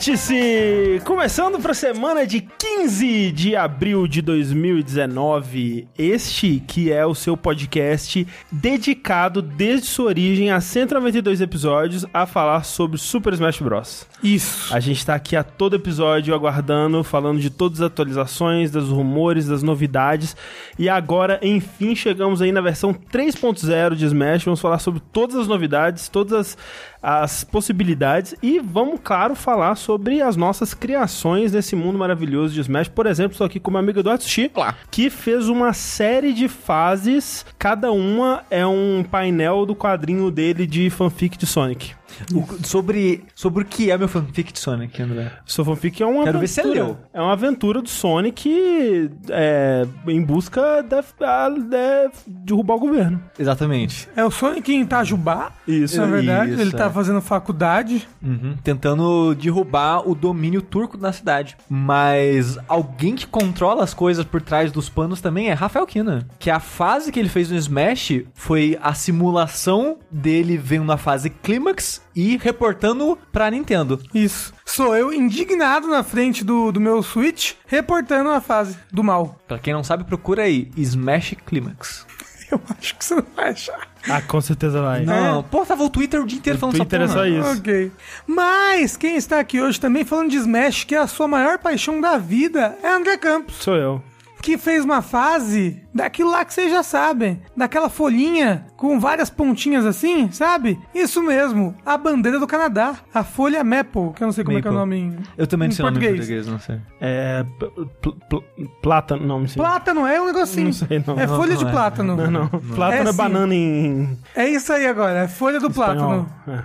[0.00, 1.02] Vértice!
[1.04, 5.88] Começando para a semana de 15 de abril de 2019.
[5.98, 12.64] Este que é o seu podcast dedicado desde sua origem a 192 episódios a falar
[12.64, 14.06] sobre Super Smash Bros.
[14.22, 14.74] Isso.
[14.74, 19.48] A gente tá aqui a todo episódio aguardando, falando de todas as atualizações, dos rumores,
[19.48, 20.34] das novidades.
[20.78, 24.44] E agora, enfim, chegamos aí na versão 3.0 de Smash.
[24.44, 26.58] Vamos falar sobre todas as novidades, todas as,
[27.02, 32.88] as possibilidades e vamos, claro, falar sobre as nossas criações nesse mundo maravilhoso de Smash.
[32.88, 34.74] Por exemplo, estou aqui com meu amigo Eduardo Sushi, Olá.
[34.90, 40.90] que fez uma série de fases, cada uma é um painel do quadrinho dele de
[40.90, 41.99] fanfic de Sonic.
[42.34, 45.32] O- sobre, sobre o que é meu fanfic de Sonic, André?
[45.44, 46.84] Sua fanfic é uma Quero ver se aventura.
[46.84, 46.98] você leu.
[47.12, 53.22] É uma aventura do Sonic é, em busca a- de derrubar o governo.
[53.38, 54.08] Exatamente.
[54.16, 55.52] É o Sonic em Itajubá.
[55.66, 56.00] Isso.
[56.00, 56.90] Na verdade, isso, ele tá é.
[56.90, 58.08] fazendo faculdade.
[58.22, 58.56] Uhum.
[58.62, 61.56] Tentando derrubar o domínio turco da cidade.
[61.68, 66.26] Mas alguém que controla as coisas por trás dos panos também é Rafael Kina.
[66.38, 71.30] Que a fase que ele fez no Smash foi a simulação dele vendo a fase
[71.30, 74.00] Clímax e reportando pra Nintendo.
[74.14, 74.52] Isso.
[74.64, 79.38] Sou eu indignado na frente do, do meu Switch, reportando a fase do mal.
[79.46, 82.06] Pra quem não sabe, procura aí Smash Clímax.
[82.50, 83.86] Eu acho que você não vai achar.
[84.08, 85.04] Ah, com certeza vai.
[85.04, 87.28] Não, pô, tava o Twitter o dia inteiro O falando Twitter é essa só porra.
[87.30, 87.60] isso.
[87.60, 87.92] Ok.
[88.26, 92.00] Mas quem está aqui hoje também falando de Smash, que é a sua maior paixão
[92.00, 93.54] da vida, é André Campos.
[93.54, 94.02] Sou eu.
[94.42, 97.40] Que fez uma fase daquilo lá que vocês já sabem.
[97.56, 100.80] Daquela folhinha com várias pontinhas assim, sabe?
[100.94, 101.74] Isso mesmo.
[101.84, 102.94] A bandeira do Canadá.
[103.12, 105.00] A folha Maple, que eu não sei como é que é o Maple.
[105.00, 106.46] nome em, Eu também não em sei o nome em português.
[106.46, 106.78] não sei.
[106.98, 107.44] É.
[107.58, 107.70] pl-
[108.00, 109.60] pl- pl- plátano, não, não sei.
[109.62, 110.64] Plátano, é um negocinho.
[110.66, 111.20] Não sei, não.
[111.20, 111.70] É Não, folha não de é.
[111.70, 112.16] plátano.
[112.16, 112.48] Não, não.
[112.48, 113.16] Plátano é, sim.
[113.18, 116.24] banana em É isso aí agora, é folha do espanhol.
[116.24, 116.26] plátano.
[116.48, 116.62] É.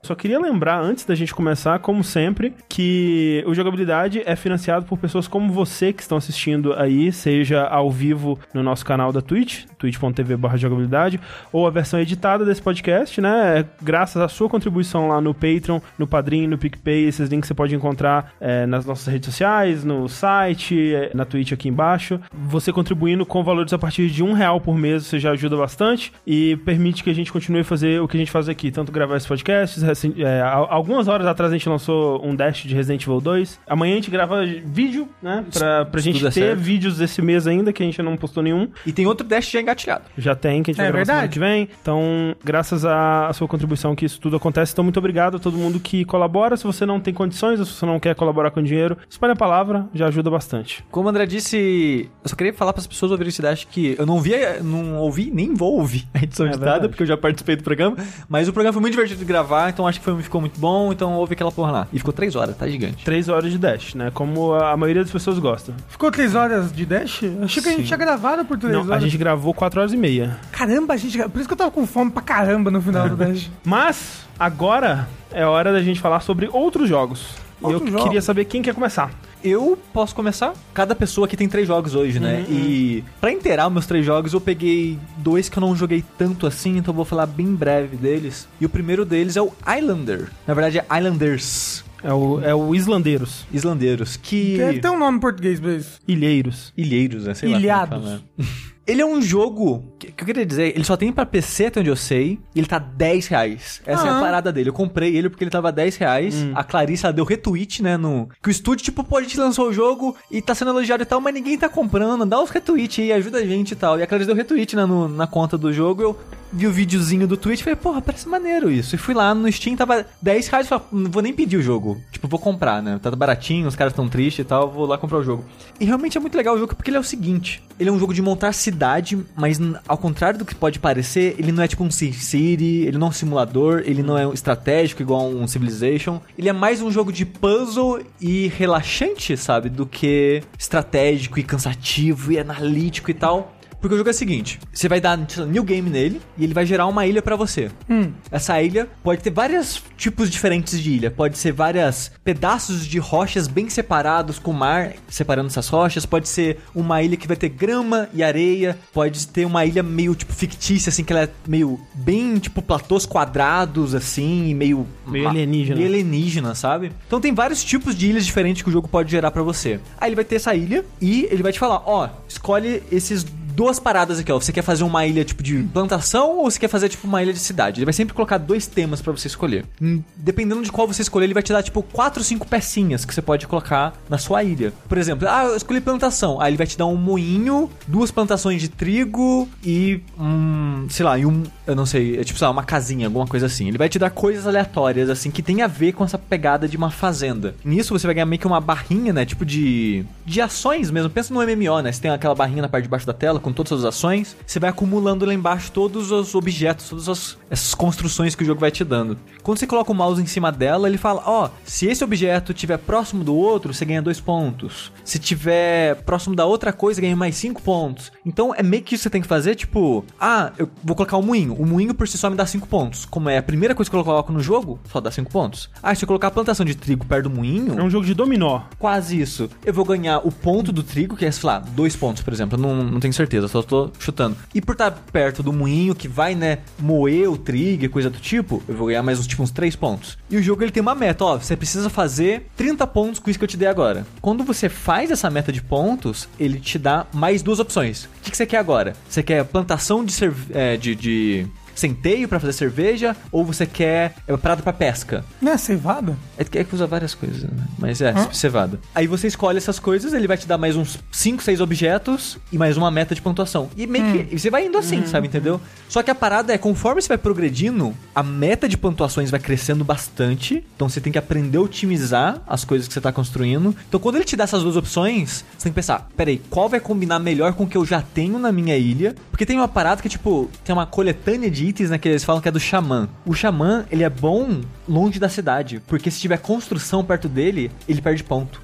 [0.00, 4.96] Só queria lembrar, antes da gente começar, como sempre, que o Jogabilidade é financiado por
[4.96, 9.64] pessoas como você que estão assistindo aí, seja ao vivo no nosso canal da Twitch,
[9.78, 11.20] twitch.tv jogabilidade,
[11.52, 13.64] ou a versão editada desse podcast, né?
[13.82, 17.74] Graças à sua contribuição lá no Patreon, no Padrim, no PicPay, esses links você pode
[17.74, 22.20] encontrar é, nas nossas redes sociais, no site, é, na Twitch aqui embaixo.
[22.32, 26.12] Você contribuindo com valores a partir de um real por mês, você já ajuda bastante
[26.26, 28.90] e permite que a gente continue a fazer o que a gente faz aqui, tanto
[28.92, 29.80] gravar esse podcast.
[29.80, 33.60] recen- é, al- algumas horas atrás a gente lançou um dash de Resident Evil 2.
[33.66, 35.44] Amanhã a gente grava vídeo, né?
[35.52, 36.58] Pra, pra gente ter certo.
[36.58, 38.68] vídeos desse mês ainda, que a gente não postou nenhum.
[38.86, 40.04] E tem outro dash já engatilhado.
[40.16, 41.32] Já tem, que a gente É vai gravar semana verdade.
[41.32, 41.68] que vem.
[41.82, 44.72] Então, graças à sua contribuição que isso tudo acontece.
[44.72, 46.56] Então, muito obrigado a todo mundo que colabora.
[46.56, 49.36] Se você não tem condições, ou se você não quer colaborar com dinheiro, espalhe a
[49.36, 50.84] palavra, já ajuda bastante.
[50.90, 53.94] Como o André disse, eu só queria falar para as pessoas ouvirem esse dash que
[53.98, 56.88] eu não vi, não ouvi, nem vou ouvir a edição É editada, verdade.
[56.88, 57.96] porque eu já participei do programa.
[58.28, 60.92] Mas o programa foi muito divertido de gravar, então acho que foi, ficou muito bom.
[60.92, 61.88] Então ouve aquela porra lá.
[61.92, 63.04] E ficou três horas, tá gigante.
[63.04, 64.10] Três horas de dash, né?
[64.12, 65.72] Como a maioria das pessoas gosta.
[65.88, 67.20] Ficou três horas de dash?
[67.42, 68.92] Achei que a gente tinha gravado por três Não, horas.
[68.96, 70.38] a gente gravou quatro horas e meia.
[70.52, 71.18] Caramba, gente.
[71.18, 73.50] Por isso que eu tava com fome pra caramba no final do dash.
[73.64, 77.26] Mas, agora é hora da gente falar sobre outros jogos.
[77.60, 79.10] E eu Outros queria saber quem quer começar.
[79.42, 80.52] Eu posso começar?
[80.72, 82.44] Cada pessoa aqui tem três jogos hoje, né?
[82.48, 86.76] E pra inteirar meus três jogos, eu peguei dois que eu não joguei tanto assim,
[86.76, 88.48] então eu vou falar bem breve deles.
[88.60, 90.28] E o primeiro deles é o Islander.
[90.46, 91.84] Na verdade, é Islanders.
[92.02, 93.44] É o, é o Islandeiros.
[93.52, 94.16] Islandeiros.
[94.16, 94.56] Que.
[94.56, 96.00] Deve ter um nome em português pra isso.
[96.06, 96.72] Ilheiros.
[96.76, 97.34] Ilheiros, né?
[97.34, 98.22] Sei lá como Ilhados.
[98.88, 101.80] Ele é um jogo que, que eu queria dizer, ele só tem pra PC, até
[101.80, 103.82] onde eu sei, e ele tá 10 reais.
[103.84, 104.20] Essa é a Ah.
[104.20, 104.70] parada dele.
[104.70, 106.34] Eu comprei ele porque ele tava 10 reais.
[106.54, 107.98] A Clarissa deu retweet, né?
[107.98, 111.02] No, que o estúdio, tipo, pô, a gente lançou o jogo e tá sendo elogiado
[111.02, 112.24] e tal, mas ninguém tá comprando.
[112.24, 113.98] Dá uns retweet aí, ajuda a gente e tal.
[113.98, 116.02] E a Clarissa deu retweet né, no- na conta do jogo.
[116.02, 116.18] Eu
[116.52, 118.94] vi o videozinho do Twitch e falei, porra, parece maneiro isso.
[118.94, 121.62] E fui lá no Steam, tava 10 reais e falei, não vou nem pedir o
[121.62, 122.00] jogo.
[122.10, 122.98] Tipo, vou comprar, né?
[123.02, 125.44] Tá baratinho, os caras tão tristes e tal, vou lá comprar o jogo.
[125.80, 127.98] E realmente é muito legal o jogo porque ele é o seguinte: ele é um
[127.98, 131.84] jogo de montar cidade, mas ao contrário do que pode parecer, ele não é tipo
[131.84, 136.20] um SimCity, ele não é um simulador, ele não é um estratégico igual um Civilization.
[136.36, 139.68] Ele é mais um jogo de puzzle e relaxante, sabe?
[139.68, 143.54] Do que estratégico e cansativo e analítico e tal.
[143.80, 146.54] Porque o jogo é o seguinte: você vai dar lá, new game nele e ele
[146.54, 147.70] vai gerar uma ilha pra você.
[147.88, 148.12] Hum.
[148.30, 151.10] Essa ilha pode ter vários tipos diferentes de ilha.
[151.10, 156.04] Pode ser várias pedaços de rochas bem separados com o mar separando essas rochas.
[156.04, 158.78] Pode ser uma ilha que vai ter grama e areia.
[158.92, 163.06] Pode ter uma ilha meio tipo fictícia, assim, que ela é meio bem tipo platôs
[163.06, 164.86] quadrados, assim, e meio.
[165.06, 165.76] Meio alienígena.
[165.76, 166.92] Meio alienígena, sabe?
[167.06, 169.80] Então tem vários tipos de ilhas diferentes que o jogo pode gerar pra você.
[170.00, 173.24] Aí ele vai ter essa ilha e ele vai te falar: ó, escolhe esses
[173.58, 174.38] duas paradas aqui, ó.
[174.38, 177.32] Você quer fazer uma ilha tipo de plantação ou você quer fazer tipo uma ilha
[177.32, 177.80] de cidade?
[177.80, 179.64] Ele vai sempre colocar dois temas pra você escolher.
[179.82, 183.04] Hum, Dependendo de qual você escolher, ele vai te dar tipo quatro ou cinco pecinhas
[183.04, 184.72] que você pode colocar na sua ilha.
[184.88, 186.40] Por exemplo, ah, eu escolhi plantação.
[186.40, 191.18] Aí ele vai te dar um moinho, duas plantações de trigo e um, sei lá,
[191.18, 193.68] e um, eu não sei, é tipo, sei lá, uma casinha, alguma coisa assim.
[193.68, 196.76] Ele vai te dar coisas aleatórias assim que tem a ver com essa pegada de
[196.76, 197.54] uma fazenda.
[197.62, 201.10] Nisso você vai ganhar meio que uma barrinha, né, tipo de de ações mesmo.
[201.10, 201.92] Pensa no MMO, né?
[201.92, 204.36] Você tem aquela barrinha na parte de baixo da tela com todas as ações.
[204.46, 208.60] Você vai acumulando lá embaixo todos os objetos, todas as, essas construções que o jogo
[208.60, 209.18] vai te dando.
[209.42, 212.78] Quando você coloca o mouse em cima dela, ele fala: Ó, se esse objeto estiver
[212.78, 214.92] próximo do outro, você ganha dois pontos.
[215.04, 218.12] Se tiver próximo da outra coisa, ganha mais cinco pontos.
[218.24, 221.16] Então é meio que isso que você tem que fazer, tipo, ah, eu vou colocar
[221.16, 221.57] um moinho.
[221.58, 223.04] O moinho por si só me dá cinco pontos.
[223.04, 225.68] Como é a primeira coisa que eu coloco no jogo, só dá cinco pontos.
[225.82, 228.14] Ah, se eu colocar a plantação de trigo perto do moinho, É um jogo de
[228.14, 228.60] dominó.
[228.78, 229.50] quase isso.
[229.66, 232.56] Eu vou ganhar o ponto do trigo, que é, sei lá, dois pontos, por exemplo.
[232.56, 234.36] Eu não, não tenho certeza, só tô chutando.
[234.54, 238.18] E por estar perto do moinho que vai, né, moer o trigo e coisa do
[238.18, 240.16] tipo, eu vou ganhar mais uns, tipo, uns três pontos.
[240.30, 243.38] E o jogo, ele tem uma meta, ó, você precisa fazer 30 pontos com isso
[243.38, 244.06] que eu te dei agora.
[244.20, 248.08] Quando você faz essa meta de pontos, ele te dá mais duas opções.
[248.28, 248.94] Que, que você quer agora?
[249.08, 250.14] Você quer plantação de,
[250.52, 251.46] é, de, de
[251.78, 255.24] centeio pra fazer cerveja ou você quer é, parada pra pesca?
[255.40, 256.16] Não é cevada?
[256.36, 257.50] É que é que usa várias coisas, né?
[257.78, 258.80] Mas é, cevada.
[258.94, 262.58] Aí você escolhe essas coisas, ele vai te dar mais uns 5, 6 objetos e
[262.58, 263.70] mais uma meta de pontuação.
[263.76, 264.34] E meio que.
[264.34, 265.60] e você vai indo assim, sabe, entendeu?
[265.88, 269.84] Só que a parada é, conforme você vai progredindo, a meta de pontuações vai crescendo
[269.84, 270.64] bastante.
[270.74, 273.74] Então você tem que aprender a otimizar as coisas que você tá construindo.
[273.88, 276.80] Então quando ele te dá essas duas opções, você tem que pensar: peraí, qual vai
[276.80, 279.14] combinar melhor com o que eu já tenho na minha ilha?
[279.30, 281.98] Porque tem uma parada que, tipo, tem uma coletânea de itens, né?
[281.98, 283.08] Que eles falam que é do xamã.
[283.24, 285.82] O xamã, ele é bom longe da cidade.
[285.86, 288.60] Porque se tiver construção perto dele, ele perde ponto.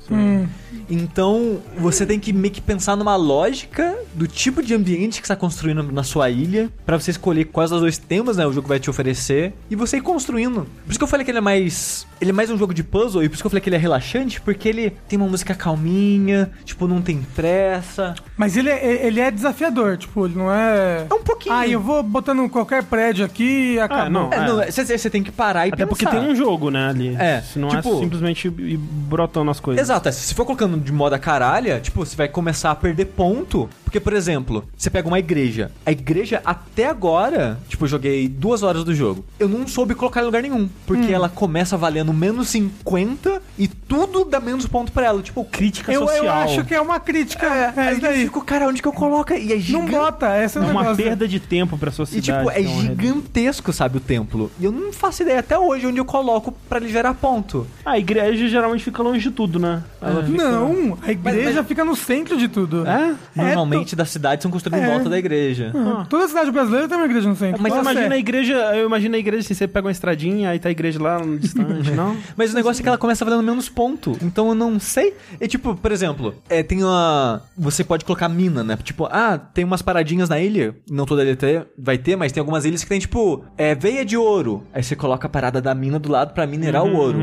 [0.88, 5.32] Então, você tem que meio que pensar numa lógica do tipo de ambiente que você
[5.32, 8.68] está construindo na sua ilha, pra você escolher quais os dois temas, né, o jogo
[8.68, 10.66] vai te oferecer, e você ir construindo.
[10.84, 12.82] Por isso que eu falei que ele é mais, ele é mais um jogo de
[12.82, 15.28] puzzle, e por isso que eu falei que ele é relaxante, porque ele tem uma
[15.28, 18.14] música calminha, tipo, não tem pressa.
[18.36, 21.06] Mas ele é, ele é desafiador, tipo, ele não é.
[21.08, 21.54] É um pouquinho.
[21.54, 24.10] Ah, eu vou botando qualquer prédio aqui e acabou.
[24.10, 24.32] não.
[24.32, 24.46] É, É.
[24.46, 25.88] não, você, você tem que parar e Até pensar.
[25.88, 27.16] porque tem um jogo, né, ali.
[27.18, 29.82] É, Se não tipo- é simplesmente ir brotando as coisas.
[29.82, 33.68] Exato, é, se for colocando de moda caralha, tipo, você vai começar a perder ponto.
[33.94, 35.70] Porque, por exemplo, você pega uma igreja.
[35.86, 39.24] A igreja, até agora, tipo, eu joguei duas horas do jogo.
[39.38, 40.68] Eu não soube colocar em lugar nenhum.
[40.84, 45.22] Porque ela começa valendo menos 50 e tudo dá menos ponto pra ela.
[45.22, 46.24] Tipo, Crítica Eu, social.
[46.24, 47.46] eu acho que é uma crítica.
[47.46, 48.24] É, aí isso eu daí.
[48.24, 49.32] fico, cara, onde que eu coloco?
[49.32, 49.90] E é Não gigante.
[49.92, 51.04] bota, essa é É uma negócio.
[51.04, 52.80] perda de tempo pra sua E tipo, é uma rede.
[52.80, 54.50] gigantesco, sabe, o templo.
[54.58, 57.64] E eu não faço ideia até hoje onde eu coloco pra ele gerar ponto.
[57.84, 59.84] A igreja geralmente fica longe de tudo, né?
[60.02, 62.84] Ela fica- Não, a igreja Mas- mas- fica no centro de tudo.
[62.86, 63.14] É?
[63.36, 64.94] Normalmente das cidades são construídas em É.
[64.94, 65.70] volta da igreja.
[65.74, 66.04] Uhum.
[66.06, 67.62] Toda cidade brasileira tem uma igreja no centro.
[67.62, 70.58] Mas Nossa, imagina a igreja, eu imagino a igreja assim, você pega uma estradinha, aí
[70.58, 72.16] tá a igreja lá no distante, não?
[72.36, 74.16] Mas o negócio é que ela começa valendo menos ponto.
[74.22, 75.14] Então eu não sei.
[75.40, 77.42] É tipo, por exemplo, é, tem uma.
[77.58, 78.78] Você pode colocar mina, né?
[78.82, 80.74] Tipo, ah, tem umas paradinhas na ilha.
[80.90, 84.04] Não toda ilha ter- vai ter, mas tem algumas ilhas que tem, tipo, é, veia
[84.04, 84.62] de ouro.
[84.72, 87.18] Aí você coloca a parada da mina do lado pra minerar o ouro.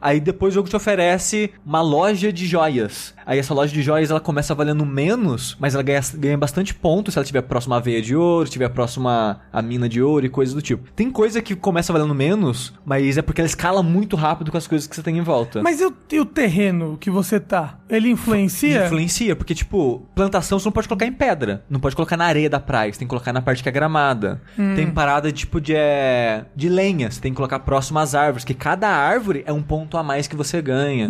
[0.00, 3.14] Aí depois o jogo te oferece uma loja de joias.
[3.26, 7.10] Aí essa loja de joias ela começa valendo menos, mas ela ganha, ganha bastante ponto
[7.10, 10.28] se ela tiver próxima à veia de ouro, estiver próxima à mina de ouro e
[10.28, 10.88] coisas do tipo.
[10.92, 14.66] Tem coisa que começa valendo menos, mas é porque ela escala muito rápido com as
[14.66, 15.60] coisas que você tem em volta.
[15.62, 17.78] Mas e o, e o terreno que você tá?
[17.88, 18.86] Ele influencia?
[18.86, 21.64] Influencia, porque, tipo, plantação você não pode colocar em pedra.
[21.68, 23.72] Não pode colocar na areia da praia, você tem que colocar na parte que é
[23.72, 24.40] gramada.
[24.76, 28.54] Tem parada, tipo, de, é, de lenha, você tem que colocar próximo às árvores, que
[28.54, 31.08] cada árvore é um ponto a mais que você ganha.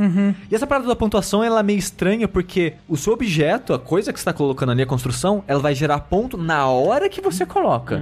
[0.50, 4.12] E essa parada da pontuação, ela é meio estranha, porque o seu objeto, a coisa
[4.12, 7.44] que você tá colocando ali, a construção, ela vai gerar ponto na hora que você
[7.46, 7.96] coloca.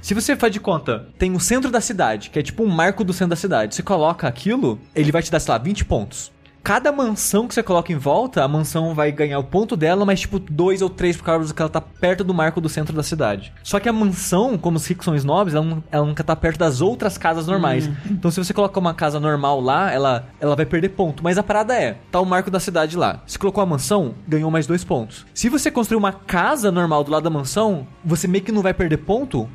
[0.00, 3.04] Se você faz de conta, tem o centro da cidade, que é tipo um marco
[3.04, 3.74] do centro da cidade.
[3.74, 6.32] Você coloca aquilo, ele vai te dar, sei lá, 20 pontos.
[6.62, 10.20] Cada mansão que você coloca em volta, a mansão vai ganhar o ponto dela, mas
[10.20, 13.02] tipo dois ou três por causa que ela tá perto do marco do centro da
[13.02, 13.52] cidade.
[13.64, 16.58] Só que a mansão, como os ricos são snobs, ela, não- ela nunca tá perto
[16.58, 17.90] das outras casas normais.
[18.08, 21.22] Então se você coloca uma casa normal lá, ela, ela vai perder ponto.
[21.24, 23.22] Mas a parada é, tá o marco da cidade lá.
[23.26, 25.26] Se colocou a mansão, ganhou mais dois pontos.
[25.34, 28.72] Se você construir uma casa normal do lado da mansão, você meio que não vai
[28.72, 29.48] perder ponto,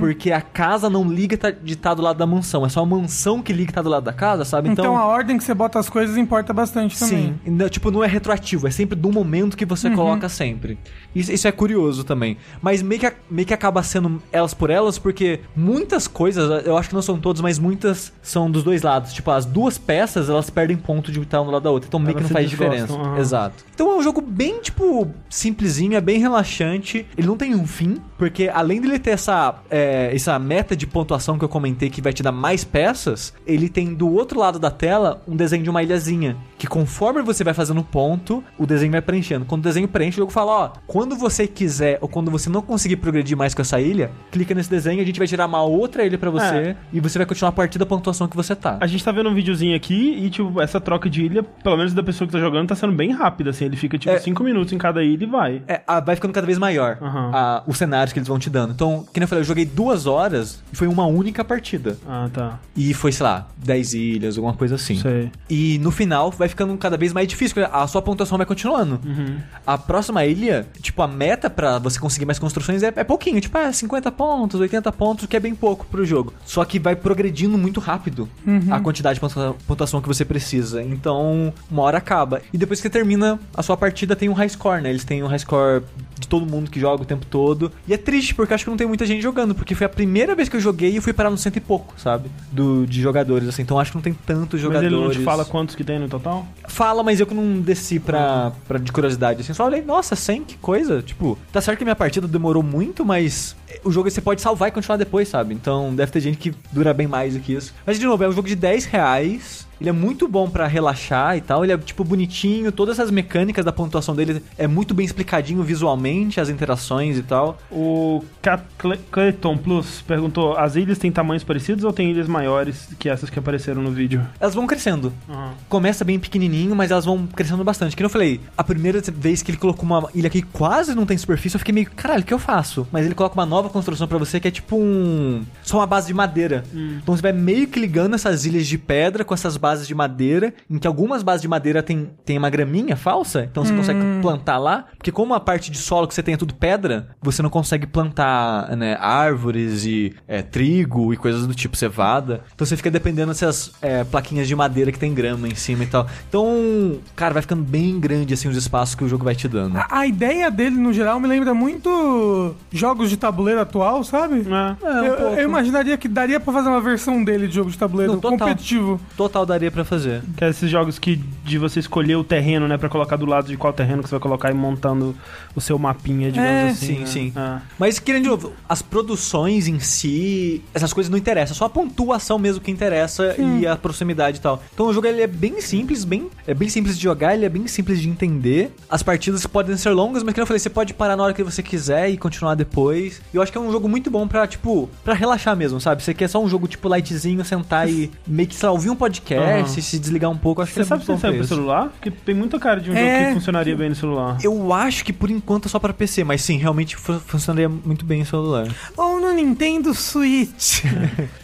[0.00, 2.64] porque a casa não liga tá- de estar do lado da mansão.
[2.64, 4.70] É só a mansão que liga e tá do lado da casa, sabe?
[4.70, 7.34] Então, a ordem que você bota as coisas importa bastante também.
[7.44, 10.78] Sim, não, tipo, não é retroativo, é sempre do momento que você coloca sempre.
[11.14, 12.36] Isso, isso é curioso também.
[12.62, 16.88] Mas meio que, meio que acaba sendo elas por elas, porque muitas coisas, eu acho
[16.88, 19.12] que não são todas, mas muitas são dos dois lados.
[19.12, 21.88] Tipo, as duas peças, elas perdem ponto de estar um do lado da outra.
[21.88, 22.92] Então meio que Elas não se faz diferença.
[22.94, 23.18] aham.
[23.18, 23.64] Exato.
[23.74, 27.06] Então é um jogo bem, tipo, simplesinho, é bem relaxante.
[27.16, 31.38] Ele não tem um fim, porque além dele ter essa, é, essa meta de pontuação
[31.38, 34.70] que eu comentei que vai te dar mais peças, ele tem do outro lado da
[34.70, 36.36] tela um desenho de uma ilhazinha.
[36.56, 39.44] Que conforme você vai fazendo ponto, o desenho vai preenchendo.
[39.44, 42.62] Quando o desenho preenche, o jogo fala: ó, quando você quiser ou quando você não
[42.62, 46.04] conseguir progredir mais com essa ilha, clica nesse desenho, a gente vai tirar uma outra
[46.04, 46.76] ilha pra você É.
[46.92, 48.78] e você vai continuar a partir da pontuação que você tá.
[48.80, 51.92] A gente tá vendo um videozinho aqui e, tipo, essa troca de ilha, pelo menos
[51.92, 53.64] da pessoa que tá jogando, tá sendo bem rápida, assim.
[53.64, 54.18] Ele fica, tipo, É.
[54.18, 55.62] 5 minutos em cada ilha e vai.
[55.66, 58.72] É, a- vai ficando cada vez maior a- os cenários que eles vão te dando.
[58.72, 61.98] Então, que nem eu falei, eu joguei duas horas e foi uma única partida.
[62.08, 62.60] Ah, tá.
[62.76, 64.96] E foi, sei lá, 10 ilhas, alguma coisa assim.
[64.96, 65.30] Sei.
[65.50, 69.00] E no final vai ficando cada vez mais difícil, a sua pontuação vai continuando.
[69.04, 69.38] Uhum.
[69.66, 73.56] A próxima ilha, tipo, a meta pra você conseguir mais construções é, é pouquinho, tipo,
[73.58, 76.32] é 50 pontos, 80 pontos, que é bem pouco pro jogo.
[76.44, 78.28] Só que vai progredindo muito rápido
[78.70, 80.82] a quantidade de pontua- pontuação que você precisa.
[80.82, 82.40] Então, uma hora acaba.
[82.52, 84.90] E depois que termina a sua partida, tem um high score, né?
[84.90, 85.82] Eles têm um high score
[86.24, 87.70] de todo mundo que joga o tempo todo.
[87.86, 89.88] E é triste, porque eu acho que não tem muita gente jogando, porque foi a
[89.88, 92.30] primeira vez que eu joguei e fui parar no cento e pouco, sabe?
[92.50, 93.62] Do, de jogadores, assim.
[93.62, 94.92] Então acho que não tem tantos Mas jogadores.
[94.92, 96.46] ele não te fala quantos que tem no total?
[96.66, 99.52] Fala, mas eu que não desci pra, pra de curiosidade, assim.
[99.54, 101.02] Só olhei, nossa, 100, que coisa.
[101.02, 103.54] Tipo, tá certo que minha partida demorou muito, mas
[103.84, 105.54] o jogo você pode salvar e continuar depois, sabe?
[105.54, 107.74] Então deve ter gente que dura bem mais do que isso.
[107.86, 109.63] Mas, de novo, é um jogo de 10 reais.
[109.80, 111.64] Ele é muito bom pra relaxar e tal.
[111.64, 112.70] Ele é, tipo, bonitinho.
[112.72, 117.58] Todas as mecânicas da pontuação dele é muito bem explicadinho visualmente, as interações e tal.
[117.70, 118.64] O Cat-
[119.10, 123.38] Clayton Plus perguntou: as ilhas têm tamanhos parecidos ou tem ilhas maiores que essas que
[123.38, 124.22] apareceram no vídeo?
[124.40, 125.12] Elas vão crescendo.
[125.28, 125.52] Aham.
[125.68, 127.96] Começa bem pequenininho, mas elas vão crescendo bastante.
[127.96, 131.16] Que eu falei, a primeira vez que ele colocou uma ilha que quase não tem
[131.18, 132.86] superfície, eu fiquei meio, caralho, o que eu faço?
[132.92, 135.42] Mas ele coloca uma nova construção pra você que é tipo um.
[135.62, 136.64] Só uma base de madeira.
[136.72, 140.52] Então você vai meio que ligando essas ilhas de pedra com essas bases de madeira,
[140.68, 144.58] em que algumas bases de madeira tem, tem uma graminha falsa, então você consegue plantar
[144.58, 144.84] lá.
[144.98, 147.86] Porque como a parte de solo que você tem é tudo pedra, você não consegue
[147.86, 152.42] plantar né, árvores e é, trigo e coisas do tipo, cevada.
[152.54, 155.86] Então você fica dependendo dessas é, plaquinhas de madeira que tem grama em cima e
[155.86, 156.06] tal.
[156.28, 159.78] Então, cara, vai ficando bem grande assim os espaços que o jogo vai te dando.
[159.78, 164.44] A, a ideia dele, no geral, me lembra muito jogos de tabuleiro atual, sabe?
[164.46, 164.86] É.
[164.86, 165.40] É, um eu, pouco.
[165.40, 168.38] eu imaginaria que daria pra fazer uma versão dele de jogo de tabuleiro Não, total.
[168.38, 169.00] competitivo.
[169.16, 170.22] Total daria pra fazer.
[170.36, 173.46] Que é esses jogos que de você escolher o terreno, né, Pra colocar do lado
[173.48, 175.14] de qual terreno que você vai colocar e montando
[175.54, 176.86] o seu mapinha, digamos É, assim.
[176.86, 177.06] sim, né?
[177.06, 177.32] sim.
[177.36, 177.58] É.
[177.78, 182.38] Mas, querendo de novo, as produções em si, essas coisas não interessam, só a pontuação
[182.38, 184.62] mesmo que interessa e a proximidade e tal.
[184.72, 187.48] Então o jogo ele é bem simples, bem, é bem simples de jogar, ele é
[187.48, 188.72] bem simples de entender.
[188.88, 191.42] As partidas podem ser longas, mas como eu falei, você pode parar na hora que
[191.42, 193.20] você quiser e continuar depois.
[193.32, 196.02] E eu acho que é um jogo muito bom pra, tipo, pra relaxar mesmo, sabe?
[196.02, 198.96] Você quer só um jogo tipo lightzinho, sentar e meio que, sei lá, ouvir um
[198.96, 199.64] podcast Aham.
[199.64, 201.48] e se desligar um pouco, acho que Você é sabe muito se pro isso.
[201.54, 201.88] celular?
[201.88, 203.18] Porque tem muita cara de um É.
[203.18, 204.38] jogo que funcionaria bem no celular.
[204.42, 208.04] Eu acho que por enquanto é só pra PC, mas sim, realmente fu- funcionaria muito
[208.04, 208.66] bem em celular.
[208.96, 210.82] Ou no Nintendo Switch.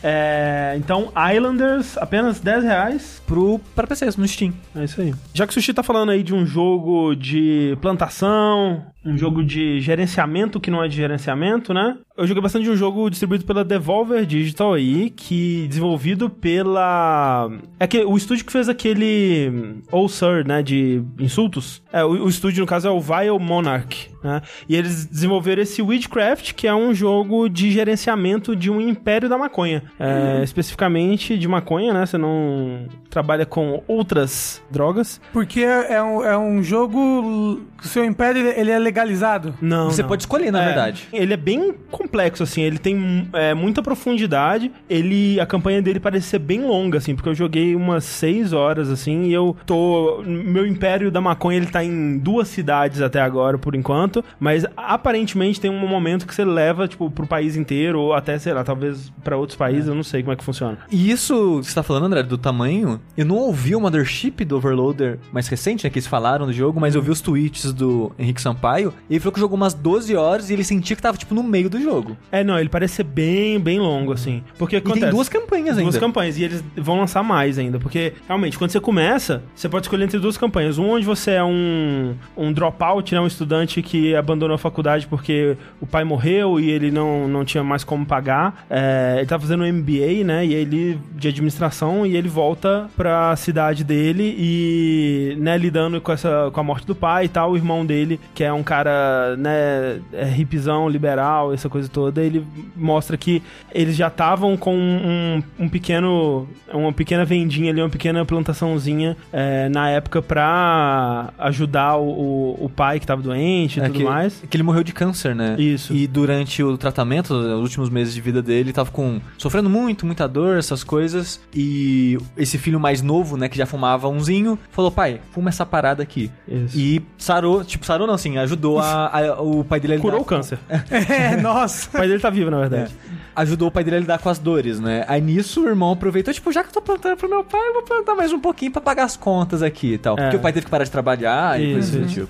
[0.03, 3.23] É, então, Islanders, apenas 10 reais.
[3.27, 4.53] Pro, pra PC, no Steam.
[4.75, 5.15] É isso aí.
[5.35, 9.81] Já que o Sushi tá falando aí de um jogo de plantação, um jogo de
[9.81, 11.97] gerenciamento que não é de gerenciamento, né?
[12.17, 17.51] Eu joguei bastante de um jogo distribuído pela Devolver Digital aí, que desenvolvido pela...
[17.79, 21.83] É que o estúdio que fez aquele Oh Sir, né, de insultos.
[21.93, 24.43] É, o, o estúdio, no caso, é o Vile Monarch, né?
[24.69, 29.37] E eles desenvolveram esse Witchcraft, que é um jogo de gerenciamento de um império da
[29.39, 29.83] maconha.
[29.99, 32.07] É, Especificamente de maconha, né?
[32.07, 35.21] Você não trabalha com outras drogas.
[35.33, 37.61] Porque é um, é um jogo.
[37.81, 39.55] que O seu império ele- ele é legalizado.
[39.61, 40.09] Não, Você não.
[40.09, 41.09] pode escolher, na É, verdade.
[41.13, 42.63] Ele é bem complexo, assim.
[42.63, 44.71] Ele tem é, muita profundidade.
[44.89, 48.91] Ele, a campanha dele parece ser bem longa, assim, porque eu joguei umas seis horas,
[48.91, 50.23] assim, e eu tô.
[50.27, 54.10] Meu império da maconha ele tá em duas cidades até agora, por enquanto.
[54.39, 58.53] Mas aparentemente tem um momento que você leva, tipo, pro país inteiro, ou até, sei
[58.53, 60.79] lá, talvez pra outros países, eu não sei como é que funciona.
[60.91, 64.57] E isso que você tá falando, André, do tamanho, eu não ouvi o Mothership do
[64.57, 68.13] Overloader mais recente, né, que eles falaram do jogo, mas eu vi os tweets do
[68.19, 71.17] Henrique Sampaio, e ele falou que jogou umas 12 horas e ele sentia que tava,
[71.17, 72.17] tipo, no meio do jogo.
[72.33, 74.43] É, não, ele parece ser bem, bem longo, assim.
[74.59, 75.01] Porque E acontece?
[75.03, 75.99] tem duas campanhas duas ainda.
[76.01, 80.05] campanhas e eles vão lançar mais ainda, porque realmente quando você começa, você pode escolher
[80.05, 84.55] entre duas campanhas, uma onde você é um um dropout, né, um estudante que abandonou
[84.55, 88.67] a faculdade porque o pai morreu e ele não, não tinha mais como pagar.
[88.69, 90.47] É, ele tá fazendo um MBA, né?
[90.47, 96.51] E ele de administração e ele volta pra cidade dele e, né, lidando com essa
[96.53, 100.01] com a morte do pai e tal, o irmão dele, que é um cara, né,
[100.13, 102.45] é hipzão, liberal, essa coisa toda, ele
[102.77, 103.43] mostra que
[103.73, 109.69] eles já estavam com um, um pequeno uma pequena vendinha ali, uma pequena plantaçãozinha é,
[109.69, 114.05] na época pra ajudar o, o, o pai que tava doente e É tudo que,
[114.05, 114.43] mais.
[114.49, 115.57] que ele morreu de câncer, né?
[115.59, 115.93] Isso.
[115.95, 120.27] E durante o tratamento, os últimos meses de vida dele, tava com sofrendo muito, muita
[120.27, 121.41] dor, essas coisas.
[121.55, 126.03] E esse filho mais novo, né, que já fumava umzinho, falou: "Pai, fuma essa parada
[126.03, 126.31] aqui".
[126.49, 126.79] Isso.
[126.79, 130.23] E sarou, tipo, sarou não, assim, ajudou a, a- o pai dele a Curou lidar
[130.23, 130.59] o câncer.
[130.91, 131.89] É, nossa.
[131.89, 132.95] O pai dele tá vivo, na verdade.
[133.37, 135.05] ajudou o pai dele a lidar com as dores, né?
[135.09, 137.73] Aí nisso o irmão aproveitou, tipo, já que eu tô plantando pro meu pai, eu
[137.75, 140.19] vou plantar mais um pouquinho pra pagar as contas aqui e tal.
[140.19, 140.23] É.
[140.23, 142.29] Porque o pai teve que parar de trabalhar e Isso, coisa do tipo.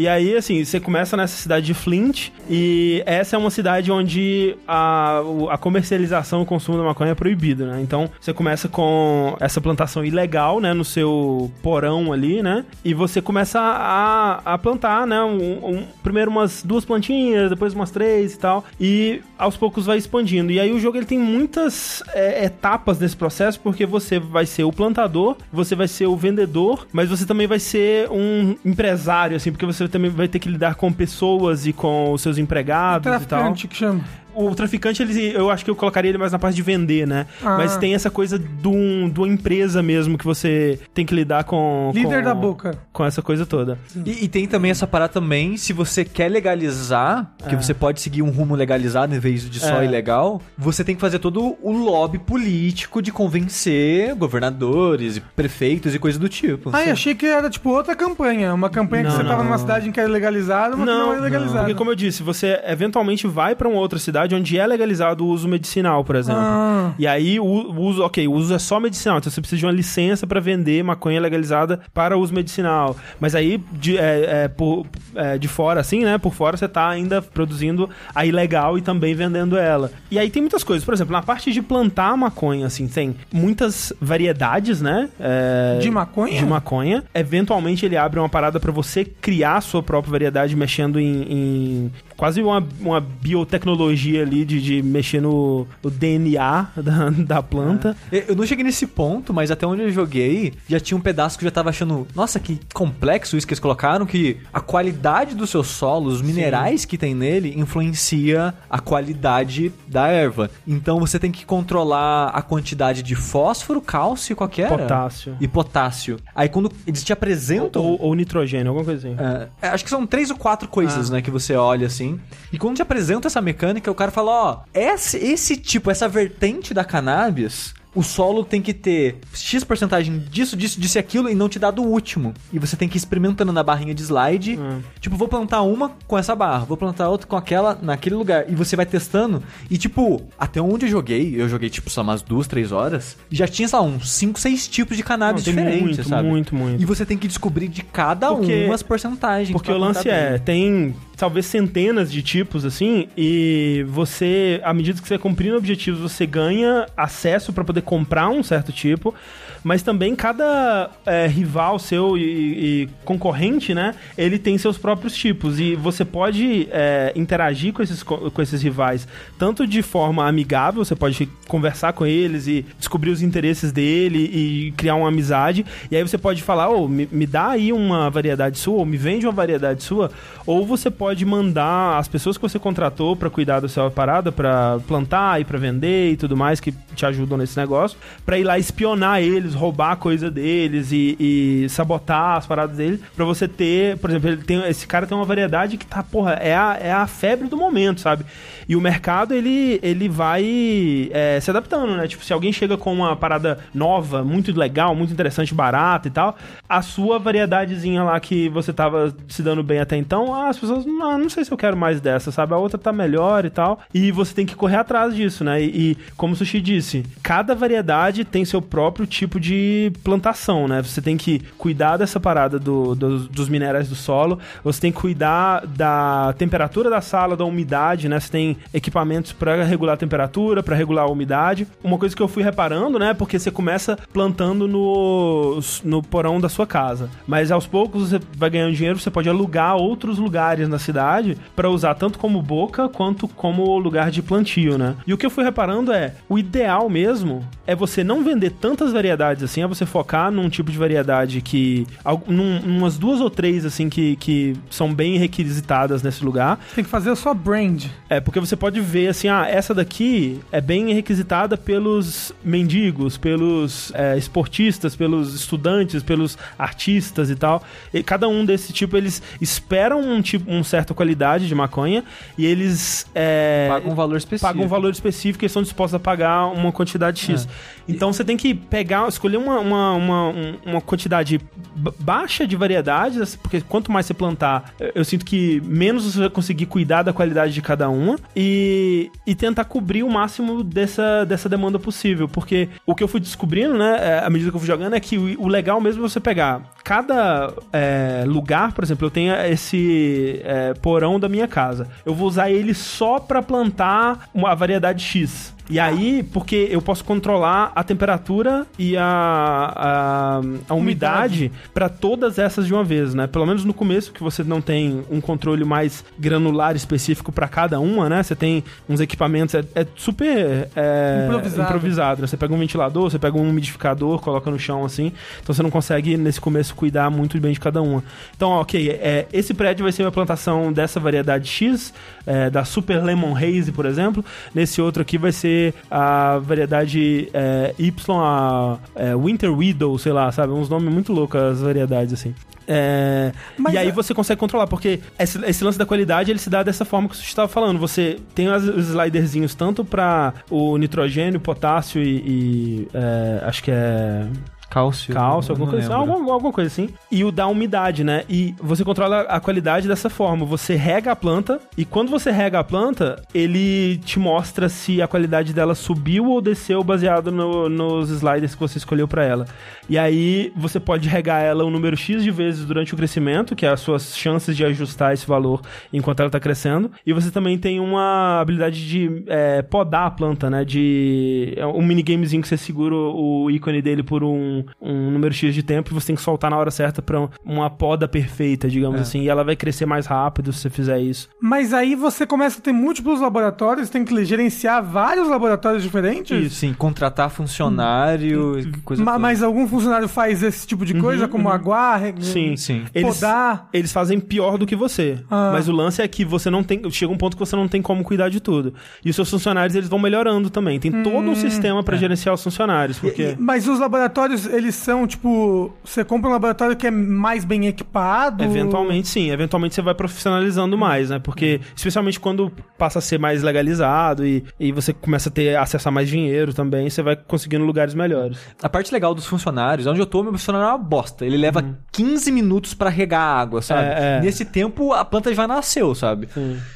[0.00, 4.56] E aí, assim, você começa nessa cidade de Flint, e essa é uma cidade onde
[4.66, 7.82] a, a comercialização e o consumo da maconha é proibido, né?
[7.82, 12.64] Então, você começa com essa plantação ilegal, né, no seu porão ali, né?
[12.82, 15.20] E você começa a, a plantar, né?
[15.22, 19.98] um- um- primeiro umas duas plantinhas, depois umas três e tal, e aos poucos vai
[19.98, 20.50] expandindo.
[20.50, 24.64] E aí o jogo ele tem muitas é, etapas nesse processo, porque você vai ser
[24.64, 29.52] o plantador, você vai ser o vendedor, mas você também vai ser um empresário, assim,
[29.52, 33.26] porque você também vai ter que lidar com pessoas e com os seus empregados e
[33.26, 33.52] tal.
[33.54, 34.00] Que chama.
[34.48, 37.26] O traficante, ele, eu acho que eu colocaria ele mais na parte de vender, né?
[37.44, 37.56] Ah.
[37.56, 41.44] Mas tem essa coisa de, um, de uma empresa mesmo que você tem que lidar
[41.44, 41.90] com.
[41.94, 42.78] Líder com- da boca.
[42.92, 43.78] Com essa coisa toda.
[44.06, 48.22] E, e tem também essa parada também, se você quer legalizar, que você pode seguir
[48.22, 49.84] um rumo legalizado em vez de só É.
[49.84, 55.98] ilegal, você tem que fazer todo o lobby político de convencer governadores e prefeitos e
[55.98, 56.70] coisas do tipo.
[56.72, 58.52] Ai, achei que era tipo outra campanha.
[58.54, 59.44] Uma campanha que Não, você tava não.
[59.44, 61.58] numa cidade em que era legalizado, mas que não era legalizado.
[61.60, 65.28] Porque, como eu disse, você eventualmente vai pra uma outra cidade onde é legalizado o
[65.28, 66.42] uso medicinal, por exemplo.
[66.42, 66.92] Ah.
[66.98, 69.66] E aí o, o uso, ok, o uso é só medicinal, então você precisa de
[69.66, 72.96] uma licença pra vender maconha legalizada para uso medicinal.
[73.18, 76.18] Mas aí de, é, é, por, é, de fora, assim, né?
[76.18, 79.90] Por fora você tá ainda produzindo a ilegal e também vendendo ela.
[80.10, 83.92] E aí tem muitas coisas, por exemplo, na parte de plantar maconha, assim, tem muitas
[84.00, 85.08] variedades, né?
[85.18, 86.38] É, De maconha?
[86.38, 87.04] De maconha.
[87.14, 91.92] Eventualmente ele abre uma parada pra você criar a sua própria variedade mexendo em, em
[92.20, 97.96] quase uma, uma biotecnologia ali de, de mexer no, no DNA da, da planta.
[98.12, 101.38] Eu eu não cheguei nesse ponto, mas até onde eu joguei, já tinha um pedaço
[101.38, 105.34] que eu já tava achando, nossa, que complexo isso que eles colocaram, que a qualidade
[105.34, 110.50] do seu solo, os minerais que tem nele, influencia a qualidade da erva.
[110.66, 114.68] Então você tem que controlar a quantidade de fósforo, cálcio, qualquer.
[114.68, 115.36] Potássio.
[115.40, 116.18] E potássio.
[116.34, 117.82] Aí quando eles te apresentam.
[117.82, 119.16] Ou, ou nitrogênio, alguma coisa assim.
[119.62, 122.09] É, acho que são três ou quatro coisas, né, que você olha assim.
[122.52, 126.72] E quando te apresenta essa mecânica, o cara fala, ó, esse, esse tipo, essa vertente
[126.72, 131.34] da cannabis, o solo tem que ter X porcentagem disso, disso, disso e aquilo e
[131.34, 132.32] não te dá do último.
[132.52, 134.56] E você tem que ir experimentando na barrinha de slide.
[135.00, 138.44] Tipo, vou plantar uma com essa barra, vou plantar outra com aquela naquele lugar.
[138.48, 139.42] E você vai testando.
[139.68, 143.48] E tipo, até onde eu joguei, eu joguei tipo só umas duas, três horas, já
[143.48, 146.28] tinha, sei lá, uns 5, 6 tipos de cannabis Não, diferentes, muito, sabe?
[146.28, 146.80] muito, muito.
[146.80, 149.50] E você tem que descobrir de cada Porque- uma as porcentagens.
[149.50, 150.38] Porque o lance é, bem.
[150.38, 156.24] tem talvez centenas de tipos assim, e você, à medida que você cumprindo objetivos, você
[156.24, 159.14] ganha acesso para poder comprar um certo tipo,
[159.62, 165.60] mas também cada é, rival seu e, e concorrente, né, ele tem seus próprios tipos,
[165.60, 169.06] e você pode é, interagir com esses, co- com esses rivais,
[169.38, 174.72] tanto de forma amigável, você pode conversar com eles e descobrir os interesses dele e
[174.72, 178.56] criar uma amizade, e aí você pode falar, ô, me, me dá aí uma variedade
[178.58, 180.10] sua, ou me vende uma variedade sua,
[180.46, 184.78] ou você pode mandar as pessoas que você contratou pra cuidar da sua parada, pra
[184.86, 188.58] plantar e pra vender e tudo mais, que te ajudam nesse negócio, pra ir lá
[188.58, 194.10] espionar eles, roubar coisa deles e, e sabotar as paradas deles, pra você ter, por
[194.10, 197.06] exemplo, ele tem, esse cara tem uma variedade que tá, porra, é a, é a
[197.06, 198.24] febre do momento, sabe?
[198.68, 202.06] E o mercado, ele, ele vai é, se adaptando, né?
[202.06, 206.36] Tipo, se alguém chega com uma parada nova, muito legal, muito interessante, barata e tal,
[206.68, 210.99] a sua variedadezinha lá que você tava se dando bem até então, as pessoas, não,
[211.00, 212.54] não sei se eu quero mais dessa, sabe?
[212.54, 213.80] A outra tá melhor e tal.
[213.92, 215.62] E você tem que correr atrás disso, né?
[215.62, 220.82] E, e como o Sushi disse, cada variedade tem seu próprio tipo de plantação, né?
[220.82, 224.98] Você tem que cuidar dessa parada do, dos, dos minerais do solo, você tem que
[224.98, 228.20] cuidar da temperatura da sala, da umidade, né?
[228.20, 231.66] Você tem equipamentos para regular a temperatura, para regular a umidade.
[231.82, 233.14] Uma coisa que eu fui reparando, né?
[233.14, 238.50] Porque você começa plantando no, no porão da sua casa, mas aos poucos você vai
[238.50, 242.88] ganhando dinheiro, você pode alugar outros lugares na cidade cidade pra usar tanto como boca
[242.88, 244.96] quanto como lugar de plantio, né?
[245.06, 248.92] E o que eu fui reparando é, o ideal mesmo é você não vender tantas
[248.92, 251.86] variedades assim, é você focar num tipo de variedade que.
[252.26, 256.58] Num, umas duas ou três, assim, que, que são bem requisitadas nesse lugar.
[256.74, 257.84] Tem que fazer a sua brand.
[258.08, 263.92] É, porque você pode ver assim, ah, essa daqui é bem requisitada pelos mendigos, pelos
[263.94, 267.62] é, esportistas, pelos estudantes, pelos artistas e tal.
[267.94, 272.02] E cada um desse tipo, eles esperam um tipo, uma certa qualidade de maconha
[272.36, 274.52] e eles é, Paga um valor específico.
[274.52, 277.46] pagam um valor específico e estão dispostos a pagar uma quantidade X.
[277.88, 281.40] Então você tem que pegar, escolher uma, uma, uma, um- uma quantidade
[281.74, 286.20] ba- baixa de variedades, porque quanto mais você plantar, eu- eu sinto que menos você
[286.20, 291.24] vai conseguir cuidar da qualidade de cada uma e, e tentar cobrir o máximo dessa,
[291.24, 292.28] dessa demanda possível.
[292.28, 295.00] Porque o que eu fui descobrindo, né, é, à medida que eu fui jogando, é
[295.00, 299.32] que o, o legal mesmo é você pegar cada é, lugar, por exemplo, eu tenho
[299.46, 301.86] esse é, porão da minha casa.
[302.04, 305.54] Eu vou usar ele só pra plantar uma variedade X.
[305.70, 312.40] E aí, porque eu posso controlar a temperatura e a, a, a umidade para todas
[312.40, 313.28] essas de uma vez, né?
[313.28, 317.78] Pelo menos no começo, que você não tem um controle mais granular específico para cada
[317.78, 318.20] uma, né?
[318.20, 321.62] Você tem uns equipamentos, é, é super é, Improvisado.
[321.62, 322.26] improvisado, né?
[322.26, 325.70] Você pega um ventilador, você pega um umidificador, coloca no chão assim, então você não
[325.70, 328.02] consegue nesse começo cuidar muito bem de cada uma.
[328.36, 331.94] Então, ok, é, esse prédio vai ser uma plantação dessa variedade X,
[332.26, 334.24] é, da Super Lemon Haze, por exemplo.
[334.52, 335.59] Nesse outro aqui vai ser
[335.90, 340.52] a variedade é, Y, a é, Winter Widow, sei lá, sabe?
[340.52, 342.34] Uns nomes muito loucos as variedades assim.
[342.72, 343.32] É,
[343.72, 346.62] e aí é- você consegue controlar, porque esse, esse lance da qualidade ele se dá
[346.62, 347.78] dessa forma que você estava falando.
[347.80, 353.70] Você tem as- os sliderzinhos tanto para o nitrogênio, potássio e, e, é, acho que
[353.72, 354.24] é
[354.70, 355.12] Cálcio.
[355.12, 356.88] cálcio, alguma coisa, assim, alguma, alguma coisa assim.
[357.10, 358.22] E o da umidade, né?
[358.28, 360.46] E você controla a qualidade dessa forma.
[360.46, 365.08] Você rega a planta e quando você rega a planta, ele te mostra se a
[365.08, 369.44] qualidade dela subiu ou desceu baseado no- nos sliders que você escolheu pra ela.
[369.88, 373.66] E aí você pode regar ela um número X de vezes durante o crescimento, que
[373.66, 375.60] é as suas chances de ajustar esse valor
[375.92, 376.92] enquanto ela tá crescendo.
[377.04, 380.64] E você também tem uma habilidade de é, podar a planta, né?
[380.64, 381.54] De.
[381.56, 385.62] É um minigamezinho que você segura o ícone dele por um, um número X de
[385.62, 389.02] tempo e você tem que soltar na hora certa pra uma poda perfeita, digamos É.
[389.02, 389.20] assim.
[389.22, 391.28] E ela vai crescer mais rápido se você fizer isso.
[391.40, 396.52] Mas aí você começa a ter múltiplos laboratórios, tem que gerenciar vários laboratórios diferentes?
[396.52, 399.18] Sim, contratar funcionário, e coisa Ma- toda.
[399.22, 402.84] mas algum funcionário faz esse tipo de coisa, como aguar, re- Sim, Sim.
[402.94, 403.68] Eles, podar?
[403.72, 405.18] eles fazem pior do que você.
[405.30, 405.50] Ah.
[405.52, 406.80] Mas o lance é que você não tem.
[406.90, 408.74] Chega um ponto que você não tem como cuidar de tudo.
[409.04, 410.78] E os seus funcionários eles vão melhorando também.
[410.80, 411.30] Tem todo Hum.
[411.30, 411.82] um sistema É.
[411.82, 412.98] pra gerenciar os funcionários.
[412.98, 413.36] Porque.
[413.38, 418.42] Mas os laboratórios, eles são, tipo, você compra um laboratório que é mais bem equipado?
[418.42, 419.30] Eventualmente, sim.
[419.30, 421.18] Eventualmente você vai profissionalizando mais, né?
[421.18, 425.88] Porque, especialmente quando passa a ser mais legalizado e, e você começa a ter acesso
[425.88, 428.38] a mais dinheiro também, você vai conseguindo lugares melhores.
[428.62, 431.24] A parte legal dos funcionários, onde eu tô, meu funcionário é uma bosta.
[431.24, 433.88] Ele leva 15 minutos pra regar a água, sabe?
[433.88, 433.94] Uhum.
[433.94, 434.20] É, é.
[434.20, 436.28] Nesse tempo, a planta já nasceu, sabe?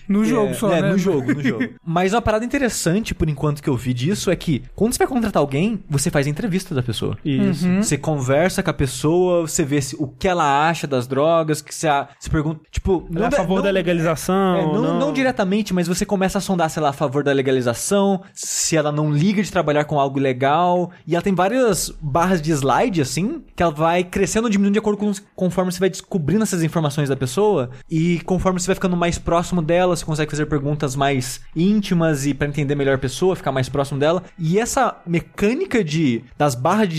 [0.09, 0.91] No jogo é, só, é, né?
[0.91, 1.69] no jogo, no jogo.
[1.85, 5.07] Mas uma parada interessante, por enquanto, que eu vi disso é que quando você vai
[5.07, 7.17] contratar alguém, você faz a entrevista da pessoa.
[7.25, 7.64] Isso.
[7.64, 7.64] Uhum.
[7.83, 11.75] Você conversa com a pessoa, você vê se, o que ela acha das drogas, que
[11.75, 13.07] você, a- você pergunta, tipo...
[13.15, 14.57] Ela é a favor da legalização?
[14.57, 17.23] é, não, não, não diretamente, mas você começa a sondar se ela é a favor
[17.25, 20.91] da legalização, se ela não liga de trabalhar com algo legal.
[21.07, 24.79] E ela tem várias barras de slide, assim, que ela vai crescendo ou diminuindo de
[24.79, 27.71] acordo com conforme você vai descobrindo essas informações da pessoa.
[27.91, 32.35] E conforme você vai ficando mais próximo dela, você consegue fazer perguntas mais íntimas e
[32.35, 34.23] pra entender melhor a pessoa, ficar mais próximo dela.
[34.39, 36.95] E essa mecânica de das barras de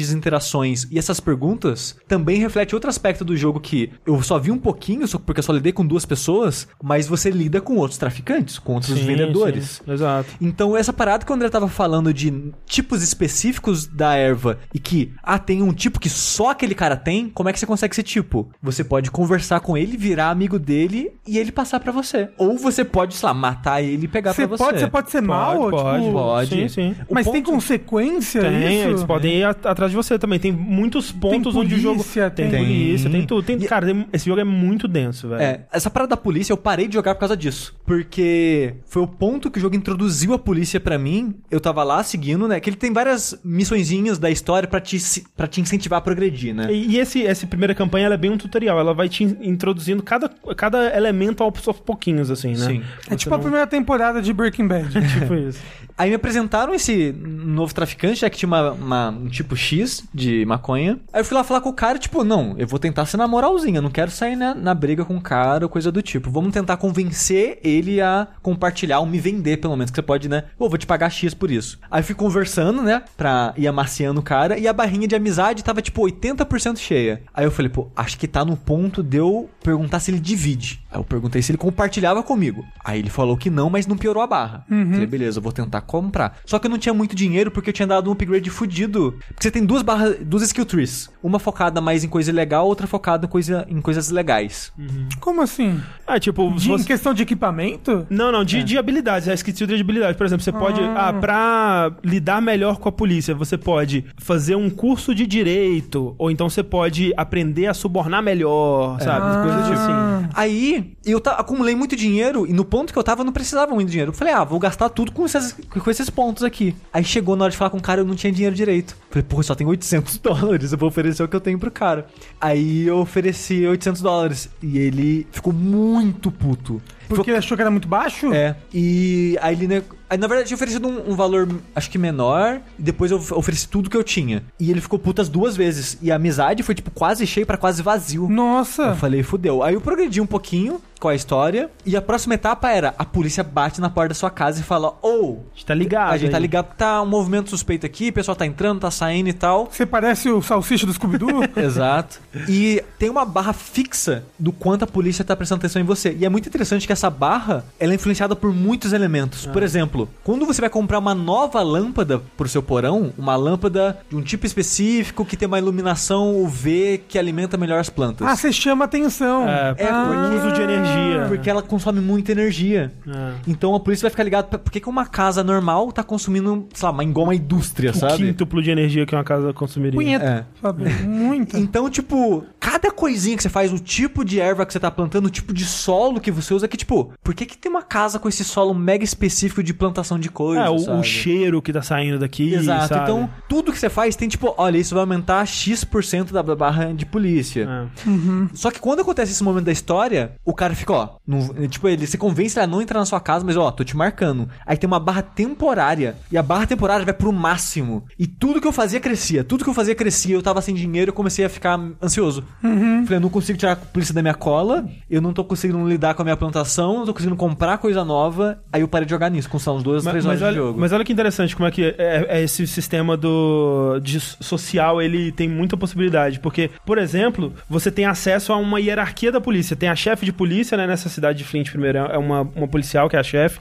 [0.56, 4.58] interações e essas perguntas também reflete outro aspecto do jogo que eu só vi um
[4.58, 8.58] pouquinho, só- porque eu só lidei com duas pessoas, mas você lida com outros traficantes,
[8.60, 9.82] com outros Sim, vendedores.
[9.86, 10.30] sim, Exato.
[10.42, 15.12] Então, essa parada que o André tava falando de tipos específicos da erva e que,
[15.24, 18.04] ah, tem um tipo que só aquele cara tem, como é que você consegue esse
[18.04, 18.50] tipo?
[18.62, 22.30] Você pode conversar com ele, virar amigo dele e ele passar pra você.
[22.38, 24.64] Ou você pode, sei lá, matar ele e pegar Você pra você.
[24.64, 25.70] pode, você pode ser mal?
[25.70, 26.50] pode, tipo, pode.
[26.50, 26.96] Sim, sim.
[27.10, 28.90] O Mas tem ponto- consequência Tem, isso?
[28.90, 30.40] eles podem ir atrás de você também.
[30.46, 31.98] Tem muitos pontos onde o jogo.
[32.04, 33.42] polícia, Tem, tem- polícia, tem tudo.
[33.44, 35.42] Tem, E- Cara, tem- esse jogo é muito denso, velho.
[35.42, 37.76] É, essa parada da polícia eu parei de jogar por causa disso.
[37.86, 41.36] Porque foi o ponto que o jogo introduziu a polícia pra mim.
[41.50, 42.60] Eu tava lá seguindo, né?
[42.60, 44.98] Que ele tem várias missõezinhas da história pra te,
[45.36, 46.68] para te incentivar a progredir, né?
[46.72, 48.80] E, e esse, essa primeira campanha ela é bem um tutorial.
[48.80, 52.66] Ela vai te in- introduzindo cada, cada elemento aos aos pouquinhos, assim, né?
[52.68, 52.82] Sim.
[53.10, 54.90] É tipo a não- primeira temporada de Breaking Bad.
[55.16, 55.60] Tipo isso.
[55.98, 60.35] Aí me apresentaram esse novo traficante, já que tinha uma, uma- um tipo X de
[60.40, 61.00] de maconha.
[61.14, 63.28] Aí eu fui lá falar com o cara, tipo, não, eu vou tentar ser na
[63.28, 66.30] moralzinha, eu não quero sair na, na briga com o cara ou coisa do tipo.
[66.30, 70.44] Vamos tentar convencer ele a compartilhar ou me vender, pelo menos, que você pode, né?
[70.58, 71.80] Pô, vou te pagar X por isso.
[71.90, 75.64] Aí eu fui conversando, né, pra ir amaciando o cara, e a barrinha de amizade
[75.64, 77.22] tava, tipo, 80% cheia.
[77.34, 80.82] Aí eu falei, pô, acho que tá no ponto de eu perguntar se ele divide.
[80.92, 82.66] Aí eu perguntei se ele compartilhava comigo.
[82.84, 84.66] Aí ele falou que não, mas não piorou a barra.
[84.94, 86.38] Falei, beleza, eu vou tentar comprar.
[86.46, 89.16] Só que eu não tinha muito dinheiro porque eu tinha dado um upgrade fudido.
[89.28, 91.10] Porque você tem duas barras, duas skill trees.
[91.24, 94.72] Uma focada mais em coisa legal, outra focada em, coisa, em coisas legais.
[95.20, 95.80] Como assim?
[96.06, 98.06] Ah, tipo, De, Em você- questão de equipamento?
[98.10, 100.18] Não, não, de, de habilidades, é esqueci de habilidade.
[100.18, 100.80] Por exemplo, você pode.
[100.96, 106.30] Ah, pra lidar melhor com a polícia, você pode fazer um curso de direito, ou
[106.30, 109.42] então você pode aprender a subornar melhor, sabe?
[109.44, 110.28] Coisas assim.
[110.34, 113.74] Aí, eu ta- acumulei muito dinheiro e no ponto que eu tava eu não precisava
[113.74, 114.12] muito dinheiro.
[114.12, 116.76] Eu falei, ah, vou gastar tudo com esses, com esses pontos aqui.
[116.94, 118.96] Aí chegou na hora de falar com o cara, eu não tinha dinheiro direito.
[119.10, 122.08] Falei, porra, só tenho 800 dólares, eu vou oferecer o que eu tenho pro cara.
[122.40, 126.82] Aí eu ofereci 800 dólares e ele ficou muito puto.
[127.08, 128.34] Porque ele achou que era muito baixo?
[128.34, 129.84] É, e aí ele.
[130.08, 133.18] Aí, na verdade, eu tinha oferecido um, um valor, acho que menor, e depois eu
[133.18, 134.44] of- ofereci tudo que eu tinha.
[134.60, 135.98] E ele ficou putas duas vezes.
[136.00, 138.26] E a amizade foi, tipo, quase cheio pra quase vazio.
[138.26, 138.94] Eu Nossa.
[138.96, 139.64] falei, fudeu.
[139.64, 141.72] Aí eu progredi um pouquinho com a história.
[141.84, 144.94] E a próxima etapa era: a polícia bate na porta da sua casa e fala:
[145.02, 146.12] Ô, A gente tá ligado.
[146.14, 146.42] a gente tá aí.
[146.44, 149.68] ligado que tá um movimento suspeito aqui, o pessoal tá entrando, tá saindo e tal.
[149.72, 151.42] Você parece o salsicha do Scooby-Doo?
[151.58, 152.22] Exato.
[152.48, 156.16] E tem uma barra fixa do quanto a polícia tá prestando atenção em você.
[156.18, 159.46] E é muito interessante que essa barra, ela é influenciada por muitos elementos.
[159.46, 164.16] Por exemplo, quando você vai comprar uma nova lâmpada pro seu porão, uma lâmpada de
[164.16, 168.28] um tipo específico que tem uma iluminação UV que alimenta melhor as plantas.
[168.28, 169.48] ah, você chama atenção.
[169.48, 171.26] É, É, por uso de energia.
[171.28, 172.92] Porque ela consome muita energia.
[173.08, 173.34] É.
[173.48, 174.58] Então a polícia vai ficar ligada.
[174.58, 177.94] Por que, que uma casa normal tá consumindo, sei lá, uma, igual uma indústria, O
[177.94, 178.18] sabe?
[178.18, 180.00] quíntuplo de energia que uma casa consumiria.
[180.00, 180.26] Punheta.
[180.26, 180.46] É.
[180.62, 180.90] Sabe?
[181.04, 181.58] Muito.
[181.58, 185.28] Então, tipo, cada coisinha que você faz, o tipo de erva que você tá plantando,
[185.28, 188.18] o tipo de solo que você usa, que, tipo, por que, que tem uma casa
[188.18, 190.66] com esse solo mega específico de plantação de coisas?
[190.66, 192.56] É, o, o cheiro que tá saindo daqui.
[192.56, 192.88] Exato.
[192.88, 193.04] sabe?
[193.04, 197.06] Então, tudo que você faz tem, tipo, olha, isso vai aumentar X% da barra de
[197.06, 197.70] polícia.
[197.70, 198.56] É.
[198.56, 202.08] Só que quando acontece esse momento da história, o cara fica, ó, não- tipo, ele
[202.08, 204.50] se convence a não entrar na sua casa, mas ó, tô te marcando.
[204.66, 208.06] Aí tem uma barra temporária, e a barra temporária vai pro máximo.
[208.18, 211.10] E tudo que eu fazia crescia, tudo que eu fazia crescia, eu tava sem dinheiro,
[211.10, 212.44] eu comecei a ficar ansioso.
[212.62, 216.14] Falei, eu não consigo tirar a polícia da minha cola, eu não tô conseguindo lidar
[216.16, 218.60] com a minha plantação, não tô conseguindo comprar coisa nova.
[218.74, 220.60] Aí eu parei de jogar nisso, com são uns duas, Mas, três mas horas de
[220.60, 220.80] olha, jogo.
[220.80, 225.32] mas olha que interessante como é que é, é esse sistema do de social ele
[225.32, 229.90] tem muita possibilidade porque por exemplo você tem acesso a uma hierarquia da polícia tem
[229.90, 233.16] a chefe de polícia né, nessa cidade de Flint primeiro é uma, uma policial que
[233.16, 233.60] é a chefe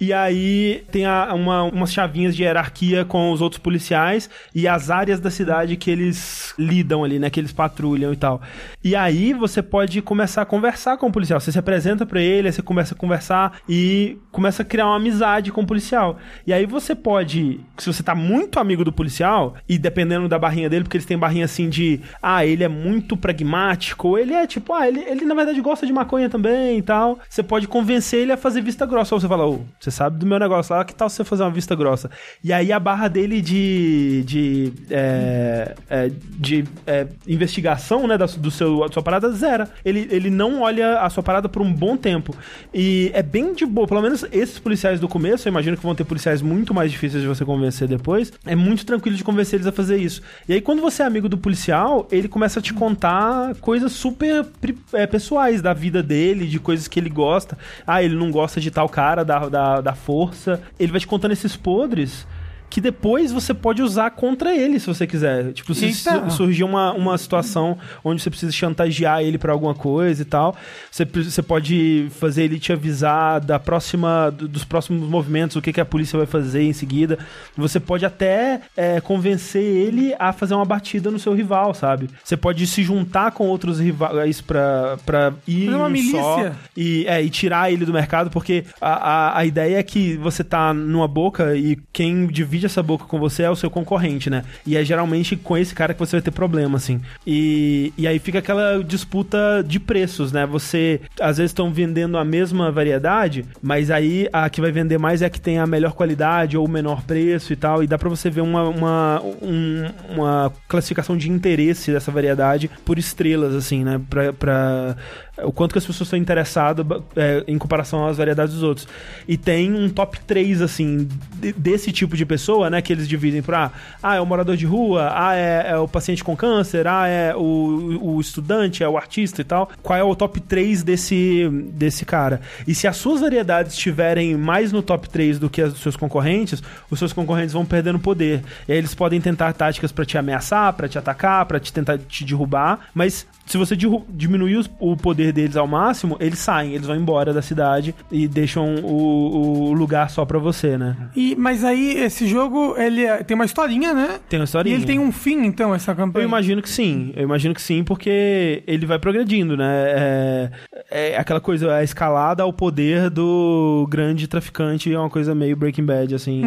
[0.00, 4.90] e aí tem a- uma, umas chavinhas de hierarquia com os outros policiais e as
[4.90, 7.28] áreas da cidade que eles lidam ali, né?
[7.30, 8.40] Que eles patrulham e tal.
[8.82, 11.38] E aí você pode começar a conversar com o policial.
[11.40, 15.52] Você se apresenta pra ele, você começa a conversar e começa a criar uma amizade
[15.52, 16.18] com o policial.
[16.46, 20.68] E aí você pode, se você tá muito amigo do policial, e dependendo da barrinha
[20.70, 24.72] dele, porque eles têm barrinha assim de, ah, ele é muito pragmático, ele é tipo,
[24.72, 27.18] ah, ele, ele na verdade gosta de maconha também e tal.
[27.28, 29.14] Você pode convencer ele a fazer vista grossa.
[29.14, 31.50] Ou você fala, ô, você sabe do meu negócio lá, que tal você fazer uma
[31.50, 32.10] vista grossa?
[32.42, 34.22] E aí a barra dele de.
[34.24, 34.72] de.
[34.90, 39.68] é, é, de é, investigação, né, da, do seu, da sua parada, zera.
[39.84, 42.34] Ele, ele não olha a sua parada por um bom tempo.
[42.72, 45.94] E é bem de boa, pelo menos esses policiais do começo, eu imagino que vão
[45.94, 48.32] ter policiais muito mais difíceis de você convencer depois.
[48.46, 50.22] É muito tranquilo de convencer eles a fazer isso.
[50.48, 54.46] E aí, quando você é amigo do policial, ele começa a te contar coisas super
[54.92, 57.56] é, pessoais da vida dele, de coisas que ele gosta.
[57.86, 60.62] Ah, ele não gosta de tal cara da, da, da força.
[60.78, 62.26] Ele vai te contando esses podres
[62.70, 65.52] que depois você pode usar contra ele, se você quiser.
[65.52, 66.30] Tipo, se Eita.
[66.30, 70.56] su- surgir uma, uma situação onde você precisa chantagear ele pra alguma coisa e tal,
[70.90, 75.72] você, você pode fazer ele te avisar da próxima, do- dos próximos movimentos, o que,
[75.72, 77.18] que a polícia vai fazer em seguida.
[77.56, 82.08] Você pode até é, convencer ele a fazer uma batida no seu rival, sabe?
[82.22, 86.20] Você pode se juntar com outros rivais pra, pra ir Fazer uma um milícia.
[86.22, 90.16] só e, é, e tirar ele do mercado, porque a, a, a ideia é que
[90.18, 94.28] você tá numa boca e quem divide essa boca com você é o seu concorrente,
[94.30, 94.44] né?
[94.66, 97.00] E é geralmente com esse cara que você vai ter problema, assim.
[97.26, 100.46] E, e aí fica aquela disputa de preços, né?
[100.46, 105.22] Você, às vezes, estão vendendo a mesma variedade, mas aí a que vai vender mais
[105.22, 107.82] é a que tem a melhor qualidade ou o menor preço e tal.
[107.82, 112.98] E dá pra você ver uma, uma, um- uma classificação de interesse dessa variedade por
[112.98, 114.00] estrelas, assim, né?
[114.08, 114.96] Pra, pra
[115.38, 116.84] o quanto que as pessoas estão interessadas
[117.16, 118.86] é, em comparação às variedades dos outros.
[119.26, 122.82] E tem um top 3, assim, de- desse tipo de pessoa né?
[122.82, 123.70] Que eles dividem pra.
[124.02, 127.34] Ah, é o morador de rua, ah, é, é o paciente com câncer, ah, é
[127.34, 129.70] o, o estudante, é o artista e tal.
[129.82, 132.40] Qual é o top 3 desse, desse cara?
[132.66, 135.96] E se as suas variedades estiverem mais no top 3 do que as dos seus
[135.96, 138.42] concorrentes, os seus concorrentes vão perdendo poder.
[138.68, 141.98] E aí eles podem tentar táticas pra te ameaçar, pra te atacar, pra te tentar
[141.98, 146.96] te derrubar, mas se você diminuir o poder deles ao máximo, eles saem, eles vão
[146.96, 150.96] embora da cidade e deixam o, o lugar só pra você, né?
[151.16, 154.20] E, mas aí, esse jogo, ele é- tem uma historinha, né?
[154.28, 154.76] Tem uma E historinha.
[154.76, 156.24] ele tem um fim, então, essa campanha.
[156.24, 159.66] Eu imagino que sim, eu imagino que sim, porque ele vai progredindo, né?
[159.70, 160.50] É,
[160.90, 165.84] é aquela coisa, a escalada ao poder do grande traficante é uma coisa meio Breaking
[165.84, 166.42] Bad, assim,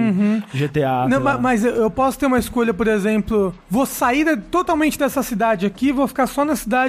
[0.54, 1.04] GTA.
[1.10, 1.38] Não, sei ma- lá.
[1.42, 6.08] mas eu- posso ter uma escolha, por exemplo, vou sair totalmente dessa cidade aqui, vou
[6.08, 6.83] ficar só na cidade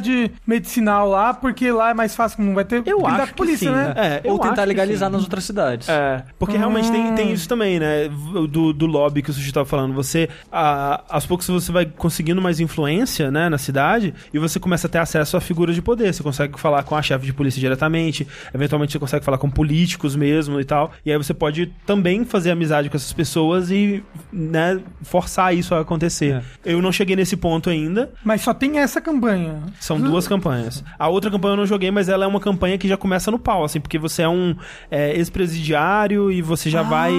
[0.46, 3.76] medicinal lá, porque lá é mais fácil, não vai ter Eu acho com polícia, que
[3.76, 3.94] sim, né?
[3.96, 5.88] É, eu Ou tentar legalizar nas outras cidades.
[5.88, 7.14] É, porque realmente tem, Hum.
[7.14, 8.08] tem isso também, né?
[8.48, 9.94] Do, do lobby que o Sushi tava falando.
[9.94, 14.86] Você, a, aos poucos, você vai conseguindo mais influência, né, na cidade, e você começa
[14.86, 16.12] a ter acesso a figuras de poder.
[16.12, 20.16] Você consegue falar com a chefe de polícia diretamente, eventualmente você consegue falar com políticos
[20.16, 20.92] mesmo e tal.
[21.04, 24.02] E aí você pode também fazer amizade com essas pessoas e,
[24.32, 26.42] né, forçar isso a acontecer.
[26.64, 28.10] Eu não cheguei nesse ponto ainda.
[28.24, 29.62] Mas só tem essa campanha.
[29.84, 30.82] São duas campanhas.
[30.98, 33.38] A outra campanha eu não joguei, mas ela é uma campanha que já começa no
[33.38, 34.56] pau, assim, porque você é um
[34.90, 37.12] é, ex-presidiário e você já vai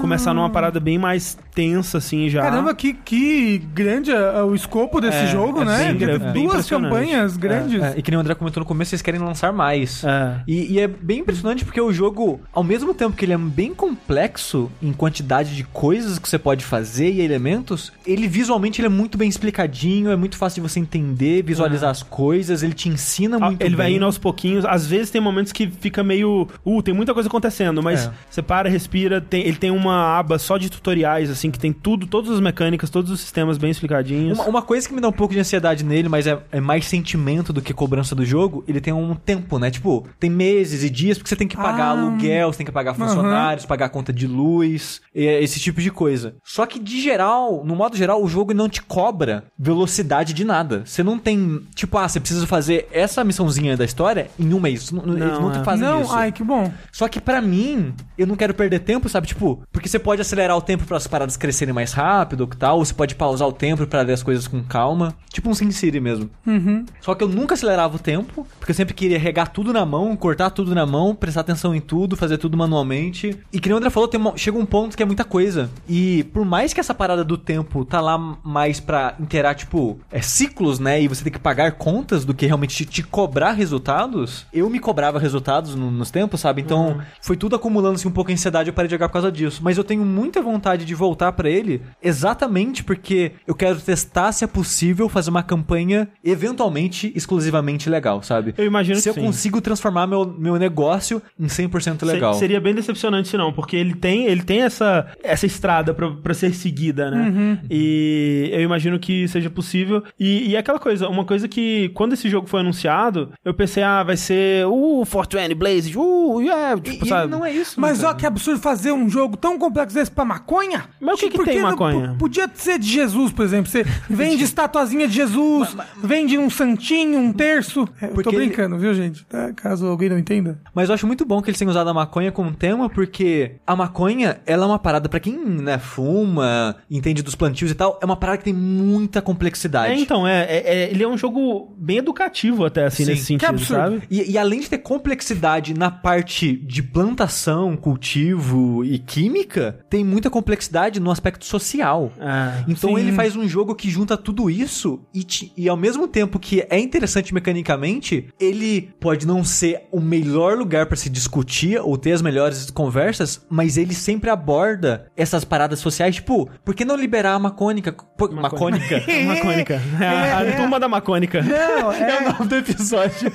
[0.00, 2.42] começar numa parada bem mais tensa, assim, já.
[2.42, 5.92] Caramba, que, que grande é o escopo desse É, jogo, é né?
[6.32, 7.82] bem Duas campanhas grandes.
[7.82, 10.04] É, e que nem o André comentou no começo, vocês querem lançar mais.
[10.04, 10.40] É.
[10.46, 13.74] E, e é bem impressionante porque o jogo, ao mesmo tempo que ele é bem
[13.74, 18.90] complexo em quantidade de coisas que você pode fazer e elementos, ele visualmente ele é
[18.90, 23.36] muito bem explicadinho, é muito fácil de você entender, visualizar as coisas, ele te ensina
[23.40, 23.96] Ah, muito Ele vai bem.
[23.96, 24.64] indo aos pouquinhos.
[24.64, 26.46] Às vezes tem momentos que fica meio.
[26.64, 28.12] Uh, tem muita coisa acontecendo, mas É.
[28.30, 29.20] você para, respira.
[29.20, 32.90] Tem, ele tem uma aba só de tutoriais, assim, que tem tudo, todas as mecânicas,
[32.90, 34.38] todos os sistemas bem explicadinhos.
[34.38, 36.84] Uma, uma coisa que me dá um pouco de ansiedade nele, mas é, é mais
[36.86, 39.70] sentimento do que cobrança do jogo, ele tem um tempo, né?
[39.70, 41.90] Tipo, tem meses e dias, porque você tem que pagar Ah.
[41.90, 46.34] aluguel, você tem que pagar funcionários, pagar conta de luz, e- esse tipo de coisa.
[46.44, 50.82] Só que, de geral, no modo geral, o jogo não te cobra velocidade de nada.
[50.84, 54.90] Você não tem, tipo, ah, você precisa fazer essa missãozinha da história em um mês.
[54.90, 55.64] Não, Não, eles não te é.
[55.64, 56.12] fazem não, isso.
[56.12, 56.72] ai, que bom.
[56.92, 59.26] Só que pra mim, eu não quero perder tempo, sabe?
[59.26, 62.78] Tipo, porque você pode acelerar o tempo para as paradas crescerem mais rápido, que tal,
[62.78, 66.00] ou você pode pausar o tempo pra ver as coisas com calma, tipo um SimCity
[66.00, 66.28] mesmo.
[66.46, 66.84] Uhum.
[67.00, 70.14] Só que eu nunca acelerava o tempo, porque eu sempre queria regar tudo na mão,
[70.16, 73.38] cortar tudo na mão, prestar atenção em tudo, fazer tudo manualmente.
[73.52, 75.70] E que nem o André falou, uma- chega um ponto que é muita coisa.
[75.88, 80.20] E por mais que essa parada do tempo tá lá mais pra interar, tipo, é
[80.20, 81.00] ciclos, né?
[81.02, 85.18] E você tem que pagar contas do que realmente te, cobrar resultados, eu me cobrava
[85.18, 86.62] resultados no- nos tempos, sabe?
[86.62, 89.60] Então foi tudo acumulando-se um pouco a ansiedade, eu parei de jogar por causa disso.
[89.62, 94.44] Mas eu tenho muita vontade de voltar pra ele, exatamente porque eu quero testar se
[94.44, 98.54] é possível fazer uma campanha eventualmente exclusivamente legal, sabe?
[98.56, 99.20] Eu imagino se eu sim.
[99.20, 102.32] consigo transformar meu, meu negócio em 100% Se- legal.
[102.34, 106.32] Seria bem decepcionante se não, porque ele tem, ele tem essa, essa estrada pra, pra
[106.32, 107.28] ser seguida, né?
[107.28, 107.58] Uhum.
[107.70, 110.02] E eu imagino que seja possível.
[110.18, 113.82] E, e é aquela coisa, uma coisa que quando esse jogo foi anunciado, eu pensei,
[113.82, 117.30] ah, vai ser uh, 420 Blaze, uh, yeah, tipo, e sabe?
[117.30, 117.80] não é isso.
[117.80, 118.10] Mas cara.
[118.10, 120.84] ó, que absurdo fazer um jogo tão complexo desse pra maconha?
[121.00, 122.16] Mas o que que Por tem maconha?
[122.18, 123.70] Podia ser de Jesus, por exemplo.
[123.70, 127.88] Você vende estatuazinha de Jesus, vende um santinho, um terço.
[128.00, 129.24] É, eu tô Porque ele- brincando, viu, gente?
[129.26, 129.52] Tá?
[129.52, 130.58] Caso alguém não entenda.
[130.74, 133.74] Mas eu acho muito bom que eles tenham usado a maconha como tema, porque a
[133.76, 138.04] maconha, ela é uma parada, pra quem né, fuma, entende dos plantios e tal, é
[138.04, 139.92] uma parada que tem muita complexidade.
[139.92, 143.10] É, então, é, é- é- ele é um jogo bem educativo até, assim, Sim.
[143.12, 143.82] nesse Que sentido, absurdo.
[143.82, 144.02] sabe?
[144.10, 150.30] E, e além de ter complexidade na parte de plantação, cultivo e química, tem muita
[150.30, 152.12] complexidade no aspecto social.
[152.18, 153.00] É, Então Sim.
[153.00, 156.66] ele faz um jogo que junta tudo isso e, te- e ao mesmo tempo que
[156.68, 162.12] é interessante mecanicamente, ele pode não ser o melhor lugar pra se discutir ou ter
[162.12, 167.34] as melhores conversas, mas ele sempre aborda essas paradas sociais, tipo, por que não liberar
[167.34, 167.92] a macônica?
[167.92, 168.96] Pô, macônica?
[169.06, 169.80] É macônica.
[170.00, 170.52] É, a, a é.
[170.52, 171.40] turma da macônica.
[171.54, 173.32] Não, É o é, nome do episódio.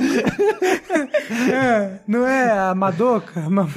[1.51, 3.41] é, não é a Madoka?
[3.49, 3.67] Ma,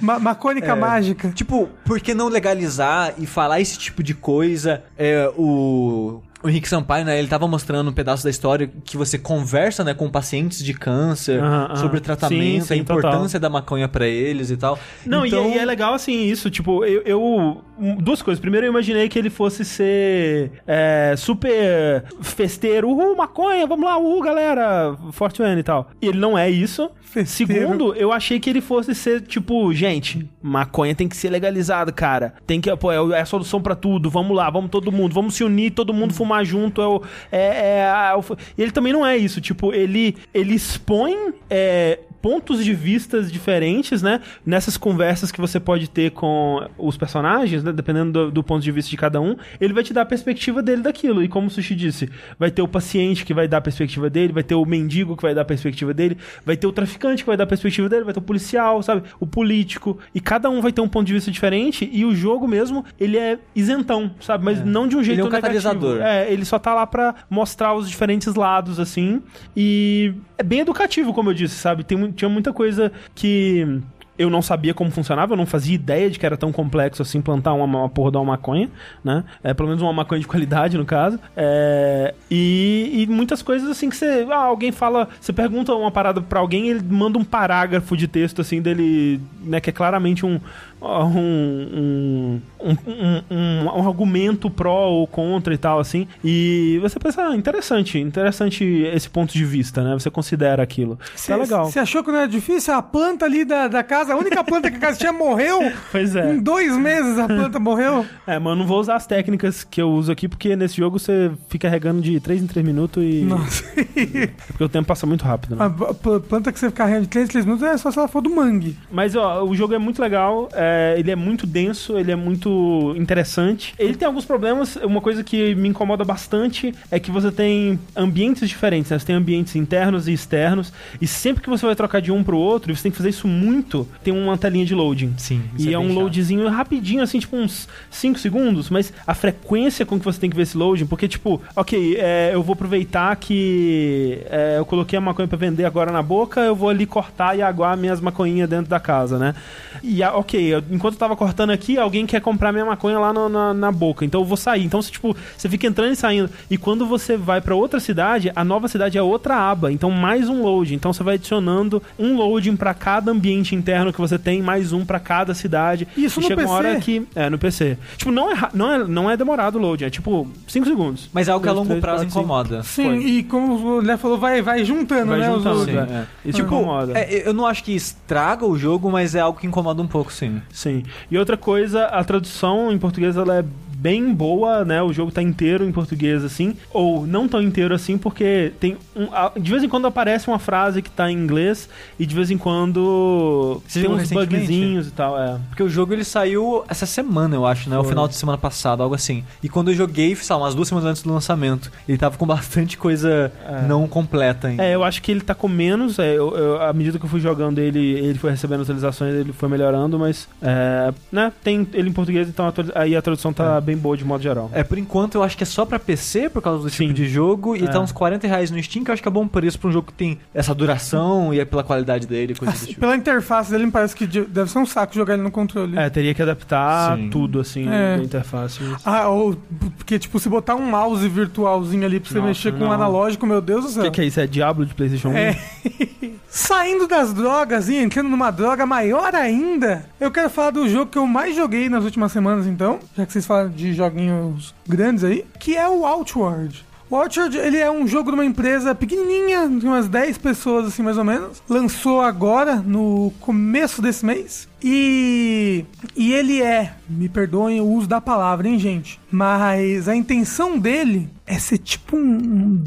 [0.00, 1.30] ma, macônica mágica.
[1.30, 4.82] Tipo, por que não legalizar e falar esse tipo de coisa?
[4.96, 9.18] É, o o Henrique Sampaio, né, ele tava mostrando um pedaço da história que você
[9.18, 11.76] conversa, né, com pacientes de câncer, Aham, aham.
[11.76, 13.40] sobre tratamento, Sim, sim, a importância total.
[13.40, 14.78] da maconha pra eles e tal.
[15.04, 17.62] Não, e- então, e, é legal assim isso, tipo, eu, eu-
[18.00, 18.40] Duas coisas.
[18.40, 22.88] Primeiro, eu imaginei que ele fosse ser é, super festeiro.
[22.90, 25.88] Uhul, maconha, vamos lá, uhul, galera, Fortune e tal.
[26.02, 26.90] E ele não é isso.
[27.00, 27.52] Festeiro.
[27.68, 32.34] Segundo, eu achei que ele fosse ser tipo, gente, maconha tem que ser legalizado, cara.
[32.46, 34.10] Tem que, pô, é é a solução pra tudo.
[34.10, 36.80] Vamos lá, vamos todo mundo, vamos se unir, todo mundo fumar junto.
[36.80, 38.14] É o, é, é
[38.56, 39.40] e ele também não é isso.
[39.40, 44.20] Tipo, ele, ele expõe é, pontos de vistas diferentes, né?
[44.44, 47.72] Nessas conversas que você pode ter com os personagens, né?
[47.72, 50.62] Dependendo do, do ponto de vista de cada um, ele vai te dar a perspectiva
[50.62, 51.22] dele daquilo.
[51.22, 54.32] E como o Sushi disse, vai ter o paciente que vai dar a perspectiva dele,
[54.32, 57.26] vai ter o mendigo que vai dar a perspectiva dele, vai ter o traficante que
[57.26, 59.02] vai dar a perspectiva dele, vai ter o policial, sabe?
[59.20, 59.98] O político.
[60.14, 61.88] E cada um vai ter um ponto de vista diferente.
[61.92, 64.44] E o jogo mesmo, ele é isentão, sabe?
[64.44, 65.62] Mas não de um jeito Ele é um negativo.
[65.62, 66.02] catalisador.
[66.02, 69.22] É, ele só tá lá pra mostrar os diferentes lados, assim.
[69.56, 71.84] E é bem educativo, como eu disse, sabe?
[71.84, 73.82] Tem, mu- tinha muita coisa que
[74.18, 77.22] eu não sabia como funcionava, eu não fazia ideia de que era tão complexo assim
[77.22, 78.68] plantar uma, uma porra de uma maconha,
[79.04, 79.22] né?
[79.42, 81.20] É, pelo menos uma maconha de qualidade, no caso.
[81.36, 84.26] É, e, e muitas coisas assim que você.
[84.28, 85.08] Ah, alguém fala.
[85.20, 89.60] Você pergunta uma parada pra alguém, ele manda um parágrafo de texto assim dele, né?
[89.60, 90.40] Que é claramente um.
[90.80, 96.06] Um, um, um, um, um argumento pró ou contra e tal, assim.
[96.22, 99.94] E você pensa, ah, interessante, interessante esse ponto de vista, né?
[99.94, 100.98] Você considera aquilo.
[101.14, 101.66] Isso é legal.
[101.66, 102.74] Você achou que não era difícil?
[102.74, 105.58] A planta ali da, da casa, a única planta que a casa tinha morreu.
[105.90, 106.34] Pois é.
[106.34, 108.04] Em dois meses a planta morreu.
[108.26, 110.98] É, mas eu não vou usar as técnicas que eu uso aqui, porque nesse jogo
[110.98, 113.22] você fica regando de 3 em 3 minutos e.
[113.22, 113.64] Nossa.
[114.48, 115.64] Porque o tempo passa muito rápido, né?
[115.64, 118.08] A planta que você ficar regando de 3 em 3 minutos é só se ela
[118.08, 118.76] for do mangue.
[118.90, 122.94] Mas ó, o jogo é muito legal, é, ele é muito denso, ele é muito
[122.96, 123.74] interessante.
[123.78, 128.48] Ele tem alguns problemas, uma coisa que me incomoda bastante é que você tem ambientes
[128.48, 128.98] diferentes, né?
[128.98, 132.36] Você tem ambientes internos e externos, e sempre que você vai trocar de um pro
[132.38, 135.14] outro, e você tem que fazer isso muito, tem uma telinha de loading.
[135.16, 135.98] Sim, E é é, um chato.
[135.98, 140.36] loadzinho rapidinho, assim, tipo uns 5 segundos, mas a frequência com que você tem que
[140.36, 145.00] ver esse loading, porque, tipo, ok, é, eu vou aproveitar que é, eu coloquei a
[145.00, 148.68] maconha pra vender agora na boca, eu vou ali cortar e aguar minhas maconhinhas dentro
[148.68, 149.34] da casa, né?
[149.82, 153.28] E, a- ok, enquanto eu tava cortando aqui, alguém quer comprar minha maconha lá no-
[153.28, 154.64] na, na boca, então eu vou sair.
[154.64, 156.30] Então, você, tipo, você fica entrando e saindo.
[156.50, 160.28] E quando você vai pra outra cidade, a nova cidade é outra aba, então mais
[160.28, 160.74] um load.
[160.74, 164.84] Então você vai adicionando um loading pra cada ambiente interno que você tem, mais um
[164.84, 165.86] pra cada cidade.
[165.96, 166.68] Isso e no chega uma PC?
[166.68, 167.06] hora que.
[167.14, 167.78] É, no PC.
[167.96, 171.08] Tipo, não é, não é, não é demorado o load, é tipo 5 segundos.
[171.12, 172.62] Mas é algo que a longo três, prazo quatro, incomoda.
[172.62, 172.98] Sim, Foi.
[172.98, 175.30] e como o Léo falou, vai, vai juntando, Vai né?
[175.30, 175.74] os juntando, loads.
[175.74, 176.06] Sim, é.
[176.24, 176.92] Isso Tipo, incomoda.
[176.98, 180.12] é, eu não acho que estraga o jogo, mas é algo que incomoda um pouco,
[180.12, 180.40] sim.
[180.52, 180.82] Sim.
[181.10, 183.44] E outra coisa, a tradução em português ela é
[183.80, 184.82] bem boa, né?
[184.82, 189.04] O jogo tá inteiro em português assim, ou não tão inteiro assim, porque tem um,
[189.12, 191.68] a- de vez em quando aparece uma frase que tá em inglês
[191.98, 195.38] e de vez em quando Você tem uns bugzinhos e tal, é.
[195.48, 197.76] Porque o jogo ele saiu essa semana, eu acho, né?
[197.78, 197.90] O Foi.
[197.90, 199.24] final de semana passada, algo assim.
[199.42, 202.26] E quando eu joguei, sei lá, umas duas semanas antes do lançamento, ele tava com
[202.26, 203.66] bastante coisa É.
[203.66, 204.64] não completa ainda.
[204.64, 205.98] É, eu acho que ele tá com menos.
[205.98, 209.32] É, eu- eu- à medida que eu fui jogando ele, ele foi recebendo atualizações, ele
[209.32, 210.28] foi melhorando, mas.
[210.42, 214.04] É, né, tem ele em português, então a aí a tradução tá bem boa de
[214.04, 214.50] modo geral.
[214.54, 216.84] É, por enquanto eu acho que é só pra PC por causa do Sim.
[216.88, 217.66] tipo de jogo e É.
[217.68, 219.72] tá uns 40 reais no Steam, que eu acho que é bom preço pra um
[219.72, 222.80] jogo que tem essa duração e é pela qualidade dele, coisa do Assim, tipo.
[222.80, 225.78] pela interface dele, me parece que de- deve ser um saco jogar ele no controle.
[225.78, 227.10] É, teria que adaptar Sim.
[227.10, 227.96] tudo, assim, É.
[227.98, 228.60] da interface.
[228.84, 229.36] Ah, ou,
[229.76, 232.68] porque, tipo, se botar um mouse virtualzinho ali pra você Nossa, mexer com não.
[232.68, 233.82] um analógico, meu Deus do O céu.
[233.84, 234.20] que, que é isso?
[234.20, 235.16] É Diablo de PlayStation 1?
[235.16, 235.38] É.
[236.30, 240.98] Saindo das drogas e entrando numa droga maior ainda, eu quero falar do jogo que
[240.98, 245.24] eu mais joguei nas últimas semanas, então, já que vocês falaram de joguinhos grandes aí,
[245.38, 246.64] que é o Outward.
[246.88, 250.82] O Outward, ele é um jogo de uma empresa pequenininha, de umas 10 pessoas, assim,
[250.82, 251.42] mais ou menos.
[251.46, 254.48] Lançou agora, no começo desse mês.
[254.62, 258.98] E, e ele é, me perdoem o uso da palavra, hein, gente?
[259.10, 262.16] Mas a intenção dele é ser tipo um...
[262.16, 262.64] um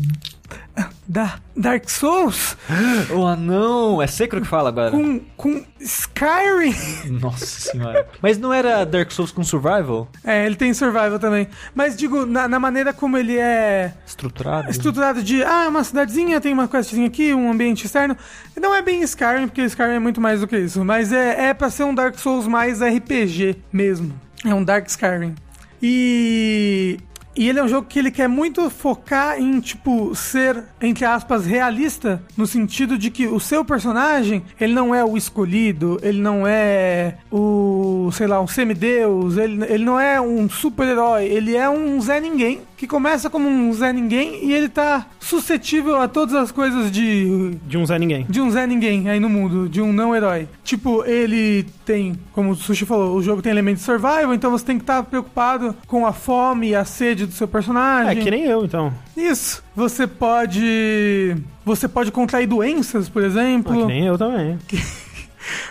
[1.08, 2.56] da Dark Souls
[3.14, 4.02] Oh, não!
[4.02, 4.92] É Sekiro que fala agora.
[4.92, 6.74] com, com Skyrim.
[7.20, 8.08] Nossa senhora.
[8.22, 10.08] Mas não era Dark Souls com Survival?
[10.24, 11.48] É, ele tem survival também.
[11.76, 14.70] Mas digo, na, na maneira como ele é Estruturado?
[14.70, 18.16] estruturado de, ah, uma cidadezinha, tem uma questzinha aqui, um ambiente externo.
[18.60, 20.86] Não é bem Skyrim, porque Skyrim é muito mais do que isso.
[20.86, 24.14] Mas é, é pra ser um Dark Souls mais RPG mesmo.
[24.46, 25.36] É um Dark Skyrim.
[25.82, 27.00] E
[27.36, 31.46] E ele é um jogo que ele quer muito focar em, tipo, ser, entre aspas,
[31.46, 36.46] realista, no sentido de que o seu personagem, ele não é o escolhido, ele não
[36.46, 42.00] é o, sei lá, um semideus, ele, ele não é um super-herói, ele é um
[42.02, 46.52] Zé Ninguém, que começa como um Zé Ninguém e ele tá suscetível a todas as
[46.52, 48.26] coisas de De um Zé Ninguém.
[48.28, 50.48] de um Zé Ninguém aí no mundo, de um não herói.
[50.64, 54.66] Tipo, ele tem, como o Sushi falou, o jogo tem elementos de survival, então você
[54.66, 58.24] tem que estar preocupado com a fome e a sede do seu É, personagem.
[58.24, 58.92] que nem eu, então.
[59.16, 59.64] Isso.
[59.76, 61.36] Você pode.
[61.64, 63.78] Você pode contrair doenças, por Ah, exemplo.
[63.78, 64.58] que nem eu também.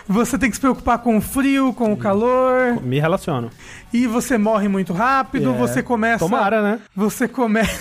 [0.07, 2.81] Você tem que se preocupar com o frio, com o calor.
[2.81, 3.49] Me relaciono.
[3.93, 5.53] E você morre muito rápido.
[5.53, 5.57] É.
[5.57, 6.19] Você começa.
[6.19, 6.79] Tomara, né?
[6.95, 7.71] Você começa.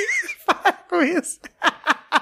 [0.46, 1.38] Para com isso.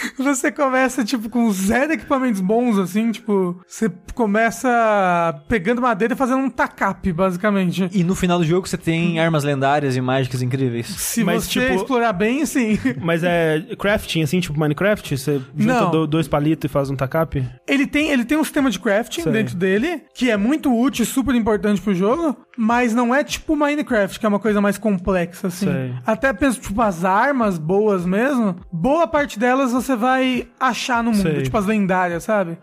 [0.18, 6.38] Você começa, tipo, com zero equipamentos bons, assim, tipo, você começa pegando madeira e fazendo
[6.38, 7.88] um tacape, basicamente.
[7.92, 10.86] E no final do jogo você tem armas lendárias e mágicas incríveis.
[10.86, 12.78] Se Mas, você tipo- explorar bem, sim.
[13.02, 15.16] Mas é crafting, assim, tipo Minecraft?
[15.16, 15.90] Você junta Não.
[15.90, 17.46] do- dois palitos e faz um tacape?
[17.66, 19.32] Ele tem, ele tem um sistema de crafting Sei.
[19.32, 23.56] dentro dele, que é muito útil e super importante pro jogo, mas não é tipo
[23.56, 25.66] Minecraft, que é uma coisa mais complexa, assim.
[25.66, 25.94] Sei.
[26.06, 31.22] Até penso, tipo, as armas boas mesmo, boa parte delas você vai achar no mundo,
[31.22, 31.42] Sei.
[31.42, 32.58] tipo as lendárias, sabe?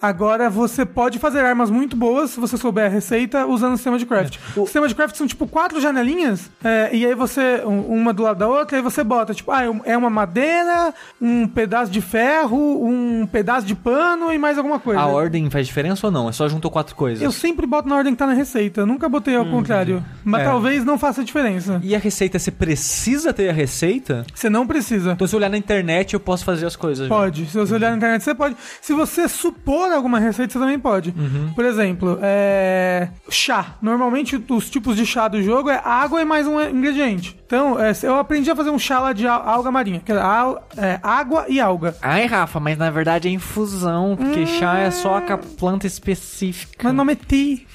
[0.00, 3.98] Agora você pode fazer armas muito boas se você souber a receita usando o sistema
[3.98, 4.36] de craft.
[4.56, 4.60] É.
[4.60, 8.22] O sistema de craft são tipo quatro janelinhas, é, e aí você, um- uma do
[8.22, 12.00] lado da outra, e aí você bota, tipo, ah, é uma madeira, um pedaço de
[12.02, 15.00] ferro, um pedaço de pano e mais alguma coisa.
[15.00, 16.28] A ordem faz diferença ou não?
[16.28, 17.22] É só juntou quatro coisas.
[17.22, 20.04] Eu sempre boto na ordem que tá na receita, nunca botei ao contrário.
[20.24, 20.44] Mas É.
[20.44, 21.80] talvez não faça diferença.
[21.82, 24.26] E a receita, você precisa ter a receita?
[24.34, 25.12] Você não precisa.
[25.12, 27.08] Então se eu olhar na internet eu posso fazer as coisas.
[27.08, 27.46] Pode.
[27.46, 28.56] Se você olhar na internet, você pode.
[28.80, 31.14] Se você supor alguma receita, você também pode.
[31.16, 31.52] Uhum.
[31.54, 33.08] Por exemplo, é...
[33.28, 33.76] chá.
[33.80, 37.36] Normalmente, os tipos de chá do jogo é água e mais um ingrediente.
[37.46, 40.00] Então, é, eu aprendi a fazer um chá lá de al- alga marinha.
[40.04, 41.96] Que é, água e alga.
[42.02, 46.82] Ai, Rafa, mas na verdade é infusão, porque chá é só a planta específica.
[46.82, 47.66] Meu nome é Ti.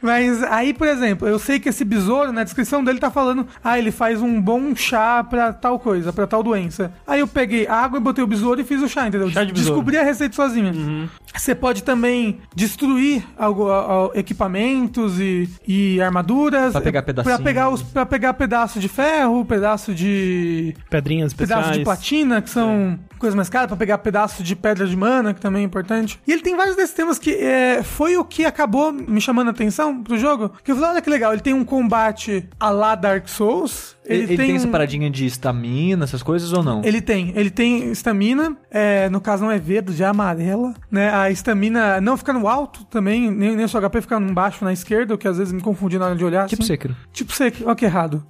[0.00, 3.78] Mas aí, por exemplo, eu sei que esse besouro, na descrição dele tá falando, ah,
[3.78, 6.92] ele faz um bom chá pra tal coisa, pra tal doença.
[7.06, 9.30] Aí eu peguei água e botei o besouro e fiz o chá, entendeu?
[9.30, 9.74] Chá de besouro.
[9.74, 10.72] Descobri a receita sozinha.
[11.36, 16.72] Você pode também destruir algo, a- a- equipamentos e, e armaduras.
[16.72, 17.44] Pra pegar Pra pedacinho.
[17.44, 21.62] pegar, os, pra pegar pedaço de ferro, pedaço de Pedrinhas especiais.
[21.62, 25.32] pedaço de platina, que são coisas mais caras, pra pegar pedaço de pedra de mana,
[25.34, 26.18] que também é importante.
[26.26, 29.50] E ele tem vários desses temas que é, foi o que acabou me chamando a
[29.50, 30.50] atenção pro jogo.
[30.64, 33.96] Que eu falei, olha que legal, ele tem um combate a lá Dark Souls.
[34.04, 36.80] Ele, ele tem, essa um- paradinha de estamina, essas coisas ou não?
[36.84, 41.08] Ele tem, ele tem estamina, é, no caso não é verde, já é amarela, né?
[41.22, 44.64] A estamina não fica no alto também, nem, nem o seu HP fica no baixo
[44.64, 46.46] na esquerda, o que às vezes me confunde na hora de olhar.
[46.48, 46.72] Tipo assim.
[46.72, 46.96] Sekiro.
[47.12, 48.24] Tipo Sekiro, ó que errado.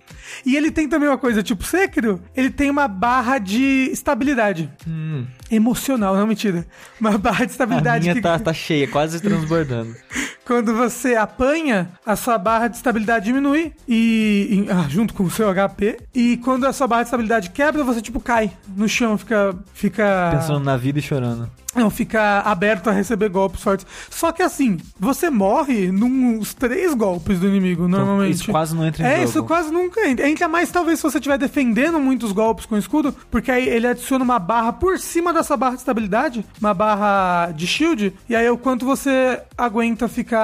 [0.44, 4.70] E ele tem também uma coisa, tipo Sekiro, ele tem uma barra de estabilidade.
[4.86, 6.66] Hum, Emocional, não mentira.
[7.00, 9.94] Uma barra de a estabilidade minha que tá, tá cheia, quase transbordando.
[10.46, 15.30] quando você apanha, a sua barra de estabilidade diminui e, e- ah, junto com o
[15.30, 15.98] seu HP.
[16.14, 20.30] E quando a sua barra de estabilidade quebra, você tipo cai no chão, fica fica
[20.32, 21.50] Pensando na vida e chorando.
[21.74, 23.86] não, fica aberto a receber golpes fortes.
[24.08, 28.34] Só que assim, você morre nos três golpes do inimigo, normalmente.
[28.36, 29.24] Isso quase não entra em É, jogo.
[29.28, 30.28] isso quase nunca entra.
[30.28, 34.24] Entra mais talvez se você estiver defendendo muitos golpes com escudo, porque aí ele adiciona
[34.24, 38.50] uma barra por cima dessa barra de estabilidade, uma barra de shield, e aí é
[38.50, 40.35] o quanto você aguenta ficar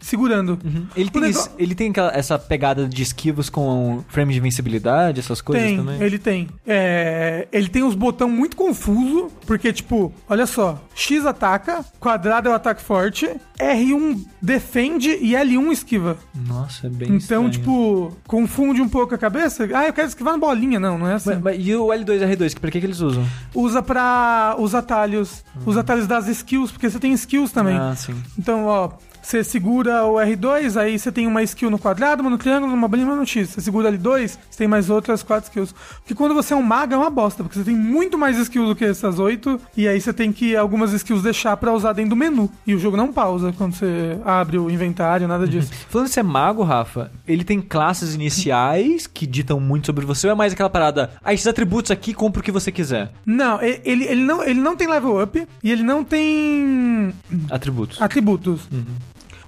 [0.00, 0.58] segurando.
[0.96, 5.64] Ele tem, negócio- ele tem essa pegada de esquivos com frame de invencibilidade, essas coisas
[5.66, 6.00] Tem, também?
[6.02, 6.48] ele tem.
[6.66, 12.52] É, ele tem uns botão muito confuso, porque, tipo, olha só, X ataca, quadrado é
[12.52, 16.16] o ataque forte, R1 defende e L1 esquiva.
[16.46, 17.50] Nossa, é bem Então, estranho.
[17.50, 19.68] tipo, confunde um pouco a cabeça.
[19.74, 20.80] Ah, eu quero esquivar na bolinha.
[20.80, 21.30] Não, não é assim.
[21.30, 23.24] Mas- mas e o L2 e R2, que pra que, que eles usam?
[23.54, 25.44] Usa pra os atalhos.
[25.66, 27.76] Os atalhos das skills, porque você tem skills também.
[27.76, 28.14] Ah, sim.
[28.38, 28.90] Então, ó,
[29.30, 32.88] você segura o R2, aí você tem uma skill no quadrado, uma no triângulo, uma
[32.88, 33.50] bolinha uma no X.
[33.50, 35.72] Você segura L2, você tem mais outras quatro skills.
[36.00, 38.68] Porque quando você é um mago é uma bosta, porque você tem muito mais skills
[38.68, 42.10] do que essas oito, e aí você tem que algumas skills deixar pra usar dentro
[42.10, 42.50] do menu.
[42.66, 45.70] E o jogo não pausa quando você abre o inventário, nada disso.
[45.88, 50.32] Falando de ser mago, Rafa, ele tem classes iniciais que ditam muito sobre você ou
[50.32, 53.12] é mais aquela parada, ah, esses atributos aqui, compra o que você quiser?
[53.24, 57.14] Não, ele, ele não, ele não tem level up e ele não tem
[57.48, 58.02] Atributos.
[58.02, 58.68] atributos.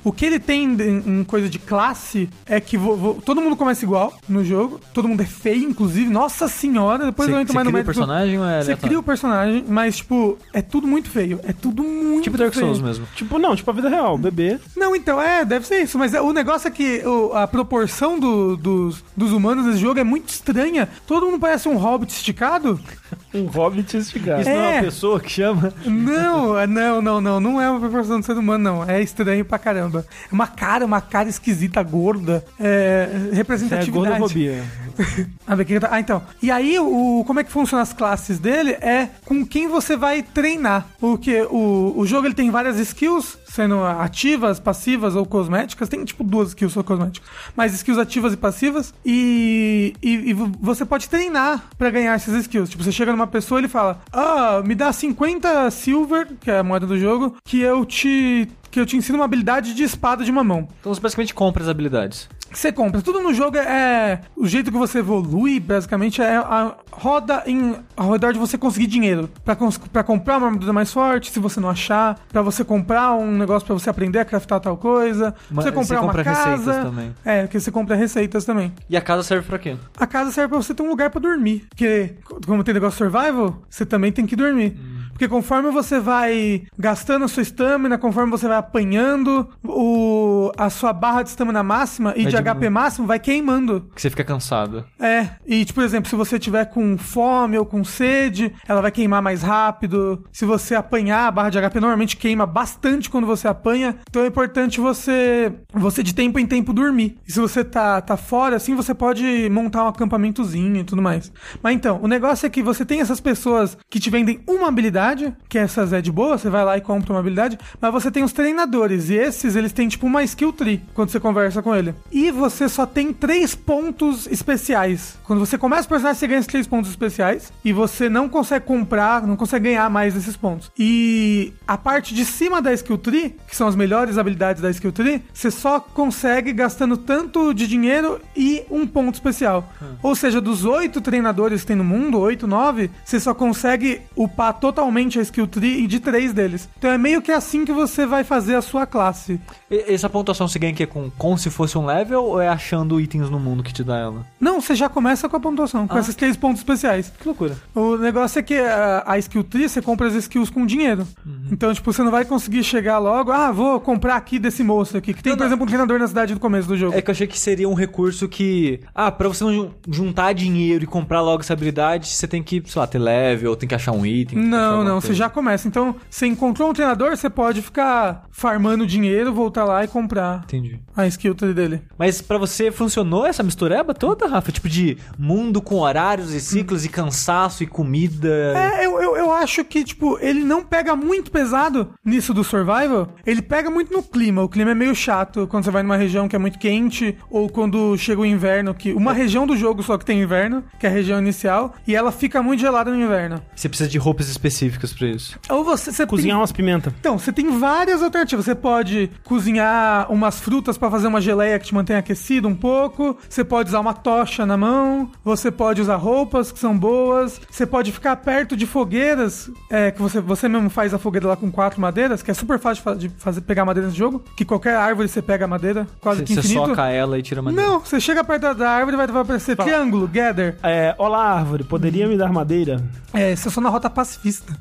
[0.04, 3.56] O que ele tem em, em coisa de classe é que vo- vo- todo mundo
[3.56, 4.80] começa igual no jogo.
[4.92, 6.08] Todo mundo é feio, inclusive.
[6.10, 8.76] Nossa senhora, depois eu Você entro você mais no cria o personagem ou é Você
[8.76, 11.38] cria o personagem, mas, tipo, é tudo muito feio.
[11.44, 12.66] É tudo muito Tipo Dark feio.
[12.66, 13.06] Souls mesmo.
[13.14, 14.58] Tipo, não, tipo a vida real, bebê.
[14.76, 15.98] Não, então, é, deve ser isso.
[15.98, 20.00] Mas é- o negócio é que o- a proporção do- dos, dos humanos nesse jogo
[20.00, 20.88] é muito estranha.
[21.06, 22.80] Todo mundo parece um hobbit esticado.
[23.34, 24.42] Um hobbit esticado.
[24.42, 24.74] Isso não é É.
[24.76, 25.72] uma pessoa que chama?
[25.86, 27.40] Não, é- não, não, não.
[27.40, 28.84] Não é uma proporção do ser humano, não.
[28.90, 30.04] É estranho pra caramba.
[30.30, 32.44] É uma cara, uma cara esquisita, gorda.
[32.60, 33.90] É, É representatividade.
[33.90, 34.62] gordofobia.
[35.46, 36.22] Ah, tá- ah, então.
[36.42, 40.22] E aí, o, como é que funciona as classes dele é com quem você vai
[40.22, 40.86] treinar.
[41.00, 45.88] Porque o, o jogo ele tem várias skills, sendo ativas, passivas ou cosméticas.
[45.88, 47.28] Tem tipo duas skills só cosméticas.
[47.54, 48.94] Mas skills ativas e passivas.
[49.04, 52.70] E, e, e você pode treinar pra ganhar essas skills.
[52.70, 56.58] Tipo, você chega numa pessoa e ele fala: Ah, me dá 50 silver, que é
[56.58, 58.48] a moeda do jogo, que eu te.
[58.70, 60.66] Que eu te ensino uma habilidade de espada de uma mão.
[60.80, 62.26] Então você basicamente compra as habilidades.
[62.52, 63.00] Você compra.
[63.02, 67.76] Tudo no jogo é, é- O jeito que você evolui, basicamente, é a roda em,
[67.96, 69.28] ao redor de você conseguir dinheiro.
[69.44, 72.18] Pra, cons- pra comprar uma armadura mais forte, se você não achar.
[72.30, 75.32] Pra você comprar um negócio pra você aprender a craftar tal coisa.
[75.32, 76.50] Pra Mas você comprar você uma compra casa.
[76.50, 77.14] receitas também.
[77.24, 78.72] É, porque você compra receitas também.
[78.88, 79.76] E a casa serve pra quê?
[79.98, 81.66] A casa serve pra você ter um lugar pra dormir.
[81.70, 82.14] Porque,
[82.46, 84.76] como tem negócio survival, você também tem que dormir.
[85.22, 90.92] Porque conforme você vai gastando a sua estamina, conforme você vai apanhando, o, a sua
[90.92, 93.88] barra de estamina máxima e Vai de diminu- HP máximo vai queimando.
[93.94, 94.84] Que você fica cansado.
[94.98, 98.90] É, e tipo, por exemplo, se você tiver com fome ou com sede, ela vai
[98.90, 100.24] queimar mais rápido.
[100.32, 103.94] Se você apanhar, a barra de HP normalmente queima bastante quando você apanha.
[104.10, 107.16] Então é importante você, você de tempo em tempo dormir.
[107.28, 111.30] E se você tá, tá fora, assim, você pode montar um acampamentozinho e tudo mais.
[111.62, 115.11] Mas então, o negócio é que você tem essas pessoas que te vendem uma habilidade,
[115.48, 118.22] que essas é de boa, você vai lá e compra uma habilidade, mas você tem
[118.22, 121.94] os treinadores, e esses, eles têm tipo uma skill tree quando você conversa com ele.
[122.10, 125.18] E você só tem três pontos especiais.
[125.24, 128.64] Quando você começa o personagem, você ganha esses três pontos especiais, e você não consegue
[128.64, 130.70] comprar, não consegue ganhar mais desses pontos.
[130.78, 134.92] E a parte de cima da skill tree, que são as melhores habilidades da skill
[134.92, 139.68] tree, você só consegue gastando tanto de dinheiro e um ponto especial.
[140.02, 144.54] Ou seja, dos oito treinadores que tem no mundo, oito, nove, você só consegue upar
[144.54, 146.68] totalmente a skill tree de três deles.
[146.78, 149.40] Então é meio que assim que você vai fazer a sua classe.
[149.70, 152.48] E- essa pontuação você ganha que é com, com se fosse um level ou é
[152.48, 154.26] achando itens no mundo que te dá ela?
[154.40, 156.00] Não, você já começa com a pontuação, com Ah.
[156.00, 157.12] esses três pontos especiais.
[157.18, 157.56] Que loucura.
[157.74, 161.06] O negócio é que a, a skill tree, você compra as skills com dinheiro.
[161.50, 165.12] Então, tipo, você não vai conseguir chegar logo, ah, vou comprar aqui desse moço aqui,
[165.14, 165.48] que tem, Não, por não.
[165.48, 166.96] exemplo, um treinador na cidade do começo do jogo.
[166.96, 168.80] É que eu achei que seria um recurso que.
[168.94, 172.62] Ah, pra você não jun- juntar dinheiro e comprar logo essa habilidade, você tem que,
[172.66, 174.38] sei lá, ter level, tem que achar um item.
[174.38, 174.48] tem
[174.84, 175.68] Não, não, você já começa.
[175.68, 180.80] Então, você encontrou um treinador, você pode ficar farmando dinheiro, voltar lá e comprar Entendi.
[180.96, 181.82] a skill tree dele.
[181.98, 184.52] Mas pra você funcionou essa mistureba toda, Rafa?
[184.52, 188.28] Tipo de mundo com horários e ciclos e cansaço e comida.
[188.56, 193.08] É, eu, eu, eu acho que, tipo, ele não pega muito pesado nisso do survival.
[193.24, 194.42] Ele pega muito no clima.
[194.42, 197.48] O clima é meio chato quando você vai numa região que é muito quente, ou
[197.48, 198.92] quando chega o inverno, que.
[198.92, 202.12] Uma região do jogo só que tem inverno, que é a região inicial, e ela
[202.12, 203.42] fica muito gelada no inverno.
[203.54, 205.38] Você precisa de roupas específicas pra isso.
[205.48, 205.92] Ou você.
[205.92, 206.92] você Cozinhar tem- umas pimentas.
[207.00, 208.44] Então, você tem várias alternativas.
[208.44, 213.16] Você pode cozinhar umas frutas pra fazer uma geleia que te mantém aquecido um pouco.
[213.28, 215.10] Você pode usar uma tocha na mão.
[215.24, 217.40] Você pode usar roupas que são boas.
[217.50, 221.36] Você pode ficar perto de fogueiras, é, que você, você mesmo faz a fogueira lá
[221.36, 224.22] com quatro madeiras, que é super fácil de fa- de fazer, pegar madeira nesse jogo.
[224.36, 226.68] Que qualquer árvore você pega a madeira, quase Você, que você infinito.
[226.68, 227.66] soca ela e tira a madeira.
[227.68, 230.56] Não, você chega perto da- da árvore vai, vai aparecer triângulo, gather.
[230.62, 232.82] É, olá, árvore, poderia me dar madeira?
[233.12, 234.52] É, você só na rota pacifista.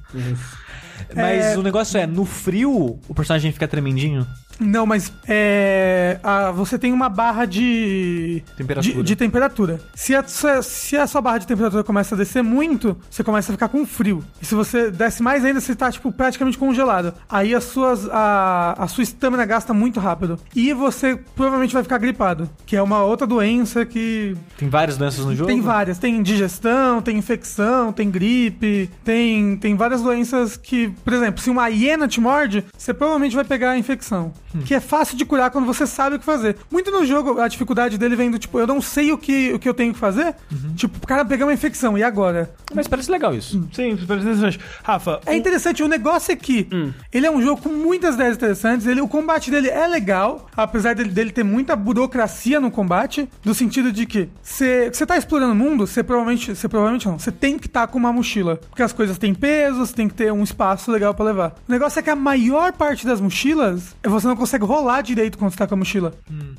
[1.15, 1.57] Mas É.
[1.57, 4.25] o negócio é, no frio, o personagem fica tremendinho?
[4.61, 8.95] Não, mas é, a- você tem uma barra de Temperatura.
[8.95, 9.79] De, de temperatura.
[9.95, 13.51] Se a, sua- se a sua barra de temperatura começa a descer muito, você começa
[13.51, 14.23] a ficar com frio.
[14.41, 17.13] E se você desce mais ainda, você tá tipo praticamente congelado.
[17.29, 20.39] Aí as suas a, a sua estamina gasta muito rápido.
[20.55, 25.25] E você provavelmente vai ficar gripado, que é uma outra doença que Tem várias doenças
[25.25, 25.47] no jogo?
[25.49, 25.97] tem várias.
[25.97, 31.67] Tem indigestão, tem infecção, tem gripe, tem, tem várias doenças que, por exemplo, se uma
[31.69, 34.31] hiena te morde, você provavelmente vai pegar a infecção.
[34.65, 36.57] Que é fácil de curar quando você sabe o que fazer.
[36.69, 39.59] Muito no jogo, a dificuldade dele vem do tipo, eu não sei o que, o
[39.59, 40.35] que eu tenho que fazer.
[40.75, 42.53] Tipo, o cara pegar uma infecção, e agora?
[42.73, 43.67] Mas parece legal isso.
[43.73, 44.59] Sim, parece interessante.
[44.83, 46.67] Rafa, É interessante, o negócio é que
[47.13, 50.95] ele é um jogo com muitas ideias interessantes, ele, o combate dele é legal, apesar
[50.95, 55.55] dele, dele ter muita burocracia no combate, no sentido de que você tá explorando o
[55.55, 58.93] mundo, você provavelmente, você provavelmente não, você tem que estar com uma mochila, porque as
[58.93, 61.55] coisas têm peso, você tem que ter um espaço legal pra levar.
[61.67, 65.51] O negócio é que a maior parte das mochilas, você não consegue rolar direito quando
[65.51, 66.13] você tá com a mochila.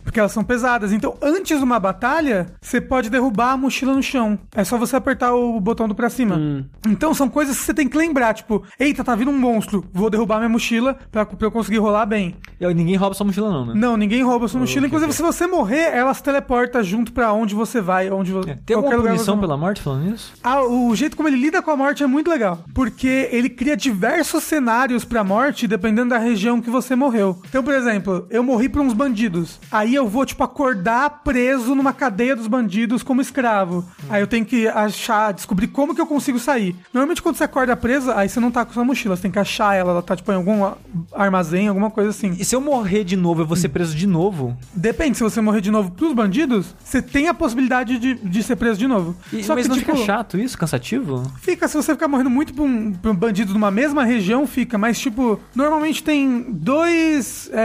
[0.04, 0.92] Porque elas são pesadas.
[0.92, 4.38] Então, antes de uma batalha, você pode derrubar a mochila no chão.
[4.54, 6.64] É só você apertar o botão do pra cima.
[6.88, 8.34] Então, são coisas que você tem que lembrar.
[8.34, 9.84] Tipo, eita, tá vindo um monstro.
[9.92, 12.36] Vou derrubar minha mochila pra, pra eu conseguir rolar bem.
[12.60, 13.72] E ninguém rouba sua mochila, não, né?
[13.74, 14.86] Não, ninguém rouba sua mochila.
[14.86, 18.08] Inclusive, se você morrer, ela se teleporta junto pra onde você vai.
[18.10, 20.32] Onde É, Tem alguma punição pela morte falando isso?
[20.42, 22.60] ah, o jeito como ele lida com a morte é muito legal.
[22.72, 27.40] Porque ele cria diversos cenários pra morte, dependendo da região que você morreu.
[27.48, 29.58] Então, por exemplo, eu morri pra uns bandidos.
[29.70, 33.84] Aí eu vou, tipo, acordar preso numa cadeia dos bandidos como escravo.
[34.08, 36.74] Aí eu tenho que achar, descobrir como que eu consigo sair.
[36.92, 39.16] Normalmente, quando você acorda preso, aí você não tá com sua mochila.
[39.16, 39.92] Você tem que achar ela.
[39.92, 40.70] Ela tá, tipo, em algum
[41.12, 42.36] armazém, alguma coisa assim.
[42.38, 44.56] E se eu morrer de novo, eu vou ser preso de novo?
[44.74, 48.56] Depende, se você morrer de novo pros bandidos, você tem a possibilidade de, de ser
[48.56, 49.14] preso de novo.
[49.32, 50.56] E- Só mas que, não tipo, fica chato isso?
[50.58, 51.30] Cansativo?
[51.40, 54.76] Fica, se você ficar morrendo muito pra um, pra um bandido numa mesma região, fica.
[54.78, 57.50] Mas, tipo, normalmente tem dois.
[57.52, 57.61] é,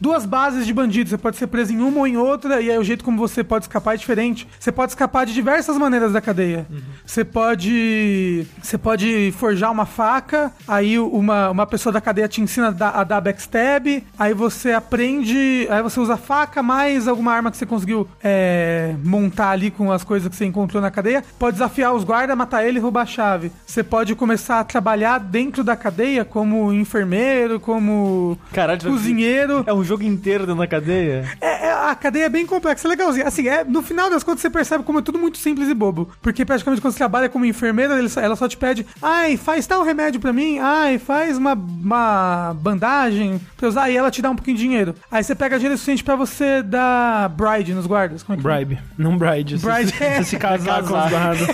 [0.00, 1.10] duas bases de bandidos.
[1.10, 3.44] Você pode ser preso em uma ou em outra, e aí o jeito como você
[3.44, 4.48] pode escapar é diferente.
[4.58, 6.66] Você pode escapar de diversas maneiras da cadeia.
[7.04, 8.46] Você pode.
[8.62, 12.90] Você pode forjar uma faca, aí uma, uma pessoa da cadeia te ensina a dar,
[12.90, 15.66] a dar backstab, aí você aprende.
[15.70, 19.92] Aí você usa a faca mais alguma arma que você conseguiu é, montar ali com
[19.92, 21.24] as coisas que você encontrou na cadeia.
[21.38, 23.52] Pode desafiar os guardas, matar ele e roubar a chave.
[23.66, 29.21] Você pode começar a trabalhar dentro da cadeia como enfermeiro, como Caralho, cozinheiro.
[29.66, 31.28] É um jogo inteiro dentro da cadeia?
[31.40, 33.26] É, é- a cadeia é bem complexa, é legalzinha.
[33.26, 36.10] Assim, é, no final das contas você percebe como é tudo muito simples e bobo.
[36.22, 40.20] Porque praticamente quando você trabalha como enfermeira, ela só te pede, ai, faz tal remédio
[40.20, 44.56] pra mim, ai, faz uma, uma bandagem pra usar, e ela te dá um pouquinho
[44.56, 44.94] de dinheiro.
[45.10, 48.22] Aí você pega dinheiro suficiente pra você dar bride nos guardas.
[48.22, 49.58] Como é que Bribe, não bride.
[49.58, 51.10] Se- Bride se, é- se se casar com os Casar.
[51.36, 51.48] guardas.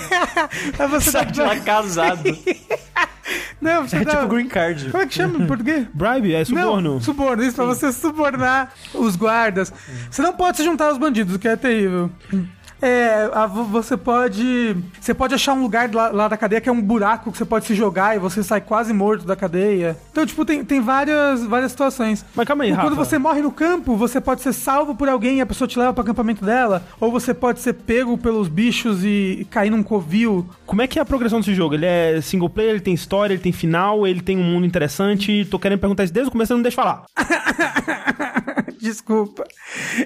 [0.79, 2.23] Aí você Sai dá de lá casado.
[3.61, 4.11] Não, É dá...
[4.15, 4.89] tipo green card.
[4.91, 5.87] Como é que chama em português?
[5.93, 6.93] Bribe é suborno.
[6.93, 9.71] Não, suborno, isso pra você subornar os guardas.
[10.09, 12.09] Você não pode se juntar aos bandidos, o que é terrível.
[12.81, 14.75] É, a- vo- você pode.
[14.99, 17.43] Você pode achar um lugar lá, lá da cadeia que é um buraco que você
[17.45, 19.97] pode se jogar e você sai quase morto da cadeia.
[20.11, 22.25] Então, tipo, tem, tem várias, várias situações.
[22.33, 23.05] Mas calma aí, E quando Rafa.
[23.05, 25.91] você morre no campo, você pode ser salvo por alguém e a pessoa te leva
[25.93, 26.81] pro acampamento dela.
[27.01, 30.47] Ou você pode ser pego pelos bichos e cair num covil.
[30.65, 31.75] Como é que é a progressão desse jogo?
[31.75, 35.45] Ele é single player, ele tem história, ele tem final, ele tem um mundo interessante.
[35.51, 37.03] Tô querendo perguntar isso desde o começo, você não deixa falar.
[38.79, 39.43] Desculpa.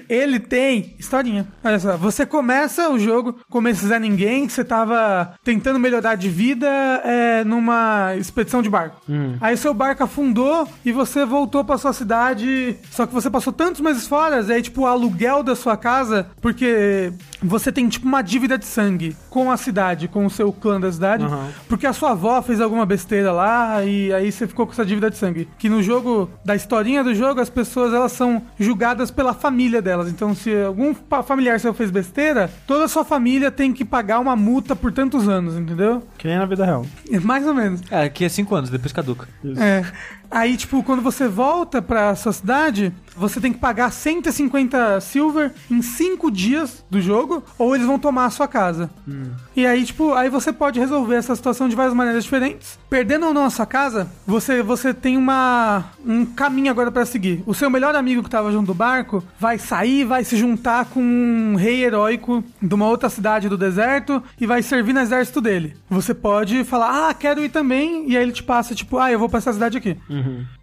[0.08, 1.46] Ele tem historinha.
[1.62, 6.28] Olha só, você começa o jogo como esse Zé Ninguém, você tava tentando melhorar de
[6.28, 6.66] vida
[7.04, 9.00] é, numa expedição de barco.
[9.40, 13.80] Aí seu barco afundou e você voltou pra sua cidade, só que você passou tantos
[13.80, 17.12] meses fora, aí tipo o aluguel da sua casa, porque
[17.42, 20.90] você tem tipo uma dívida de sangue com a cidade, com o seu clã da
[20.90, 21.48] cidade, Aham.
[21.68, 25.10] porque a sua avó fez alguma besteira lá e aí você ficou com essa dívida
[25.10, 25.48] de sangue.
[25.58, 30.08] Que no jogo, da historinha do jogo, as pessoas elas são julgadas pela família delas.
[30.08, 30.94] Então, se algum
[31.24, 35.28] familiar seu fez besteira, toda a sua família tem que pagar uma multa por tantos
[35.28, 36.02] anos, entendeu?
[36.18, 36.84] Que nem na vida real.
[37.22, 37.80] Mais ou menos.
[37.90, 39.28] É, aqui é 5 anos, depois caduca.
[39.56, 39.84] É.
[40.34, 45.80] Aí, tipo, quando você volta pra sua cidade, você tem que pagar 150 silver em
[45.80, 48.90] 5 dias do jogo, ou eles vão tomar a sua casa.
[49.54, 52.76] E aí, tipo, aí você pode resolver essa situação de várias maneiras diferentes.
[52.90, 57.40] Perdendo ou não a sua casa, você, você tem uma, um caminho agora pra seguir.
[57.46, 61.00] O seu melhor amigo que tava junto do barco vai sair, vai se juntar com
[61.00, 65.76] um rei heróico de uma outra cidade do deserto e vai servir no exército dele.
[65.88, 69.18] Você pode falar, ah, quero ir também, e aí ele te passa, tipo, ah, eu
[69.20, 69.96] vou pra essa cidade aqui.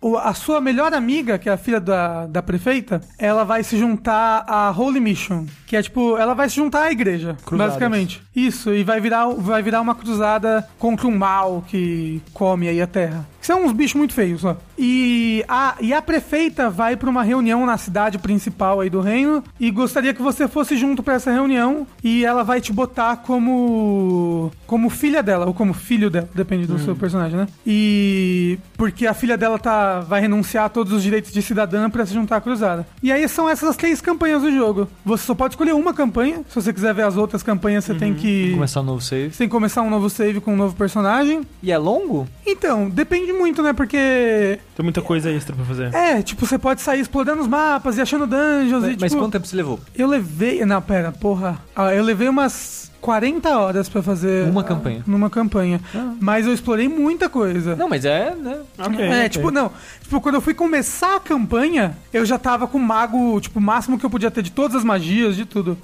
[0.02, 3.78] O- a sua melhor amiga, que é a filha da, da prefeita, ela vai se
[3.78, 7.74] juntar à Holy Mission, que é tipo, ela vai se juntar à igreja, Cruzadas.
[7.74, 8.22] basicamente.
[8.36, 12.88] Isso, e vai virar, vai virar uma cruzada contra um mal que come aí a
[12.88, 13.26] terra.
[13.42, 14.56] São uns bichos muito feios, ó.
[14.78, 19.44] E a, e a prefeita vai pra uma reunião na cidade principal aí do reino
[19.60, 24.52] e gostaria que você fosse junto pra essa reunião e ela vai te botar como
[24.66, 27.48] como filha dela ou como filho dela, depende do seu personagem, né?
[27.66, 32.06] E porque a filha dela tá vai renunciar a todos os direitos de cidadã pra
[32.06, 32.88] se juntar à cruzada.
[33.02, 34.88] E aí são essas as três campanhas do jogo.
[35.06, 36.42] Você só pode escolher uma campanha.
[36.50, 39.32] Se você quiser ver as outras campanhas, você tem que Começar um novo save.
[39.32, 41.42] você tem que começar um novo save com um novo personagem.
[41.64, 42.28] E é longo?
[42.46, 43.74] Então, depende muito, né?
[43.74, 45.94] Porque Tem muita coisa extra pra fazer.
[45.94, 49.34] é, tipo, você pode sair explorando os mapas e achando dungeons e Mas tipo, quanto
[49.34, 49.80] tempo você levou?
[49.96, 51.58] eu levei, não, pera, porra.
[51.76, 54.48] Ah, eu levei umas 40 horas pra fazer.
[54.48, 55.04] Uma a- campanha.
[55.08, 55.82] Numa campanha.
[55.96, 56.14] Ah.
[56.20, 57.76] Mas eu explorei muita coisa.
[57.76, 58.60] Não, mas é, né?
[58.78, 59.30] Ok, é, ok.
[59.30, 59.72] tipo, não.
[60.12, 63.62] Tipo, quando eu fui começar a campanha, eu já tava com o mago, tipo, o
[63.62, 65.78] máximo que eu podia ter de todas as magias, de tudo.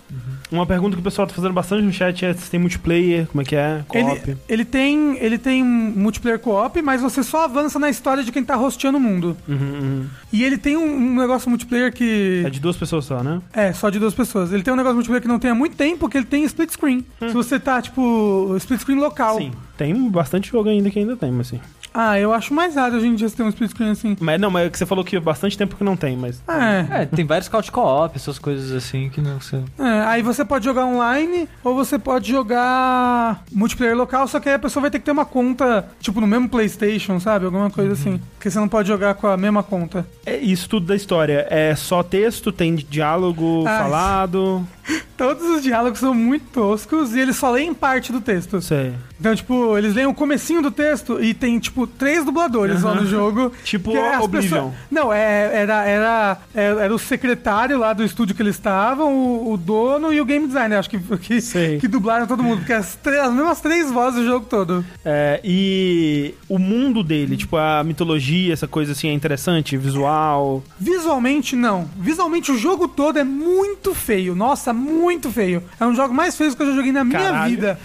[0.52, 3.42] Uma pergunta que o pessoal tá fazendo bastante no chat é se tem multiplayer, como
[3.42, 4.30] é que é, co-op.
[4.30, 8.34] Ele, ele tem ele tem um multiplayer co-op, mas você só avança na história de
[8.34, 9.38] quem tá hosteando o mundo.
[9.48, 10.06] Uhum, uhum.
[10.32, 12.44] E ele tem um, um negócio multiplayer que.
[12.46, 13.42] É de duas pessoas só, né?
[13.54, 14.52] É, só de duas pessoas.
[14.52, 16.72] Ele tem um negócio multiplayer que não tem há muito tempo, que ele tem split
[16.72, 17.06] screen.
[17.20, 19.38] Se você tá, tipo, split screen local.
[19.38, 19.52] Sim.
[19.78, 21.62] Tem bastante jogo ainda que ainda tem, mas sim.
[21.94, 24.16] Ah, eu acho mais raro hoje em dia você ter um split screen assim.
[24.20, 26.42] Mas não, mas é que você falou que há bastante tempo que não tem, mas.
[26.48, 27.02] É.
[27.02, 29.64] É, tem vários couch co-op, essas coisas assim que não sei.
[29.80, 34.56] É, aí você pode jogar online ou você pode jogar multiplayer local, só que aí
[34.56, 37.46] a pessoa vai ter que ter uma conta, tipo, no mesmo PlayStation, sabe?
[37.46, 38.20] Alguma coisa assim.
[38.36, 40.06] Porque você não pode jogar com a mesma conta.
[40.26, 41.48] É isso tudo da história.
[41.50, 44.68] É só texto, tem diálogo Ah, falado.
[45.18, 48.62] Todos os diálogos são muito toscos e eles só leem parte do texto.
[48.62, 48.94] Sei.
[49.20, 53.06] Então, tipo, eles leem o comecinho do texto e tem, tipo, três dubladores lá no
[53.06, 53.52] jogo.
[53.64, 54.50] Tipo é Oblivion.
[54.70, 59.12] pessoas- Não, é, era, era, era, era o secretário lá do estúdio que eles estavam,
[59.14, 61.80] o, o dono e o game designer, acho que, que, Sei.
[61.80, 62.60] que dublaram todo mundo.
[62.60, 64.86] Porque as, três- as mesmas três vozes do jogo todo.
[65.04, 70.64] É, e o mundo dele, tipo, a mitologia, essa coisa assim, é interessante, visual.
[70.80, 71.90] Visualmente, não.
[71.98, 74.36] Visualmente, o jogo todo é muito feio.
[74.36, 75.62] Nossa, muito feio.
[75.80, 77.50] É um jogo mais feio que eu já joguei na minha Caralho.
[77.50, 77.80] vida.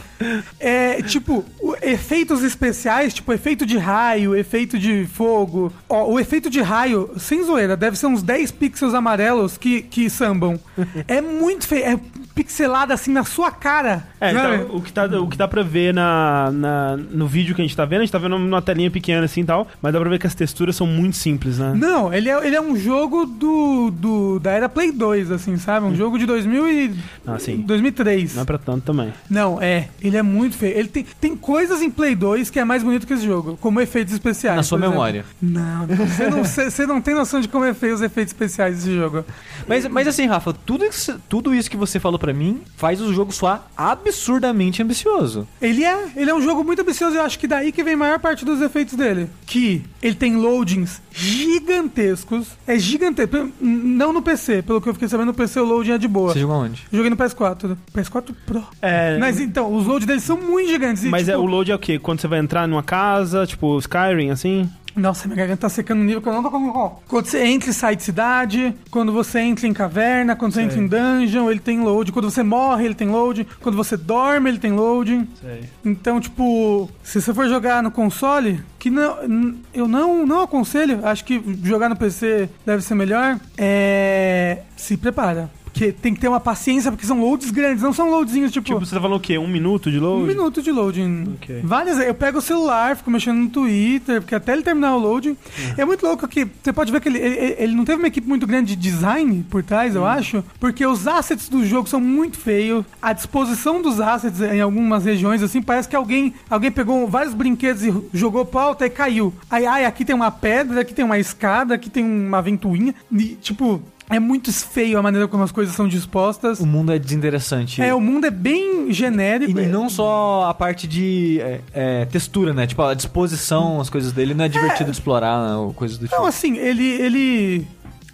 [0.61, 5.72] É, tipo, o- efeitos especiais, tipo, efeito de raio, efeito de fogo.
[5.88, 10.09] Ó, o efeito de raio, sem zoeira, deve ser uns 10 pixels amarelos que, que
[10.09, 10.61] sambam.
[11.09, 11.84] É muito feio.
[11.84, 12.01] É
[12.34, 14.07] pixelado assim na sua cara.
[14.22, 17.60] É, então, o que, tá, o que dá pra ver na, na- no vídeo que
[17.60, 19.92] a gente tá vendo, a gente tá vendo numa telinha pequena assim e tal, mas
[19.92, 21.72] dá pra ver que as texturas são muito simples, né?
[21.76, 25.86] Não, ele é, ele é um jogo do, do da era Play 2, assim, sabe?
[25.86, 26.94] Um jogo de 2000 e...
[27.26, 27.56] Ah, sim.
[27.58, 28.34] 2003.
[28.36, 29.12] Não é pra tanto também.
[29.28, 29.88] Não, é.
[30.00, 30.76] Ele é muito feio.
[30.78, 33.80] Ele tem, tem coisas em Play 2 que é mais bonito que esse jogo, como
[33.80, 34.56] efeitos especiais.
[34.56, 34.92] Na sua exemplo.
[34.92, 35.24] memória.
[35.40, 38.76] Não, você não, você você não tem noção de como é feio os efeitos especiais
[38.76, 39.24] desse jogo.
[39.66, 43.12] Mas, mas assim, Rafa, tudo isso, tudo isso que você falou pra mim faz o
[43.12, 43.66] jogo soar
[44.12, 45.48] absurdamente ambicioso.
[45.60, 47.94] Ele é, ele é um jogo muito ambicioso e eu acho que daí que vem
[47.94, 49.28] a maior parte dos efeitos dele.
[49.46, 52.48] Que ele tem loadings gigantescos.
[52.66, 53.50] É gigantesco.
[53.60, 56.32] Não no PC, pelo que eu fiquei sabendo, no PC o loading é de boa.
[56.32, 56.82] Você jogou onde?
[56.92, 57.76] Joguei no PS4.
[57.94, 58.62] PS4 Pro.
[58.80, 61.04] É, Mas então, os loads deles são muito gigantes.
[61.04, 61.98] e, mas é, tipo, o load é o quê?
[61.98, 64.68] Quando você vai entrar numa casa, tipo Skyrim, assim?
[64.95, 66.93] Nossa, minha garganta tá secando no nível que eu não tô conseguindo.
[67.09, 70.64] Quando você entra e sai de cidade, quando você entra em caverna, quando você Sei.
[70.64, 72.12] entra em dungeon, ele tem load.
[72.12, 73.47] Quando você morre, ele tem load.
[73.61, 75.26] Quando você dorme, ele tem load.
[75.40, 75.64] Sei.
[75.84, 81.24] Então, tipo, se você for jogar no console, que não, eu não, não aconselho, acho
[81.24, 84.62] que jogar no PC deve ser melhor, é.
[84.76, 85.51] Se prepara.
[85.72, 88.66] Porque tem que ter uma paciência, porque são loads grandes, não são loadzinhos tipo.
[88.66, 89.38] Tipo, você tá falando o quê?
[89.38, 90.22] Um minuto de load?
[90.22, 91.34] Um minuto de loading.
[91.34, 91.60] Ok.
[91.64, 95.36] Várias Eu pego o celular, fico mexendo no Twitter, porque até ele terminar o loading.
[95.76, 98.28] É muito louco que você pode ver que ele, ele, ele não teve uma equipe
[98.28, 102.38] muito grande de design por trás, eu acho, porque os assets do jogo são muito
[102.38, 102.84] feios.
[103.00, 107.82] A disposição dos assets em algumas regiões, assim, parece que alguém, alguém pegou vários brinquedos
[107.82, 109.32] e jogou pra alta e caiu.
[109.50, 112.94] Aí, ai, aqui tem uma pedra, aqui tem uma escada, aqui tem uma ventoinha.
[113.10, 113.80] E, tipo.
[114.12, 116.60] É muito feio a maneira como as coisas são dispostas.
[116.60, 117.80] O mundo é desinteressante.
[117.80, 119.58] É, o mundo é bem genérico.
[119.58, 122.66] E não só a parte de é, é, textura, né?
[122.66, 125.72] Tipo, a disposição, as coisas dele, não é divertido de explorar, né?
[125.74, 126.20] coisas do tipo.
[126.20, 127.66] Não, assim, ele, ele.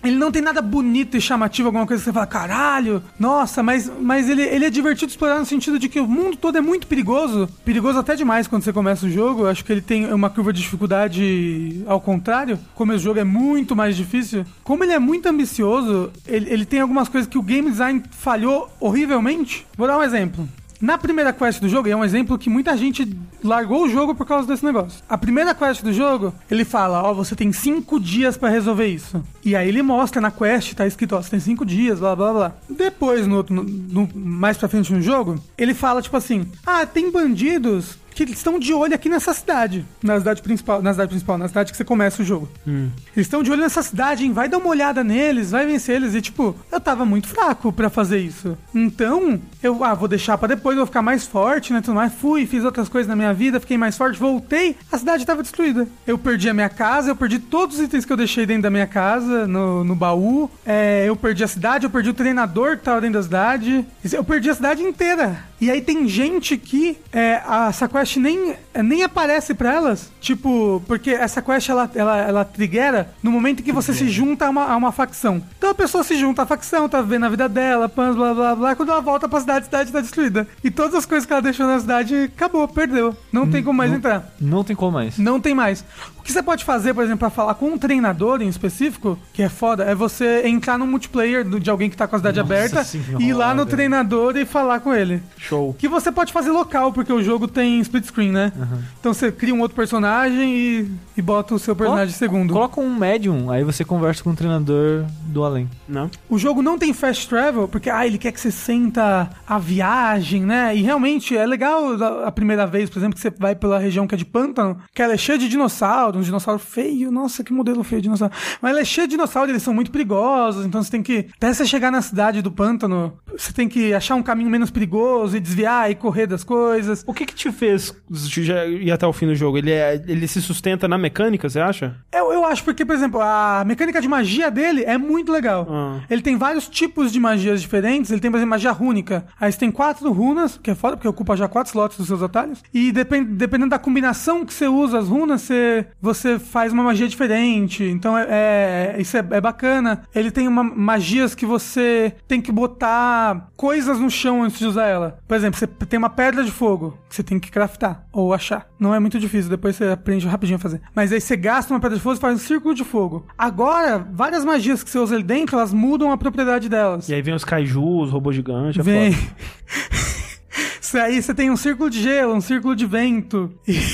[0.02, 3.90] Ele não tem nada bonito e chamativo, alguma coisa que você fala, caralho, nossa, mas,
[4.00, 6.86] mas ele, ele é divertido explorar no sentido de que o mundo todo é muito
[6.86, 7.48] perigoso.
[7.64, 9.42] Perigoso até demais quando você começa o jogo.
[9.42, 12.58] Eu acho que ele tem uma curva de dificuldade ao contrário.
[12.74, 14.44] Como esse jogo é muito mais difícil.
[14.62, 18.70] Como ele é muito ambicioso, ele, ele tem algumas coisas que o game design falhou
[18.78, 19.66] horrivelmente.
[19.76, 20.48] Vou dar um exemplo.
[20.80, 23.08] Na primeira quest do jogo, e é um exemplo que muita gente
[23.42, 25.02] largou o jogo por causa desse negócio.
[25.08, 29.20] A primeira quest do jogo, ele fala, ó, você tem cinco dias pra resolver isso.
[29.44, 32.32] E aí ele mostra na quest, tá escrito, ó, você tem cinco dias, blá blá
[32.32, 32.52] blá.
[32.70, 37.10] Depois, no, no- no- mais pra frente no jogo, ele fala, tipo assim, ah, tem
[37.10, 39.84] bandidos que estão de olho aqui nessa cidade.
[40.02, 42.48] Na cidade principal, na cidade principal, na cidade que você começa o jogo.
[42.66, 44.32] Eles estão de olho nessa cidade, hein?
[44.32, 46.14] Vai dar uma olhada neles, vai vencer eles.
[46.14, 48.56] E, tipo, eu tava muito fraco pra fazer isso.
[48.74, 51.80] Então, eu, ah, vou deixar pra depois, vou ficar mais forte, né?
[51.80, 52.12] Tudo mais.
[52.12, 55.86] Fui, fiz outras coisas na minha vida, fiquei mais forte, voltei, a cidade tava destruída.
[56.06, 58.70] Eu perdi a minha casa, eu perdi todos os itens que eu deixei dentro da
[58.70, 60.50] minha casa, no, no baú.
[60.64, 63.84] É, eu perdi a cidade, eu perdi o treinador que tava dentro da cidade.
[64.12, 65.47] Eu perdi a cidade inteira.
[65.60, 70.10] E aí tem gente que é, essa quest nem, nem aparece pra elas.
[70.20, 74.46] Tipo, porque essa quest ela, ela, ela triguera no momento em que você se junta
[74.46, 75.42] a uma, a uma facção.
[75.58, 78.54] Então a pessoa se junta à facção, tá vendo a vida dela, pans, blá blá
[78.54, 78.76] blá.
[78.76, 80.46] Quando ela volta pra cidade, a cidade tá destruída.
[80.62, 83.16] E todas as coisas que ela deixou na cidade acabou, perdeu.
[83.32, 84.32] Não tem como mais entrar.
[84.40, 85.18] Não tem como mais.
[85.18, 85.84] Não tem mais.
[86.18, 89.42] O que você pode fazer, por exemplo, pra falar com um treinador em específico, que
[89.42, 92.52] é foda, é você entrar no multiplayer de alguém que tá com a cidade Nossa
[92.54, 93.22] aberta, senhora.
[93.22, 95.22] ir lá no treinador e falar com ele.
[95.48, 95.74] Show.
[95.78, 98.52] Que você pode fazer local, porque o jogo tem split screen, né?
[99.00, 102.52] Então você cria um outro personagem e, e bota o seu personagem segundo.
[102.52, 105.68] Coloca um médium, aí você conversa com o treinador do além.
[105.88, 106.10] Não?
[106.28, 110.42] O jogo não tem fast travel, porque ah, ele quer que você senta a viagem,
[110.42, 110.76] né?
[110.76, 111.94] E realmente é legal
[112.24, 114.78] a a primeira vez, por exemplo, que você vai pela região que é de pântano,
[114.94, 118.34] que ela é cheia de dinossauros, um dinossauro feio, nossa, que modelo feio de dinossauro.
[118.60, 121.52] Mas ela é cheia de dinossauros, eles são muito perigosos, então você tem que, até
[121.52, 125.40] você chegar na cidade do pântano, você tem que achar um caminho menos perigoso e
[125.40, 127.04] desviar e correr das coisas.
[127.06, 129.58] O que que te fez já ir até o fim do jogo?
[129.58, 131.96] Ele, é, ele se sustenta na mecânica, você acha?
[132.12, 135.66] Eu, eu acho porque, por exemplo, a mecânica de magia dele é muito legal.
[135.70, 136.00] Ah.
[136.10, 138.10] Ele tem vários tipos de magias diferentes.
[138.10, 139.26] Ele tem, por exemplo, magia rúnica.
[139.40, 142.22] Aí você tem quatro runas, que é foda, porque ocupa já quatro slots dos seus
[142.22, 142.62] atalhos.
[142.72, 147.08] E depend, dependendo da combinação que você usa as runas, você, você faz uma magia
[147.08, 147.84] diferente.
[147.84, 150.02] Então é, é- isso é, é bacana.
[150.14, 154.86] Ele tem uma, magias que você tem que botar coisas no chão antes de usar
[154.86, 155.18] ela.
[155.28, 158.66] Por exemplo, você tem uma pedra de fogo que você tem que craftar ou achar.
[158.80, 160.80] Não é muito difícil, depois você aprende rapidinho a fazer.
[160.94, 163.26] Mas aí você gasta uma pedra de fogo e faz um círculo de fogo.
[163.36, 167.10] Agora, várias magias que você usa ali dentro, elas mudam a propriedade delas.
[167.10, 169.14] E aí vem os kaijus, robô gigante, é Vem.
[170.98, 173.50] aí você tem um círculo de gelo, um círculo de vento.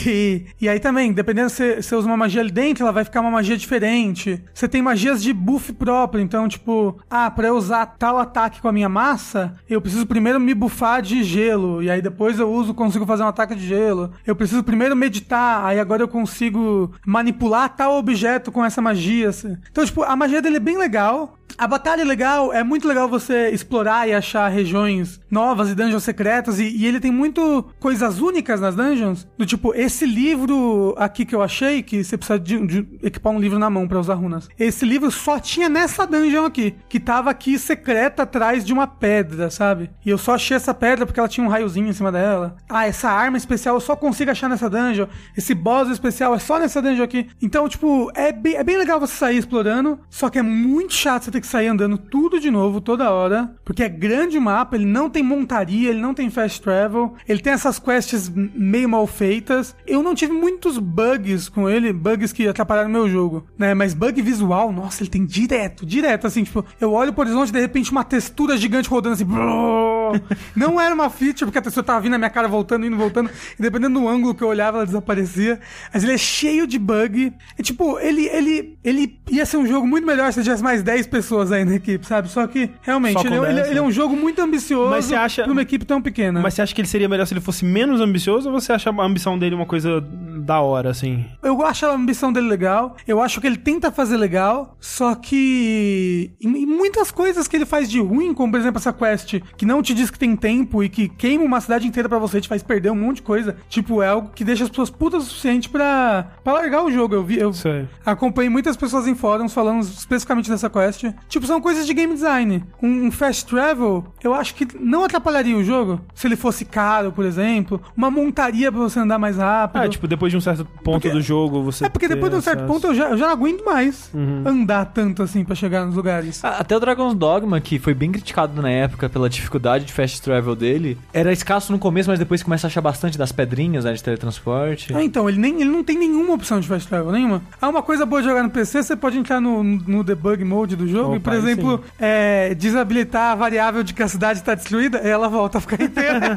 [0.07, 3.05] E, e aí também, dependendo se você- você usa uma magia ali dentro, ela vai
[3.05, 4.43] ficar uma magia diferente.
[4.53, 8.69] Você tem magias de buff próprio, então, tipo, ah, pra eu usar tal ataque com
[8.69, 11.83] a minha massa, eu preciso primeiro me buffar de gelo.
[11.83, 14.13] E aí depois eu uso, consigo fazer um ataque de gelo.
[14.27, 19.29] Eu preciso primeiro meditar, aí agora eu consigo manipular tal objeto com essa magia.
[19.29, 19.57] assim.
[19.71, 21.37] Então, tipo, a magia dele é bem legal.
[21.57, 26.03] A batalha é legal, é muito legal você explorar e achar regiões novas e dungeons
[26.03, 31.25] secretas, e, e ele tem muito coisas únicas nas dungeons, do tipo, esse livro aqui
[31.25, 34.15] que eu achei, que você precisa de, de equipar um livro na mão pra usar
[34.15, 34.49] runas.
[34.59, 39.51] Esse livro só tinha nessa dungeon aqui, que tava aqui secreta atrás de uma pedra,
[39.51, 39.91] sabe?
[40.05, 42.57] E eu só achei essa pedra porque ela tinha um raiozinho em cima dela.
[42.69, 45.07] Ah, essa arma especial eu só consigo achar nessa dungeon.
[45.37, 47.29] Esse boss especial é só nessa dungeon aqui.
[47.41, 51.25] Então, tipo, é bem, é bem legal você sair explorando, só que é muito chato
[51.25, 54.75] você ter que sair andando tudo de novo toda hora, porque é grande o mapa,
[54.75, 59.07] ele não tem montaria, ele não tem fast travel, ele tem essas quests meio mal
[59.07, 59.77] feitas.
[59.87, 63.75] Eu não tive muitos bugs com ele, bugs que atrapalharam meu jogo, né?
[63.75, 67.61] Mas bug visual, nossa, ele tem direto, direto, assim, tipo, eu olho pro horizonte de
[67.61, 69.25] repente uma textura gigante rodando assim,
[70.57, 73.31] não era uma feature, porque a textura tava vindo na minha cara voltando, indo, voltando,
[73.59, 75.61] e dependendo do ângulo que eu olhava, ela desaparecia.
[75.93, 77.33] Mas ele é cheio de bug.
[77.59, 81.07] E tipo, ele, ele, ele ia ser um jogo muito melhor se tivesse mais 10
[81.09, 82.29] pessoas aí na equipe, sabe?
[82.29, 83.71] Só que, realmente, ele, é- ele- condensa.
[83.71, 86.41] ele é um jogo muito ambicioso Mas você acha- pra uma equipe tão pequena.
[86.41, 88.91] Mas você acha que ele seria melhor se ele fosse menos ambicioso ou você acha
[88.91, 91.25] a ambição dele uma coisa da hora, assim?
[91.43, 92.97] Eu acho a ambição dele legal.
[93.07, 94.77] Eu acho que ele tenta fazer legal.
[94.81, 96.33] Só que.
[96.41, 99.83] E muitas coisas que ele faz de ruim, como por exemplo essa quest que não
[99.83, 102.63] te diz que tem tempo e que queima uma cidade inteira pra você, te faz
[102.63, 103.57] perder um monte de coisa.
[103.69, 107.15] Tipo, é algo que deixa as pessoas putas o suficiente pra, pra largar o jogo.
[107.15, 107.39] Eu vi.
[107.39, 107.89] Eu Sei.
[108.05, 111.05] acompanhei muitas pessoas em fóruns falando especificamente dessa quest.
[111.29, 112.65] Tipo, são coisas de game design.
[112.83, 116.01] Um, um fast travel, eu acho que não atrapalharia o jogo.
[116.15, 117.81] Se ele fosse caro, por exemplo.
[117.97, 119.83] Uma montaria pra você andar mais rápido.
[119.83, 121.87] Ah, tipo, depois de um certo ponto Porque- do jogo, você.
[121.87, 122.73] É porque depois de um certo acesso.
[122.73, 124.43] ponto eu já, eu já não aguento mais Uhum.
[124.47, 126.45] andar tanto assim pra chegar nos lugares.
[126.45, 130.55] Até o Dragon's Dogma, que foi bem criticado na época pela dificuldade de fast travel
[130.55, 134.03] dele, era escasso no começo, mas depois começa a achar bastante das pedrinhas né, de
[134.03, 134.95] teletransporte.
[134.95, 137.43] Ah, então, ele, nem, ele não tem nenhuma opção de fast travel, nenhuma.
[137.61, 140.77] Ah, uma coisa boa de jogar no PC, você pode entrar no, no debug mode
[140.77, 144.55] do jogo Opa, e, por exemplo, é, desabilitar a variável de que a cidade está
[144.55, 146.34] destruída e ela volta a ficar inteira.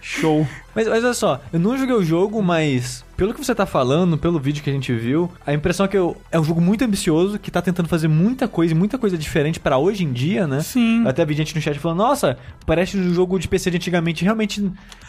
[0.00, 0.46] Show.
[0.74, 4.16] Mas, mas olha só, eu não joguei o jogo, mas pelo que você tá falando,
[4.18, 6.82] pelo vídeo que a gente viu, a impressão é que eu, é um jogo muito
[6.84, 10.46] ambicioso, que tá tentando fazer muita coisa, e muita coisa diferente pra hoje em dia,
[10.46, 10.60] né?
[10.60, 11.02] Sim.
[11.02, 14.24] Eu até vi gente no chat falando, nossa, parece um jogo de PC de antigamente.
[14.24, 14.60] Realmente,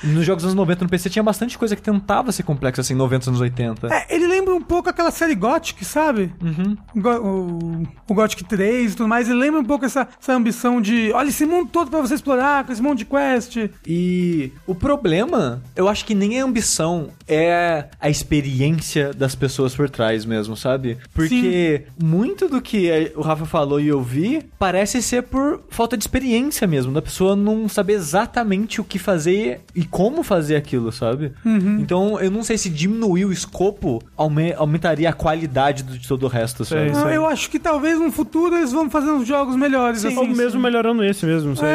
[0.04, 2.94] nos jogos dos anos 90 no PC tinha bastante coisa que tentava ser complexa, assim,
[2.94, 3.88] 90 anos 80.
[3.88, 6.32] É, ele lembra um pouco aquela série Gothic, sabe?
[6.42, 6.78] Uhum.
[6.96, 9.28] O, Go- o, o Gothic 3 e tudo mais.
[9.30, 12.64] Ele lembra um pouco essa, essa ambição de, olha esse mundo todo pra você explorar,
[12.66, 13.58] com esse monte de quest.
[13.88, 19.90] E o problema eu acho que nem a ambição é a experiência das pessoas por
[19.90, 20.98] trás mesmo, sabe?
[21.14, 25.96] Porque muito do que eh, o Rafa falou e eu vi parece ser por falta
[25.98, 30.92] de experiência mesmo, da pessoa não saber exatamente o que fazer e como fazer aquilo,
[30.92, 31.32] sabe?
[31.80, 36.28] Então eu não sei se diminuir o escopo aume- aumentaria a qualidade de todo o
[36.28, 36.92] resto, sabe?
[36.94, 37.16] Ah, aí.
[37.16, 40.00] eu acho que talvez no futuro eles vão fazer uns jogos melhores.
[40.02, 41.68] Sim, assim, ou mesmo melhorando esse mesmo, não sei.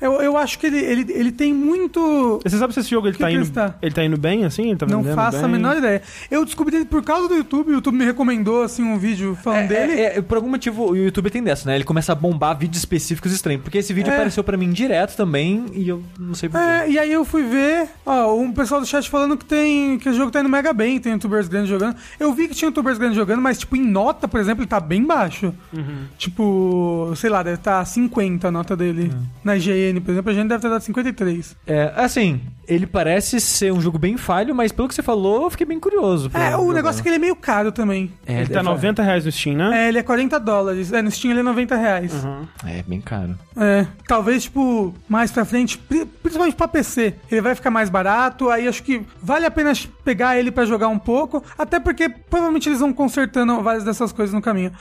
[0.00, 0.06] É.
[0.06, 2.40] Eu, eu acho que ele, ele, ele tem muito.
[2.44, 3.50] Você sabe se esse jogo ele tá indo,
[3.80, 4.68] ele tá indo bem, assim?
[4.68, 5.52] Ele tá Não faço a bem?
[5.52, 6.02] menor ideia.
[6.30, 7.70] Eu descobri ele por causa do YouTube.
[7.70, 9.92] O YouTube me recomendou assim um vídeo falando dele.
[10.00, 11.74] É, é, por algum motivo o YouTube tem dessa, né?
[11.76, 13.62] Ele começa a bombar vídeos específicos estranhos.
[13.62, 14.14] Porque esse vídeo É.
[14.14, 16.64] apareceu pra mim direto também e eu não sei porquê.
[16.66, 20.08] É, e aí eu fui ver, ó, um pessoal do chat falando que tem que
[20.08, 21.96] o jogo tá indo mega bem, tem youtubers grandes jogando.
[22.18, 24.80] Eu vi que tinha youtubers grandes jogando, mas tipo em nota, por exemplo, ele tá
[24.80, 25.52] bem baixo.
[26.18, 29.12] Tipo, sei lá, deve estar 50 a nota dele.
[29.42, 31.56] Na IGN, por exemplo, a gente deve ter dado 53.
[31.66, 35.50] É, assim, ele parece ser um jogo bem falho, mas pelo que você falou, eu
[35.50, 36.30] fiquei bem curioso.
[36.34, 36.74] É, o jogar.
[36.74, 38.12] negócio é que ele é meio caro também.
[38.26, 39.84] É, Ele tá deve- 90 reais no Steam, né?
[39.84, 40.92] É, ele é 40 dólares.
[40.92, 42.12] É, no Steam ele é 90 reais.
[42.24, 42.46] Uhum.
[42.66, 43.34] É, bem caro.
[43.56, 48.48] É, talvez, tipo, mais pra frente, pri- principalmente pra PC, ele vai ficar mais barato,
[48.48, 49.72] aí acho que vale a pena
[50.04, 54.34] pegar ele pra jogar um pouco, até porque provavelmente eles vão consertando várias dessas coisas
[54.34, 54.72] no caminho.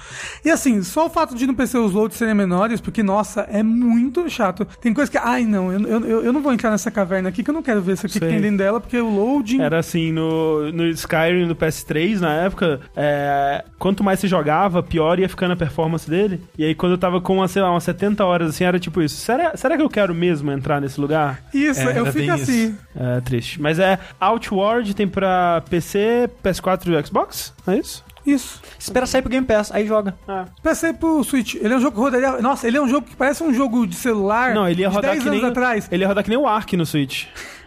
[0.46, 3.62] E assim, só o fato de no PC os loads serem menores, porque, nossa, é
[3.62, 4.61] muito chato.
[4.66, 7.50] Tem coisa que, ai não, eu, eu, eu não vou entrar nessa caverna aqui, que
[7.50, 9.62] eu não quero ver isso aqui que tem dentro dela, porque o loading...
[9.62, 15.20] Era assim, no, no Skyrim, no PS3, na época, é, quanto mais você jogava, pior
[15.20, 16.42] ia ficando a performance dele.
[16.58, 19.16] E aí, quando eu tava com, sei lá, umas 70 horas, assim, era tipo isso.
[19.16, 21.42] Será, será que eu quero mesmo entrar nesse lugar?
[21.54, 22.76] Isso, É, eu fico assim.
[22.96, 23.62] É triste.
[23.62, 27.54] Mas é Outward, tem pra PC, PS4 e Xbox?
[27.68, 28.04] É isso?
[28.26, 28.62] Isso.
[28.78, 30.16] Espera sair pro Game Pass, aí joga.
[30.28, 30.46] Ah.
[30.62, 31.56] PC pro Switch.
[31.56, 32.42] Ele é um jogo que rodaria.
[32.42, 34.54] Nossa, ele é um jogo que parece um jogo de celular.
[34.54, 35.52] Não, ele ia de rodar 10 que anos nem.
[35.52, 35.88] atrás.
[35.92, 37.26] Ele ia rodar que nem o Ark no Switch.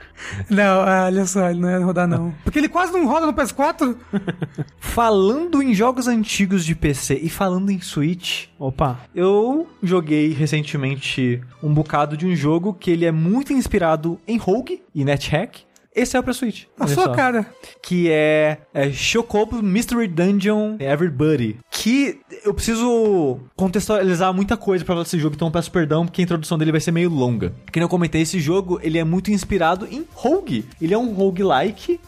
[0.49, 2.35] Não, ah, olha só, ele não ia rodar, não.
[2.45, 3.97] Porque ele quase não roda no PS4.
[4.79, 9.01] Falando em jogos antigos de PC e falando em Switch, Opa.
[9.15, 14.83] eu joguei recentemente um bocado de um jogo que ele é muito inspirado em Rogue
[14.95, 15.65] e NetHack.
[15.95, 16.65] Esse é o pra Switch.
[16.79, 17.13] A olha sua só.
[17.13, 17.47] cara.
[17.83, 21.57] que é, é Chocobo Mystery Dungeon Everybody.
[21.71, 26.21] Que eu preciso contextualizar muita coisa pra falar desse jogo, então eu peço perdão porque
[26.21, 27.55] a introdução dele vai ser meio longa.
[27.71, 30.65] Que nem eu comentei, esse jogo ele é muito inspirado em Rogue.
[30.81, 32.01] Ele é um roguelike,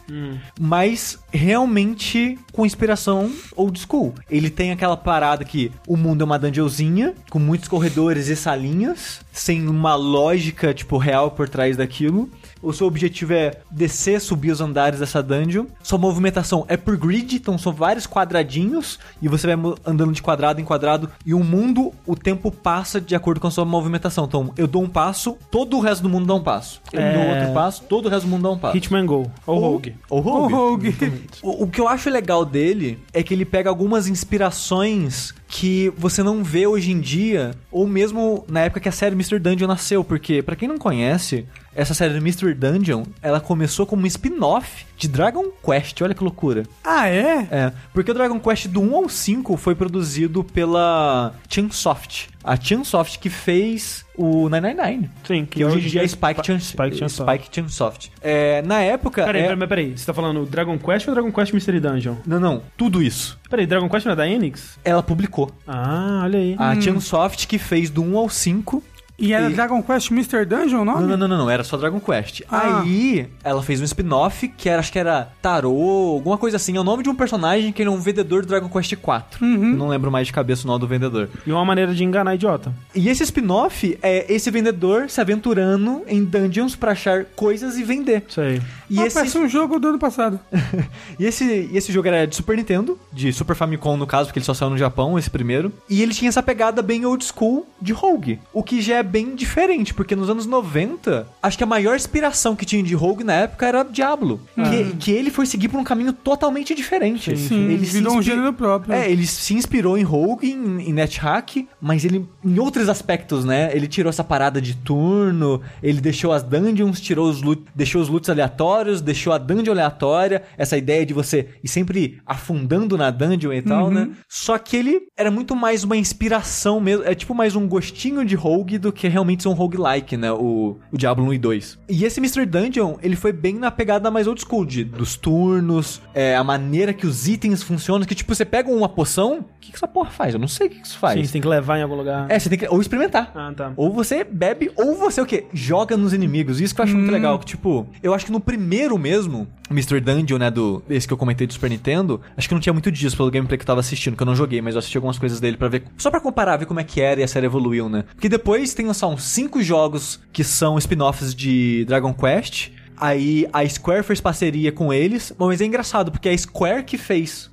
[0.59, 4.13] mas realmente com inspiração old school.
[4.29, 9.21] Ele tem aquela parada que o mundo é uma dungeonzinha, com muitos corredores e salinhas,
[9.31, 12.29] sem uma lógica, tipo, real por trás daquilo.
[12.67, 15.67] O seu objetivo é descer, subir os andares dessa dungeon.
[15.81, 20.59] Sua movimentação é por grid, então são vários quadradinhos e você vai andando de quadrado
[20.59, 21.09] em quadrado.
[21.25, 24.25] E o mundo, o tempo passa de acordo com a sua movimentação.
[24.25, 26.81] Então eu dou um passo, todo o resto do mundo dá um passo.
[26.91, 27.13] Eu É.
[27.13, 28.75] dou outro passo, todo o resto do mundo dá um passo.
[28.75, 29.31] Hitman Go.
[29.45, 29.95] Ou Rogue.
[30.09, 30.19] Ou.
[30.19, 30.95] Rogue.
[31.41, 36.21] O, o que eu acho legal dele é que ele pega algumas inspirações que você
[36.21, 39.39] não vê hoje em dia, ou mesmo na época que a série Mr.
[39.39, 42.53] Dungeon nasceu, porque pra quem não conhece, essa série Mr.
[42.53, 46.63] Dungeon, ela começou como um spin-off de Dragon Quest, olha que loucura.
[46.83, 47.47] Ah, é?
[47.51, 52.29] É, porque o Dragon Quest do 1 ao 5 foi produzido pela Chunsoft.
[52.47, 55.09] A Chunsoft que fez o 999.
[55.25, 57.33] Sim, Que hoje em dia é Spike, Chun Spike Chunsoft.
[57.33, 58.11] Spike Chunsoft.
[58.21, 59.25] É, na época...
[59.25, 59.47] Peraí, é...
[59.49, 59.97] peraí, peraí.
[59.97, 62.15] Você tá falando Dragon Quest ou Dragon Quest Mystery Dungeon?
[62.25, 63.37] Não, não, tudo isso.
[63.49, 64.79] Peraí, Dragon Quest não é da Enix?
[64.85, 65.51] Ela publicou.
[65.67, 66.55] Ah, olha aí.
[66.57, 68.81] A Chunsoft que fez do 1 ao 5.
[69.19, 70.45] E era E- Dragon Quest Mr.
[70.45, 71.01] Dungeon o nome?
[71.01, 72.41] Não, não, não, não, não, era só Dragon Quest.
[72.49, 72.81] Ah.
[72.81, 76.77] Aí ela fez um spin-off que era, acho que era Tarô, alguma coisa assim.
[76.77, 79.43] É o nome de um personagem que ele é um vendedor do Dragon Quest 4.
[79.43, 81.29] Eu não lembro mais de cabeça o nome do vendedor.
[81.45, 82.71] E uma maneira de enganar idiota.
[82.93, 88.23] E esse spin-off é esse vendedor se aventurando em dungeons pra achar coisas e vender.
[88.27, 88.61] Isso aí.
[88.89, 90.39] E ah, esse, parece um jogo do ano passado.
[91.19, 94.39] e esse, e esse jogo era de Super Nintendo, de Super Famicom no caso, porque
[94.39, 95.73] ele só saiu no Japão, esse primeiro.
[95.89, 99.35] E ele tinha essa pegada bem old school de Rogue, o que já é bem
[99.35, 103.33] diferente, porque nos anos 90, acho que a maior inspiração que tinha de Rogue na
[103.33, 104.39] época era Diablo.
[104.55, 107.35] Que, que ele foi seguir por um caminho totalmente diferente.
[107.37, 108.93] Sim, ele se virou um gênero próprio.
[108.93, 113.71] É, ele se inspirou em Rogue, em, em NetHack, mas ele, em outros aspectos, né?
[113.73, 118.09] Ele tirou essa parada de turno, ele deixou as dungeons, tirou os loot, deixou os
[118.09, 123.53] loots aleatórios, deixou a dungeon aleatória, essa ideia de você ir sempre afundando na dungeon
[123.53, 124.09] e tal, né?
[124.27, 128.35] Só que ele era muito mais uma inspiração mesmo, é tipo mais um gostinho de
[128.35, 130.31] Rogue do que realmente são roguelike, né?
[130.31, 131.79] O, o Diablo 1 e 2.
[131.89, 132.45] E esse Mr.
[132.45, 136.93] Dungeon, ele foi bem na pegada mais old school, de, dos turnos, é, a maneira
[136.93, 140.09] que os itens funcionam, que tipo, você pega uma poção, o que, que essa porra
[140.09, 140.33] faz?
[140.33, 141.19] Eu não sei o que isso faz.
[141.19, 142.29] Sim, você tem que levar em algum lugar.
[142.29, 143.31] É, você tem que ou experimentar.
[143.35, 143.73] Ah, tá.
[143.75, 145.45] Ou você bebe, ou você o quê?
[145.53, 146.59] Joga nos inimigos.
[146.59, 147.37] Isso que eu acho muito legal.
[147.39, 149.99] Que, tipo, eu acho que no primeiro mesmo, Mr.
[149.99, 152.91] Dungeon, né, do, esse que eu comentei do Super Nintendo, acho que não tinha muito
[152.91, 155.19] disso pelo gameplay que eu tava assistindo, que eu não joguei, mas eu assisti algumas
[155.19, 157.45] coisas dele pra ver, só pra comparar, ver como é que era e a série
[157.45, 158.03] evoluiu, né?
[158.13, 163.67] Porque depois tem só uns cinco jogos que são spin-offs de Dragon Quest, Aí a
[163.67, 167.49] Square fez parceria com eles, mas é engraçado, porque é a Square que fez.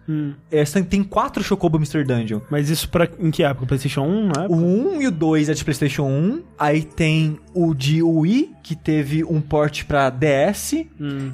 [0.50, 2.04] Essa tem quatro Chocobo Mr.
[2.04, 2.40] Dungeon.
[2.50, 3.66] Mas isso pra, em que época?
[3.66, 4.46] PlayStation 1, né?
[4.48, 6.42] O 1 e o 2 é de PlayStation 1.
[6.58, 10.74] Aí tem o de Wii, que teve um port pra DS.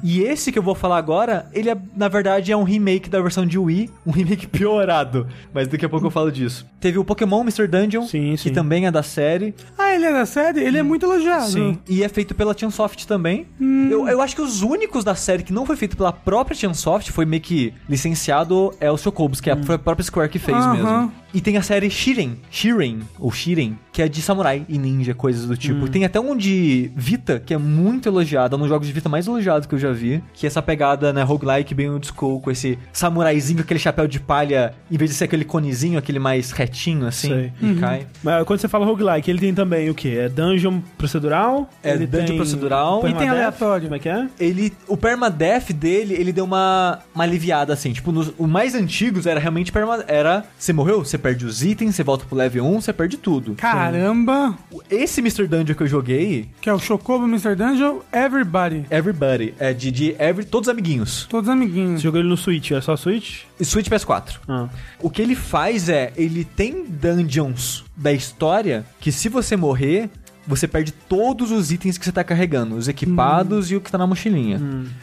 [0.03, 3.21] E esse que eu vou falar agora, ele é, na verdade é um remake da
[3.21, 3.89] versão de Wii.
[4.05, 5.27] Um remake piorado.
[5.53, 6.65] Mas daqui a pouco eu falo disso.
[6.79, 7.67] Teve o Pokémon Mr.
[7.67, 8.51] Dungeon, Sim, que sim.
[8.51, 9.53] também é da série.
[9.77, 10.59] Ah, ele é da série?
[10.59, 11.79] Ele é muito elogiado.
[11.87, 13.45] E é feito pela Chunsoft também.
[13.59, 17.11] Eu, eu acho que os únicos da série que não foi feito pela própria Chunsoft,
[17.11, 21.11] foi meio que licenciado, é os Chocobos, que é a própria Square que fez mesmo.
[21.33, 25.45] E tem a série Shiren, Shiren, ou Shiren, que é de samurai e ninja, coisas
[25.45, 25.87] do tipo.
[25.89, 29.09] Tem até um de Vita, que é muito elogiado, é um dos jogos de Vita
[29.09, 30.23] mais elogiados que eu já vi.
[30.33, 34.19] Que é essa pegada, né, roguelike, bem old school, com esse samuraizinho, aquele chapéu de
[34.19, 37.53] palha, em vez de ser aquele conezinho, aquele mais retinho, assim, Sei.
[37.61, 38.07] e cai.
[38.23, 40.17] Mas quando você fala roguelike, ele tem também o quê?
[40.21, 41.69] É dungeon procedural?
[41.83, 42.99] É ele dungeon tem procedural.
[42.99, 43.37] E tem permadeath?
[43.37, 43.83] aleatório.
[43.83, 44.27] Como é que é?
[44.39, 49.25] ele o permadeath dele, ele deu uma, uma aliviada assim, tipo, nos o mais antigos
[49.25, 52.81] era realmente perma era você morreu, você perde os itens, você volta pro level 1,
[52.81, 53.55] você perde tudo.
[53.55, 54.57] Caramba!
[54.89, 55.47] Esse Mr.
[55.47, 57.55] Dungeon que eu joguei, Que é o Chocobo Mr.
[57.55, 58.85] Dungeon Everybody.
[58.89, 61.25] Everybody, é de, de every, todos amiguinhos.
[61.29, 62.01] Todos amiguinhos.
[62.01, 63.43] Você jogou ele no Switch, é só Switch?
[63.59, 64.39] E Switch PS4.
[64.47, 64.67] Ah.
[64.99, 70.09] O que ele faz é, ele tem dungeons da história que se você morrer,
[70.51, 73.97] você perde todos os itens que você tá carregando, os equipados e o que tá
[73.97, 74.59] na mochilinha.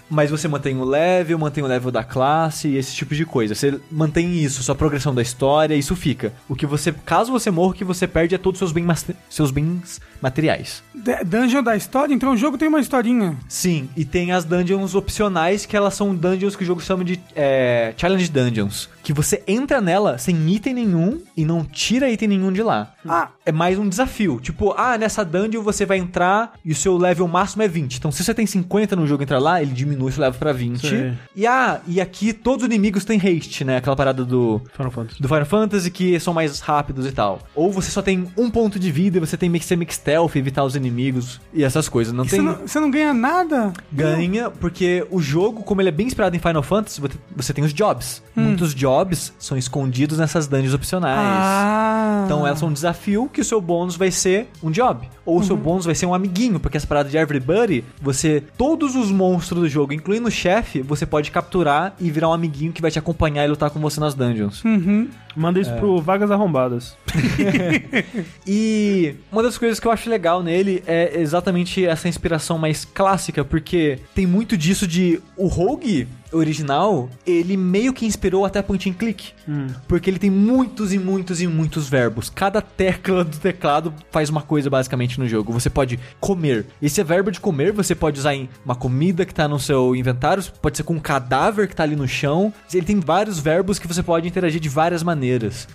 [0.09, 3.55] Mas você mantém o level, mantém o level da classe e esse tipo de coisa.
[3.55, 6.33] Você mantém isso, sua progressão da história, isso fica.
[6.49, 8.85] O que você, caso você morra, o que você perde é todos os seus bens,
[8.85, 10.83] mas- seus bens materiais.
[10.95, 12.13] D- Dungeon da história?
[12.15, 13.37] Então o jogo tem uma historinha.
[13.49, 17.19] Sim, e tem as dungeons opcionais, que elas são dungeons que o jogo chama de
[17.35, 18.89] é, Challenge Dungeons.
[19.09, 22.93] Que você entra nela sem item nenhum e não tira item nenhum de lá.
[23.09, 23.31] Ah.
[23.47, 24.39] É mais um desafio.
[24.39, 27.97] Tipo, ah, nessa dungeon você vai entrar e o seu level máximo é 20.
[27.97, 30.53] Então, se você tem 50 no jogo e entrar lá, ele diminui seu level pra
[30.53, 30.87] 20.
[30.87, 31.13] Sei.
[31.35, 33.79] E ah, e aqui todos os inimigos têm haste, né?
[33.79, 35.23] Aquela parada do Final Fantasy.
[35.23, 37.39] do Final Fantasy que são mais rápidos e tal.
[37.55, 39.91] Ou você só tem um ponto de vida e você tem meio que ser meio
[39.91, 42.13] stealth, evitar os inimigos e essas coisas.
[42.13, 43.73] Não E tem Você, não, você não ganha nada?
[43.91, 47.65] ganha, porque o jogo, como ele é bem inspirado em Final Fantasy, você- você tem
[47.65, 48.23] os jobs.
[48.37, 48.98] Muitos jobs
[49.39, 51.19] são escondidos nessas dungeons opcionais.
[51.19, 52.23] Ah.
[52.25, 55.09] Então elas são um desafio que o seu bônus vai ser um job.
[55.25, 58.43] Ou o seu bônus vai ser um amiguinho, porque essa parada de Everybody, você.
[58.57, 62.73] Todos os monstros do jogo, incluindo o chefe, você pode capturar e virar um amiguinho
[62.73, 64.65] que vai te acompanhar e lutar com você nas dungeons.
[64.65, 65.09] Uhum.
[65.37, 66.97] Manda isso pro Vagas Arrombadas.
[68.47, 73.45] E uma das coisas que eu acho legal nele é exatamente essa inspiração mais clássica,
[73.45, 78.95] porque tem muito disso de o Rogue original, ele meio que inspirou até point and
[78.95, 79.33] click.
[79.87, 82.31] Porque ele tem muitos e muitos e muitos verbos.
[82.31, 85.53] Cada tecla do teclado faz uma coisa basicamente no jogo.
[85.53, 86.67] Você pode comer.
[86.83, 90.43] Esse verbo de comer você pode usar em uma comida que tá no seu inventário,
[90.61, 92.53] pode ser com um cadáver que tá ali no chão.
[92.73, 95.18] Ele tem vários verbos que você pode interagir de várias maneiras.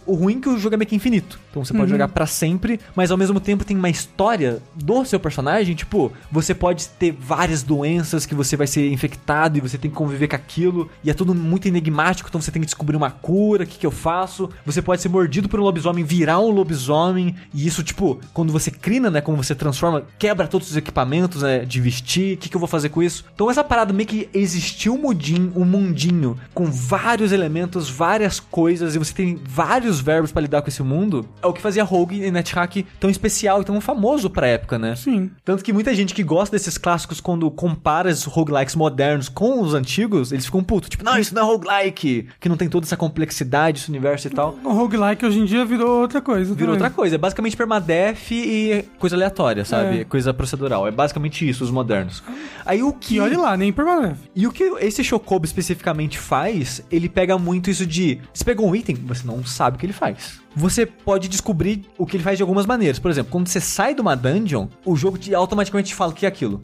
[0.05, 1.39] O ruim é que o jogo é meio que infinito.
[1.53, 5.19] Então você pode jogar pra sempre, mas ao mesmo tempo tem uma história do seu
[5.19, 9.91] personagem, tipo, você pode ter várias doenças que você vai ser infectado e você tem
[9.91, 13.11] que conviver com aquilo, e é tudo muito enigmático, então você tem que descobrir uma
[13.11, 14.49] cura, o que, que eu faço.
[14.65, 18.71] Você pode ser mordido por um lobisomem, virar um lobisomem, e isso, tipo, quando você
[18.71, 22.55] crina, né, como você transforma, quebra todos os equipamentos, né, de vestir, o que, que
[22.55, 23.25] eu vou fazer com isso?
[23.35, 28.95] Então essa parada meio que existiu um mundinho, um mundinho com vários elementos, várias coisas,
[28.95, 32.23] e você tem vários verbos pra lidar com esse mundo, é o que fazia Rogue
[32.23, 34.95] e NetHack tão especial e tão famoso pra época, né?
[34.95, 35.31] Sim.
[35.43, 39.73] Tanto que muita gente que gosta desses clássicos, quando compara os roguelikes modernos com os
[39.73, 40.89] antigos, eles ficam putos.
[40.89, 44.29] Tipo, não, isso não é roguelike, que não tem toda essa complexidade, esse universo e
[44.29, 44.57] tal.
[44.63, 46.53] O roguelike hoje em dia virou outra coisa.
[46.53, 46.83] Virou também.
[46.83, 47.15] outra coisa.
[47.15, 50.01] É basicamente permadeath e coisa aleatória, sabe?
[50.01, 50.03] É.
[50.03, 50.87] Coisa procedural.
[50.87, 52.23] É basicamente isso, os modernos.
[52.65, 53.15] Aí o que.
[53.15, 54.21] E olha lá, nem permanece.
[54.35, 58.19] E o que esse Chocobo especificamente faz, ele pega muito isso de.
[58.33, 60.42] Você pegou um item, você não sabe o que ele faz.
[60.55, 62.99] Você pode descobrir o que ele faz de algumas maneiras.
[62.99, 66.15] Por exemplo, quando você sai de uma dungeon, o jogo te, automaticamente te fala o
[66.15, 66.61] que é aquilo.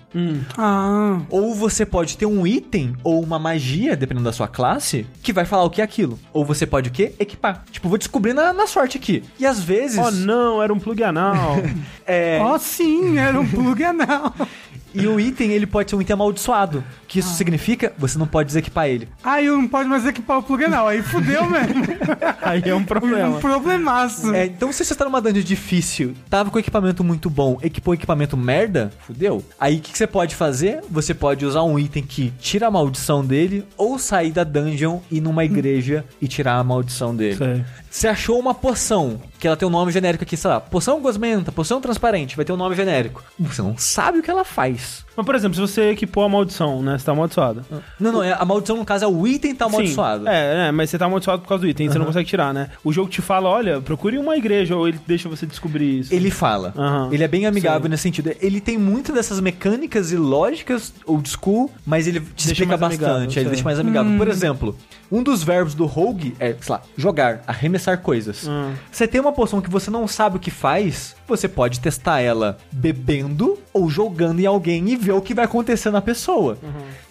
[0.58, 5.34] Ah, Ou você pode ter um item ou uma magia, dependendo da sua classe, que
[5.34, 6.20] vai falar o que é aquilo.
[6.32, 7.14] Ou você pode o quê?
[7.20, 7.64] Equipar.
[7.72, 9.24] Tipo, vou descobrir na, na sorte aqui.
[9.40, 9.98] E às vezes.
[9.98, 11.56] Oh, não, era um plug anal.
[12.06, 14.34] é, ó sim, era um plug anal.
[14.94, 16.84] E o item, ele pode ser um item amaldiçoado.
[17.08, 19.08] Que isso significa, você não pode desequipar ele.
[19.24, 20.88] Aí eu não pode mais equipar o plug anal.
[20.88, 21.84] Aí fudeu mesmo.
[22.42, 23.40] Aí é um um problema.
[23.84, 24.34] Problemaço.
[24.34, 28.36] É, então se você está numa dungeon difícil, tava com equipamento muito bom, equipou equipamento
[28.38, 29.44] merda, fudeu.
[29.60, 30.82] Aí o que, que você pode fazer?
[30.90, 35.18] Você pode usar um item que tira a maldição dele, ou sair da dungeon e
[35.18, 37.38] ir numa igreja e tirar a maldição dele.
[37.38, 37.66] Sei.
[37.90, 41.52] Você achou uma poção, que ela tem um nome genérico aqui, sei lá, poção gosmenta,
[41.52, 43.24] poção transparente, vai ter um nome genérico.
[43.40, 45.04] Você não sabe o que ela faz.
[45.18, 46.98] Mas, por exemplo, se você equipou a maldição, né?
[46.98, 47.66] Você tá amaldiçoado.
[48.00, 50.24] Não, não, é- a maldição no caso é o item tá amaldiçoado.
[50.24, 52.54] Sim, é, é, mas você tá amaldiçoado por causa do item, você não consegue tirar,
[52.54, 52.70] né?
[52.84, 56.14] O jogo te fala, olha, procure uma igreja, ou ele deixa você descobrir isso.
[56.14, 56.74] Ele fala.
[56.78, 57.10] Aham.
[57.12, 57.90] Ele é bem amigável Sim.
[57.90, 58.32] nesse sentido.
[58.42, 63.04] Ele tem muito dessas mecânicas e lógicas old school, mas ele te Deixa explica bastante.
[63.06, 64.18] amigável, ele deixa mais amigável.
[64.18, 64.76] Por exemplo,
[65.12, 68.48] um dos verbos do Rogue é, sei lá, jogar, arremessar coisas.
[68.48, 68.74] Hum.
[68.92, 72.58] Você tem uma poção que você não sabe o que faz, você pode testar ela
[72.72, 76.58] bebendo ou jogando em alguém e ver o que vai acontecer na pessoa.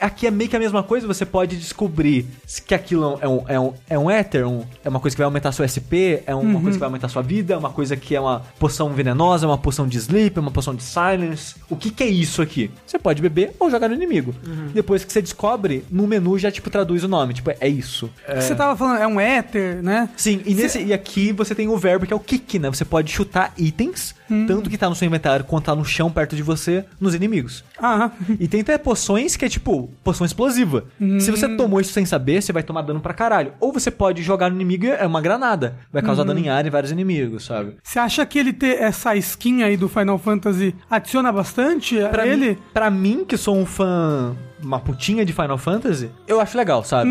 [0.00, 3.42] Aqui é meio que a mesma coisa, você pode descobrir se que aquilo é um,
[3.48, 6.34] é um, é um éter, um- é uma coisa que vai aumentar seu SP, é
[6.50, 9.46] uma coisa que vai aumentar sua vida, é uma coisa que é uma poção venenosa,
[9.46, 11.54] é uma poção de sleep, é uma poção de silence.
[11.68, 12.70] O que, que é isso aqui?
[12.86, 14.34] Você pode beber ou jogar no inimigo.
[14.72, 18.10] Depois que você descobre, no menu já tipo traduz o nome, tipo, é isso.
[18.34, 20.08] Você tava falando, é um éter, né?
[20.16, 22.68] Sim, e, nesse, e aqui você tem o verbo que é o kick, né?
[22.68, 24.14] Você pode chutar itens,
[24.46, 27.64] tanto que tá no seu inventário quanto tá no chão perto de você, nos inimigos.
[27.80, 30.84] Ah, E tem até poções que é tipo, poção explosiva.
[31.20, 33.52] Se você tomou isso sem saber, você vai tomar dano pra caralho.
[33.60, 35.76] Ou você pode jogar no inimigo e é uma granada.
[35.92, 37.76] Vai causar dano em área em vários inimigos, sabe?
[37.82, 42.50] você acha que ele ter essa skin aí do Final Fantasy adiciona bastante Pra ele?
[42.50, 46.82] Mim, pra mim, que sou um fã uma putinha de Final Fantasy, eu acho legal,
[46.84, 47.10] sabe?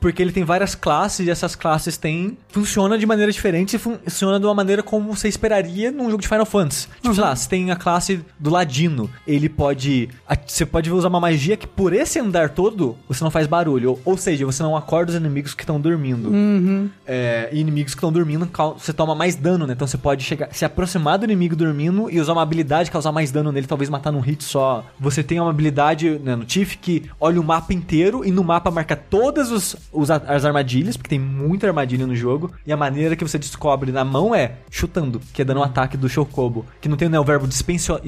[0.00, 2.38] Porque ele tem várias classes e essas classes têm.
[2.50, 6.22] Funciona de maneira diferente e fun- funciona de uma maneira como você esperaria num jogo
[6.22, 6.86] de Final Fantasy.
[7.02, 9.10] Tipo, sei lá, você tem a classe do Ladino.
[9.26, 10.08] Ele pode.
[10.46, 13.90] Você pode usar uma magia que por esse andar todo você não faz barulho.
[13.90, 16.30] Ou, ou seja, você não acorda os inimigos que estão dormindo.
[17.06, 18.48] É, e inimigos que estão dormindo,
[18.78, 19.72] você toma mais dano, né?
[19.72, 23.30] Então você pode chegar, se aproximar do inimigo dormindo e usar uma habilidade causar mais
[23.32, 24.84] dano nele, talvez matar num hit só.
[25.00, 26.87] Você tem uma habilidade né, no Tiff que
[27.20, 31.18] olha o mapa inteiro e no mapa marca todas os, os as armadilhas, porque tem
[31.18, 32.50] muita armadilha no jogo.
[32.66, 35.96] E a maneira que você descobre na mão é chutando, que é dando um ataque
[35.96, 36.64] do Chocobo.
[36.80, 38.00] Que não tem né, o verbo de inspecio-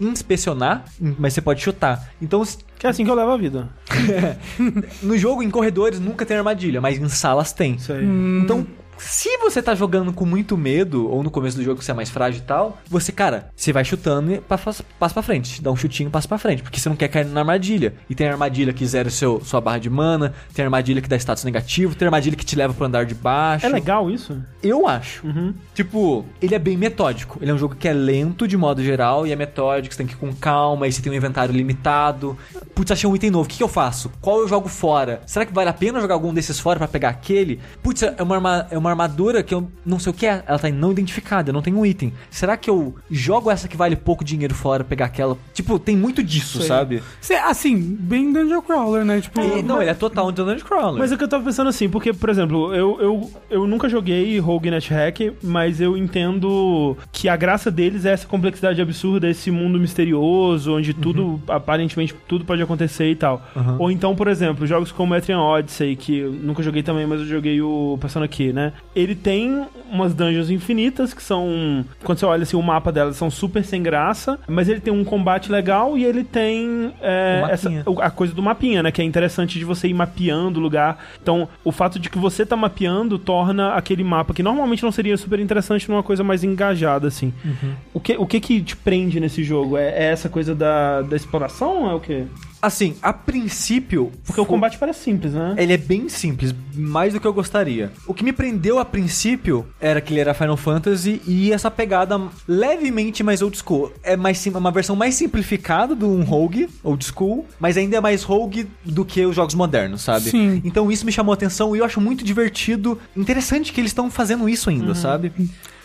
[0.00, 0.84] inspecionar,
[1.18, 2.10] mas você pode chutar.
[2.20, 2.42] Então,
[2.78, 3.68] Que é assim que eu levo a vida.
[5.02, 7.74] no jogo, em corredores, nunca tem armadilha, mas em salas tem.
[7.76, 8.04] Isso aí.
[8.42, 8.66] Então,
[8.98, 12.08] se você tá jogando com muito medo, ou no começo do jogo você é mais
[12.10, 15.60] frágil e tal, você, cara, você vai chutando e pa- passa, passa pra frente.
[15.62, 16.62] Dá um chutinho e passa pra frente.
[16.62, 17.94] Porque você não quer cair na armadilha.
[18.08, 21.44] E tem armadilha que zera seu, sua barra de mana, tem armadilha que dá status
[21.44, 23.66] negativo, tem armadilha que te leva pro andar de baixo.
[23.66, 24.40] É legal isso?
[24.62, 25.26] Eu acho.
[25.26, 25.54] Uhum.
[25.74, 27.38] Tipo, ele é bem metódico.
[27.40, 30.06] Ele é um jogo que é lento de modo geral e é metódico, você tem
[30.06, 32.36] que ir com calma, aí você tem um inventário limitado.
[32.74, 34.10] Putz, achei um item novo, o que, que eu faço?
[34.20, 35.20] Qual eu jogo fora?
[35.26, 37.60] Será que vale a pena jogar algum desses fora pra pegar aquele?
[37.82, 40.68] Putz, é uma, é uma armadura que eu não sei o que é, ela tá
[40.70, 42.12] não identificada, eu não tenho um item.
[42.30, 45.36] Será que eu jogo essa que vale pouco dinheiro fora, pegar aquela?
[45.54, 46.66] Tipo, tem muito disso, Sei.
[46.68, 47.02] sabe?
[47.20, 49.20] Cê- assim, bem Dungeon Crawler, né?
[49.20, 50.98] Tipo, E- não, ele é total um Dungeon Crawler.
[50.98, 54.38] Mas é que eu tava pensando assim, porque, por exemplo, eu, eu, eu nunca joguei
[54.38, 59.78] Rogue NetHack, mas eu entendo que a graça deles é essa complexidade absurda, esse mundo
[59.78, 63.44] misterioso, onde tudo, aparentemente, tudo pode acontecer e tal.
[63.54, 63.76] Uhum.
[63.78, 67.26] Ou então, por exemplo, jogos como Etrian Odyssey, que eu nunca joguei também, mas eu
[67.26, 68.72] joguei o Persona Q, né?
[68.94, 71.84] Ele tem umas dungeons infinitas, que são...
[72.02, 75.04] Quando você olha assim, o mapa delas são super sem graça, mas ele tem um
[75.04, 77.70] combate legal e ele tem é, essa,
[78.00, 78.90] a coisa do mapinha, né?
[78.90, 80.98] Que é interessante de você ir mapeando o lugar.
[81.22, 85.16] Então, o fato de que você tá mapeando torna aquele mapa que normalmente não seria
[85.16, 87.32] super interessante numa coisa mais engajada, assim.
[87.92, 89.76] O, que, o que que te prende nesse jogo?
[89.76, 92.24] É, é essa coisa da, da exploração ou é o quê?
[92.66, 94.10] Assim, a princípio.
[94.26, 95.54] Porque o combate parece simples, né?
[95.56, 97.92] Ele é bem simples, mais do que eu gostaria.
[98.08, 102.20] O que me prendeu a princípio era que ele era Final Fantasy e essa pegada
[102.48, 103.92] levemente mais old school.
[104.02, 108.00] É mais sim- uma versão mais simplificada do um Rogue old school, mas ainda é
[108.00, 110.30] mais Rogue do que os jogos modernos, sabe?
[110.30, 110.60] Sim.
[110.64, 114.10] Então isso me chamou a atenção e eu acho muito divertido, interessante que eles estão
[114.10, 115.32] fazendo isso ainda, sabe?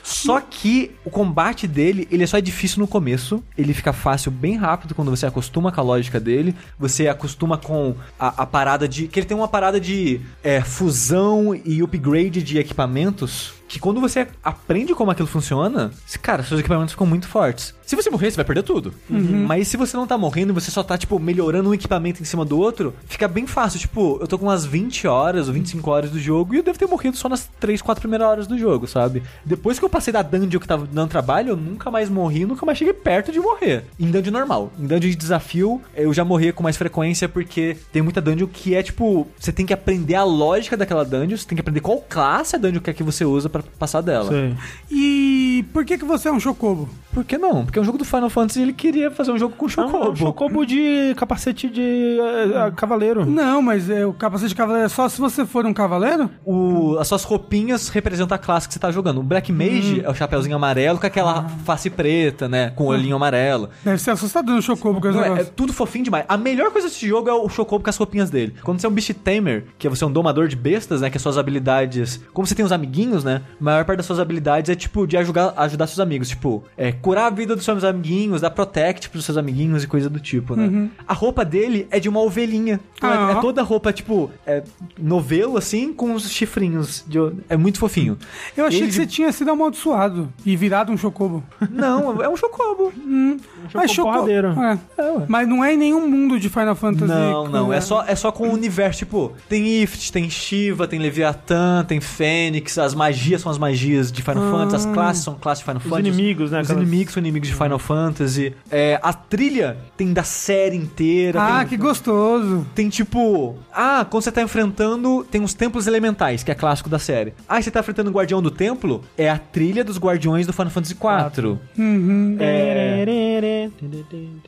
[0.03, 3.44] Só que o combate dele, ele é só difícil no começo.
[3.57, 6.56] Ele fica fácil bem rápido quando você acostuma com a lógica dele.
[6.80, 9.07] Você acostuma com a, a parada de.
[9.07, 13.61] Que ele tem uma parada de é, fusão e upgrade de equipamentos.
[13.72, 15.91] Que quando você aprende como aquilo funciona,
[16.22, 17.73] cara, seus equipamentos ficam muito fortes.
[17.85, 18.93] Se você morrer, você vai perder tudo.
[19.10, 22.26] Mas se você não tá morrendo e você só tá, tipo, melhorando um equipamento em
[22.26, 23.80] cima do outro, fica bem fácil.
[23.80, 26.77] Tipo, eu tô com umas 20 horas ou 25 horas do jogo e eu devo
[26.77, 29.23] ter morrido só nas 3, 4 primeiras horas do jogo, sabe?
[29.45, 32.65] Depois que eu passei da dungeon que tava dando trabalho, eu nunca mais morri, nunca
[32.65, 33.85] mais cheguei perto de morrer.
[33.98, 34.72] Em dungeon normal.
[34.77, 38.76] Em dungeon de desafio, eu já morria com mais frequência porque tem muita dungeon que
[38.76, 42.03] é, tipo, você tem que aprender a lógica daquela dungeon, você tem que aprender qual
[42.10, 44.30] classe a dungeon que é que você usa pra passar dela.
[44.30, 44.56] Sei.
[44.90, 46.90] E por que que você é um chocobo?
[47.14, 47.66] Por que não?
[47.66, 49.68] Porque é um jogo do Final Fantasy e ele queria fazer um jogo com É
[49.68, 50.16] um chocobo.
[50.18, 53.26] chocobo de capacete de eh, eh, cavaleiro.
[53.26, 56.30] Não, mas é, o capacete de cavaleiro é só se você for um cavaleiro?
[56.46, 59.20] O, as suas roupinhas representam a classe que você tá jogando.
[59.20, 62.70] O Black Mage é o chapeuzinho amarelo com aquela face preta, né?
[62.72, 63.70] Com o olhinho amarelo.
[63.84, 66.26] Deve ser assustador no chocobo com esse Não, é, é tudo fofinho demais.
[66.30, 68.56] A melhor coisa desse jogo é o Chocobo com as roupinhas dele.
[68.64, 71.10] Quando você é um Beast Tamer, que você é um domador de bestas, né?
[71.10, 72.22] Que as suas habilidades.
[72.34, 73.42] Como você tem os amiguinhos, né?
[73.60, 76.30] A maior parte das suas habilidades é tipo de ajudar, ajudar seus amigos.
[76.30, 80.10] Tipo, é curar a vida dos seus amiguinhos, dar protect pros seus amiguinhos e coisa
[80.10, 80.90] do tipo, né?
[81.07, 82.80] A roupa dele é de uma ovelhinha.
[82.95, 83.36] Então é- Ah.
[83.38, 84.64] é, toda roupa, tipo, é
[84.98, 87.03] novelo assim, com os chifrinhos.
[87.07, 87.18] de
[87.49, 88.18] é muito fofinho.
[88.56, 91.44] Eu achei Ele que de- você tinha sido amaldiçoado e virado um chocobo.
[91.69, 92.91] Não, é um Chocobo.
[93.73, 94.30] Mas choco-.
[94.30, 94.78] É.
[94.98, 95.14] É.
[95.28, 97.06] Mas não é em nenhum mundo de Final Fantasy.
[97.07, 100.88] Não, não, com- é só, é só com o universo, tipo, tem Ifrit, tem Shiva,
[100.88, 105.35] tem Leviathan, tem Fênix, as magias são as magias de Final Fantasy, as classes são
[105.35, 106.07] classes de Final Os Fantasy.
[106.09, 106.61] inimigos, né?
[106.61, 108.53] Os aquelas- inimigos são inimigos de Final Fantasy.
[108.69, 111.41] É, a trilha tem da série inteira.
[111.41, 112.65] Ah, tem, que gostoso.
[112.76, 113.55] tem tipo.
[113.73, 117.34] Ah, quando você tá enfrentando, tem os templos elementais, que é clássico da série.
[117.47, 119.01] Ah, você tá enfrentando o guardião do templo?
[119.18, 121.57] É a trilha dos guardiões do Final Fantasy IV.
[121.77, 122.38] Uhum.
[122.39, 123.69] É.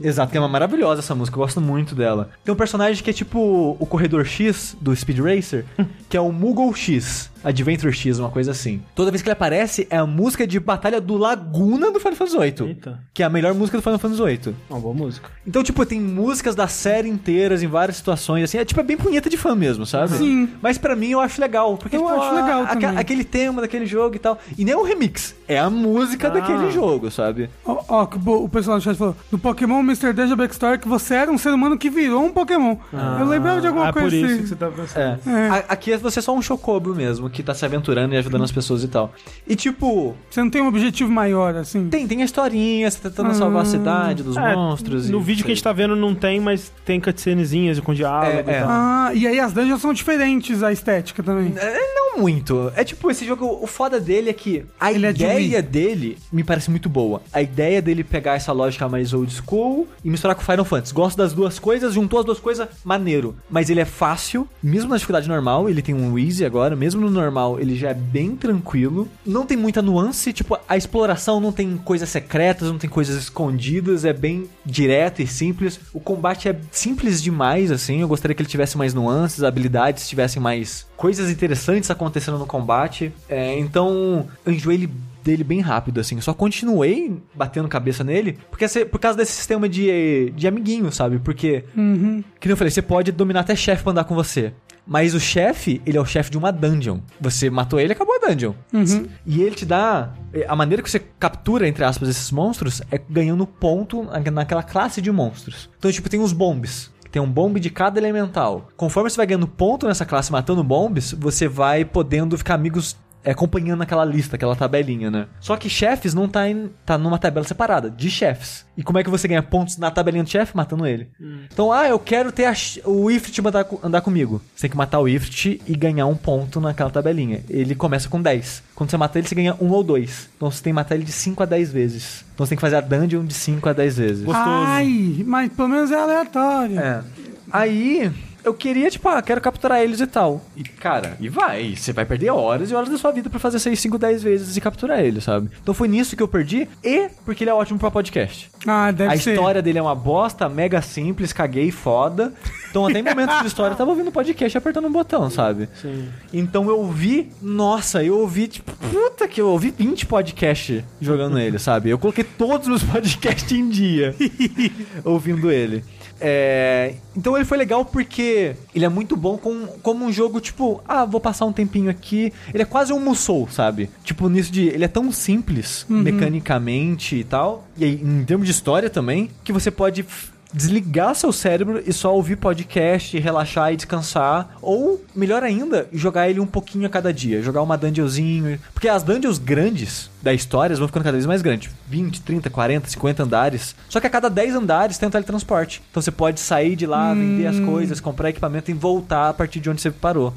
[0.02, 2.30] Exato, que é uma maravilhosa essa música, eu gosto muito dela.
[2.44, 5.66] Tem um personagem que é tipo o Corredor X do Speed Racer,
[6.10, 8.82] que é o Moogle X, Adventure X, uma coisa assim.
[8.96, 12.38] Toda vez que ele aparece, é a música de batalha do Laguna do Final Fantasy
[12.38, 13.00] VIII, Eita.
[13.14, 14.56] que é a melhor música do Final Fantasy VIII.
[14.70, 15.30] Uma boa música.
[15.46, 18.98] Então, tipo, tem músicas da série inteiras em várias situações, assim, é tipo, é bem
[18.98, 20.14] punheta de fã mesmo, sabe?
[20.18, 20.50] Sim.
[20.62, 22.98] Mas pra mim eu acho legal, porque Eu tipo, acho a- legal também.
[22.98, 24.40] aquele tema daquele jogo e tal.
[24.58, 26.32] E nem é um remix, é a música Ah.
[26.32, 27.50] daquele jogo, sabe?
[27.66, 30.14] Ó, ó, que bo- o pessoal do chat falou: no Pokémon Mr.
[30.14, 32.78] Dungeon Backstory que você era um ser humano que virou um Pokémon.
[33.20, 34.42] Eu lembrava de alguma ah, coisa por isso assim.
[34.44, 35.02] que você tá pensando.
[35.28, 35.48] É.
[35.48, 35.50] É.
[35.50, 38.52] A- Aqui é você só um chocobo mesmo, que tá se aventurando e ajudando as
[38.52, 39.14] pessoas e tal.
[39.48, 41.90] E tipo, Você não tem um objetivo maior, assim.
[41.90, 45.10] tem, tem a historinha, você tá tentando salvar a cidade dos É, monstros.
[45.10, 48.50] No e- vídeo que a gente tá vendo não tem, mas tem cutscenezinhas com diálogo
[48.50, 48.60] É, e é.
[48.62, 48.70] tal.
[48.70, 51.54] Ah, e aí as dungeons são diferentes, a estética também.
[51.58, 52.72] É, não muito.
[52.76, 56.18] É tipo, esse jogo, o foda dele é que a Ele é de ideia dele
[56.32, 57.22] me parece muito boa.
[57.34, 60.94] A ideia dele pegar essa lógica mais old school e misturar com Final Fantasy.
[60.94, 63.36] Gosto das duas coisas, juntou as duas coisas, maneiro.
[63.50, 67.10] Mas ele é fácil, mesmo na dificuldade normal, ele tem um easy agora, mesmo no
[67.10, 67.23] normal,
[67.60, 69.08] ele já é bem tranquilo.
[69.26, 74.06] Não tem muita nuance, tipo, a exploração não tem coisas secretas, não tem coisas escondidas,
[74.06, 75.80] é bem direto e simples.
[75.94, 78.02] O combate é simples demais, assim.
[78.02, 83.12] Eu gostaria que ele tivesse mais nuances, habilidades tivessem mais coisas interessantes acontecendo no combate.
[83.28, 84.90] É, então, eu enjoei ele
[85.24, 86.16] dele bem rápido, assim.
[86.18, 91.18] Eu só continuei batendo cabeça nele porque, por causa desse sistema de, de amiguinho, sabe?
[91.20, 92.22] Porque, Uhum.
[92.42, 94.52] que nem eu falei, você pode dominar até chefe pra andar com você.
[94.86, 97.00] Mas o chefe, ele é o chefe de uma dungeon.
[97.22, 98.54] Você matou ele, acabou a dungeon.
[98.74, 99.08] Uhum.
[99.26, 100.12] E ele te dá.
[100.48, 105.02] A maneira que você captura, entre aspas, esses monstros é ganhando ponto na- naquela classe
[105.02, 105.70] de monstros.
[105.78, 106.92] Então, tipo, tem os bombs.
[107.12, 108.68] Tem um bombe de cada elemental.
[108.76, 113.82] Conforme você vai ganhando ponto nessa classe matando bombs, você vai podendo ficar amigos acompanhando
[113.82, 115.28] aquela lista, aquela tabelinha, né?
[115.40, 118.66] Só que chefes não tá, em, tá numa tabela separada, de chefes.
[118.76, 120.56] E como é que você ganha pontos na tabelinha de chefe?
[120.58, 121.10] Matando ele.
[121.52, 122.54] Então, ah, eu quero ter a
[122.86, 124.42] o Ifrit andar, andar comigo.
[124.56, 127.44] Você tem que matar o Ifrit e ganhar um ponto naquela tabelinha.
[127.50, 128.64] Ele começa com 10.
[128.76, 130.30] Quando você mata ele, você ganha um ou dois.
[130.36, 132.26] Então você tem que matar ele de 5 a 10 vezes.
[132.34, 134.24] Então você tem que fazer a dungeon de 5 a 10 vezes.
[134.24, 134.48] Gostoso.
[134.48, 136.80] Ai, mas pelo menos é aleatório.
[136.80, 137.04] É.
[137.52, 138.12] Aí,
[138.44, 140.42] eu queria, tipo, ah, quero capturar eles e tal.
[140.56, 141.76] E, cara, e vai.
[141.76, 144.58] Você vai perder horas e horas da sua vida pra fazer 6, 5, 10 vezes
[144.58, 145.50] e capturar ele, sabe?
[145.62, 146.68] Então foi nisso que eu perdi.
[146.84, 148.50] E porque ele é ótimo pra podcast.
[148.68, 149.32] Ah, deve a ser.
[149.34, 152.34] história dele é uma bosta, mega simples, caguei, foda.
[152.70, 155.70] Então, até em momentos de história, eu tava ouvindo podcast e apertando um botão, sabe?
[155.80, 156.10] Sim.
[156.34, 161.60] Então eu ouvi, nossa, eu ouvi, tipo, puta que eu ouvi 20 podcasts jogando ele,
[161.60, 161.90] sabe?
[161.90, 164.16] Eu coloquei todos os meus podcasts em dia
[165.06, 165.84] ouvindo ele.
[166.26, 170.82] É, Então ele foi legal porque ele é muito bom com, como um jogo, tipo,
[170.88, 172.32] ah, vou passar um tempinho aqui.
[172.54, 173.90] Ele é quase um Musou, sabe?
[174.06, 174.68] Tipo, nisso de.
[174.68, 177.68] Ele é tão simples, mecanicamente e tal.
[177.78, 180.06] E aí, em termos de história também, que você pode
[180.54, 184.56] desligar seu cérebro e só ouvir podcast, relaxar e descansar.
[184.62, 187.42] Ou, melhor ainda, jogar ele um pouquinho a cada dia.
[187.42, 188.60] Jogar uma dungeonzinho.
[188.74, 191.70] Porque as dungeons grandes da história vão ficando cada vez mais grandes.
[191.90, 193.76] 20, 30, 40, 50 andares.
[193.90, 195.82] Só que a cada 10 andares tem um teletransporte.
[195.92, 199.60] Então você pode sair de lá, vender as coisas, comprar equipamento e voltar a partir
[199.60, 200.34] de onde você parou.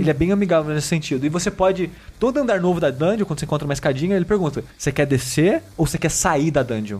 [0.00, 1.24] Ele é bem amigável nesse sentido.
[1.24, 1.88] E você pode,
[2.18, 5.62] todo andar novo da dungeon, quando você encontra uma escadinha, ele pergunta: você quer descer
[5.76, 6.98] ou você quer sair da dungeon?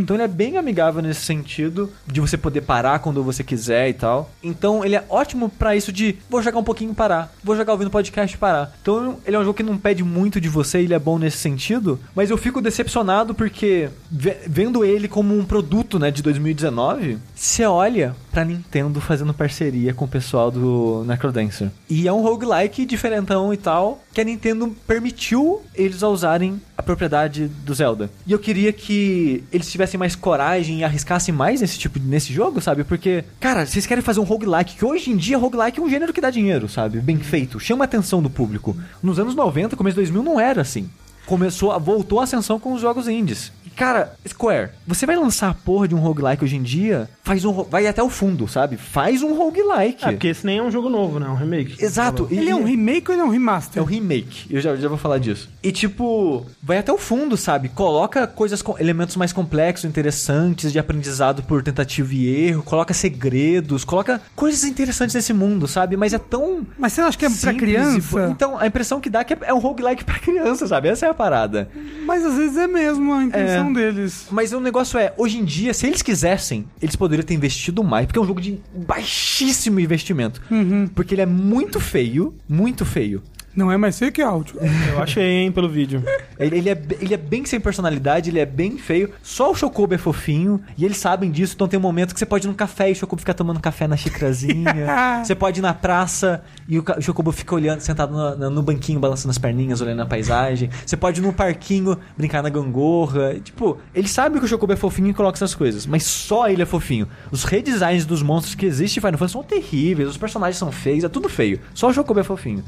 [0.00, 3.94] Então ele é bem amigável nesse sentido de você poder parar quando você quiser e
[3.94, 4.30] tal.
[4.42, 7.72] Então ele é ótimo pra isso de vou jogar um pouquinho e parar, vou jogar
[7.72, 8.72] ouvindo podcast e parar.
[8.82, 11.38] Então ele é um jogo que não pede muito de você, ele é bom nesse
[11.38, 11.75] sentido,
[12.14, 17.64] mas eu fico decepcionado porque ve- vendo ele como um produto, né, de 2019, você
[17.64, 21.70] olha pra Nintendo fazendo parceria com o pessoal do Necrodancer.
[21.88, 27.48] E é um roguelike diferentão e tal, que a Nintendo permitiu eles usarem a propriedade
[27.64, 28.10] do Zelda.
[28.26, 32.60] E eu queria que eles tivessem mais coragem e arriscassem mais nesse tipo nesse jogo,
[32.60, 32.84] sabe?
[32.84, 36.12] Porque, cara, vocês querem fazer um roguelike, que hoje em dia roguelike é um gênero
[36.12, 36.98] que dá dinheiro, sabe?
[37.00, 38.76] Bem feito, chama a atenção do público.
[39.02, 40.88] Nos anos 90, começo de 2000 não era assim.
[41.26, 43.52] Começou, voltou a ascensão com os jogos indies.
[43.76, 47.10] E, cara, Square, você vai lançar a porra de um roguelike hoje em dia?
[47.22, 48.78] Faz um, vai até o fundo, sabe?
[48.78, 50.02] Faz um roguelike.
[50.02, 51.26] É, porque esse nem é um jogo novo, né?
[51.26, 51.76] É um remake.
[51.84, 52.26] Exato.
[52.30, 53.78] E- Ele é um remake ou ele é um remaster?
[53.78, 55.50] é um remake, eu já, já vou falar disso.
[55.62, 57.68] E tipo, vai até o fundo, sabe?
[57.68, 63.84] Coloca coisas com elementos mais complexos, interessantes, de aprendizado por tentativa e erro, coloca segredos,
[63.84, 65.96] coloca coisas interessantes nesse mundo, sabe?
[65.98, 66.66] Mas é tão.
[66.78, 68.00] Mas você não acha que é pra e criança?
[68.26, 70.88] bo- Então, a impressão que dá é que é um roguelike pra criança, sabe?
[70.88, 71.68] Essa é a parada.
[72.06, 73.65] Mas às vezes é mesmo a intenção É.
[73.72, 74.26] deles.
[74.30, 78.06] Mas o negócio é, hoje em dia, se eles quisessem, eles poderiam ter investido mais,
[78.06, 80.40] porque é um jogo de baixíssimo investimento.
[80.50, 80.88] Uhum.
[80.88, 83.22] Porque ele é muito feio, muito feio.
[83.56, 84.56] Não é mais feio que áudio.
[84.92, 86.02] Eu achei, hein, pelo vídeo.
[86.38, 89.10] Ele, ele é, ele é bem sem personalidade, ele é bem feio.
[89.22, 90.60] Só o Chocobo é fofinho.
[90.76, 91.54] E eles sabem disso.
[91.54, 93.58] Então tem um momento que você pode ir num café e o Chocobo fica tomando
[93.58, 94.74] café na xicrazinha.
[95.24, 99.00] você pode ir na praça e o, Chocobo fica olhando, sentado no, no- no banquinho,
[99.00, 100.68] balançando as perninhas, olhando a paisagem.
[100.84, 103.32] Você pode ir num parquinho, brincar na gangorra.
[103.34, 105.86] E, tipo, eles sabem que o Chocobo é fofinho e coloca essas coisas.
[105.86, 107.08] Mas só ele é fofinho.
[107.30, 110.08] Os redesigns dos monstros que existem em Final Fantasy são terríveis.
[110.10, 111.58] Os personagens são feios, é tudo feio.
[111.72, 112.62] Só o Chocobo é fofinho.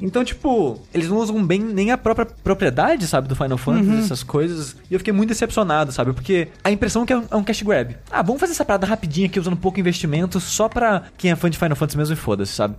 [0.00, 4.22] Então, tipo, eles não usam bem nem a própria propriedade, sabe, do Final Fantasy, essas
[4.22, 4.76] coisas.
[4.90, 6.12] E eu fiquei muito decepcionado, sabe?
[6.12, 7.96] Porque a impressão é que é um, é um cash grab.
[8.10, 11.50] Ah, vamos fazer essa parada rapidinha aqui, usando pouco investimento, só pra quem é fã
[11.50, 12.74] de Final Fantasy mesmo e foda-se, sabe?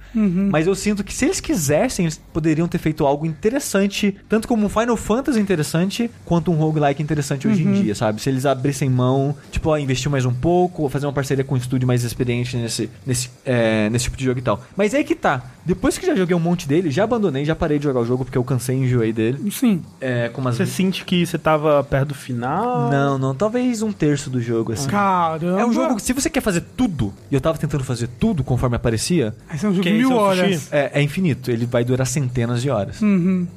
[0.51, 4.65] Mas eu sinto que se eles quisessem, eles poderiam ter feito algo interessante, tanto como
[4.65, 8.21] um Final Fantasy interessante, quanto um roguelike interessante hoje em dia, sabe?
[8.21, 11.55] Se eles abrissem mão, tipo, ó, investir mais um pouco, ou fazer uma parceria com
[11.55, 14.63] um estúdio mais experiente nesse, nesse, é, nesse tipo de jogo e tal.
[14.75, 15.43] Mas aí que tá.
[15.69, 18.25] Depois que já joguei um monte dele, já abandonei, já parei de jogar o jogo
[18.25, 19.51] porque eu cansei e enjoei dele.
[19.51, 19.83] Sim.
[20.01, 20.55] É, com umas...
[20.57, 22.89] Você sente que você tava perto do final?
[22.89, 24.89] Não, não, talvez um terço do jogo, assim.
[24.89, 25.61] Caramba.
[25.61, 28.43] É um jogo que se você quer fazer tudo, e eu tava tentando fazer tudo
[28.43, 30.73] conforme aparecia, Esse é um jogo mil é horas.
[30.73, 31.51] é, é infinito.
[31.51, 32.99] Ele vai durar centenas de horas.
[32.99, 33.47] Uhum.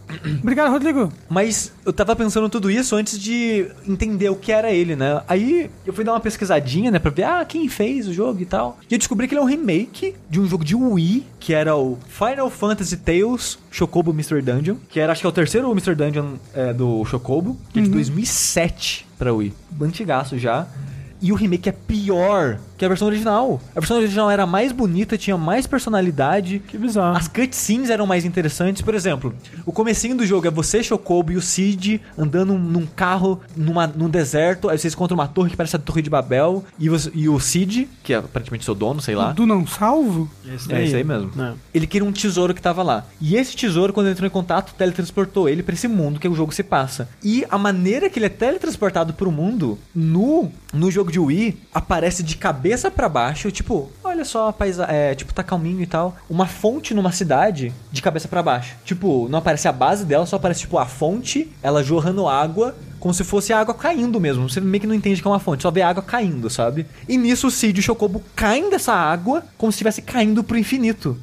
[0.42, 1.10] Obrigado, Rodrigo.
[1.30, 5.22] Mas eu tava pensando tudo isso antes de entender o que era ele, né?
[5.26, 8.44] Aí eu fui dar uma pesquisadinha, né, pra ver, ah, quem fez o jogo e
[8.44, 8.78] tal.
[8.90, 11.74] E eu descobri que ele é um remake de um jogo de Wii, que era
[11.74, 15.96] o Final Fantasy Tales Chocobo Mystery Dungeon, que era, acho que é o terceiro Mystery
[15.96, 19.52] Dungeon é, do Chocobo, que é de 2007 pra Wii.
[19.80, 20.66] Antigaço já.
[21.20, 23.60] E o remake é pior que a versão original.
[23.76, 26.60] A versão original era mais bonita, tinha mais personalidade.
[26.66, 27.16] Que bizarro.
[27.16, 28.82] As cutscenes eram mais interessantes.
[28.82, 29.32] Por exemplo,
[29.64, 34.08] o comecinho do jogo é você, Chocobo e o Cid andando num carro numa, num
[34.10, 34.68] deserto.
[34.68, 36.64] Aí vocês encontram uma torre que parece a Torre de Babel.
[36.76, 39.30] E, você- e o Cid, que é aparentemente seu dono, sei lá.
[39.30, 40.28] Do não salvo?
[40.44, 41.30] Esse É isso aí mesmo.
[41.40, 41.52] É.
[41.72, 43.04] Ele queria um tesouro que tava lá.
[43.20, 46.34] E esse tesouro, quando ele entrou em contato, teletransportou ele pra esse mundo que o
[46.34, 47.08] jogo se passa.
[47.22, 52.22] E a maneira que ele é teletransportado pro mundo, no, no jogo de Wii, aparece
[52.22, 56.16] de cabeça pra baixo, tipo, olha só a paisa é, tipo, tá calminho e tal.
[56.28, 58.76] Uma fonte numa cidade de cabeça pra baixo.
[58.84, 63.12] Tipo, não aparece a base dela, só aparece, tipo, a fonte, ela jorrando água como
[63.12, 64.48] se fosse a água caindo mesmo.
[64.48, 66.86] Você meio que não entende que é uma fonte, só vê a água caindo, sabe?
[67.08, 70.56] E nisso o Cid e o Chocobo caem dessa água como se estivesse caindo pro
[70.56, 71.18] infinito.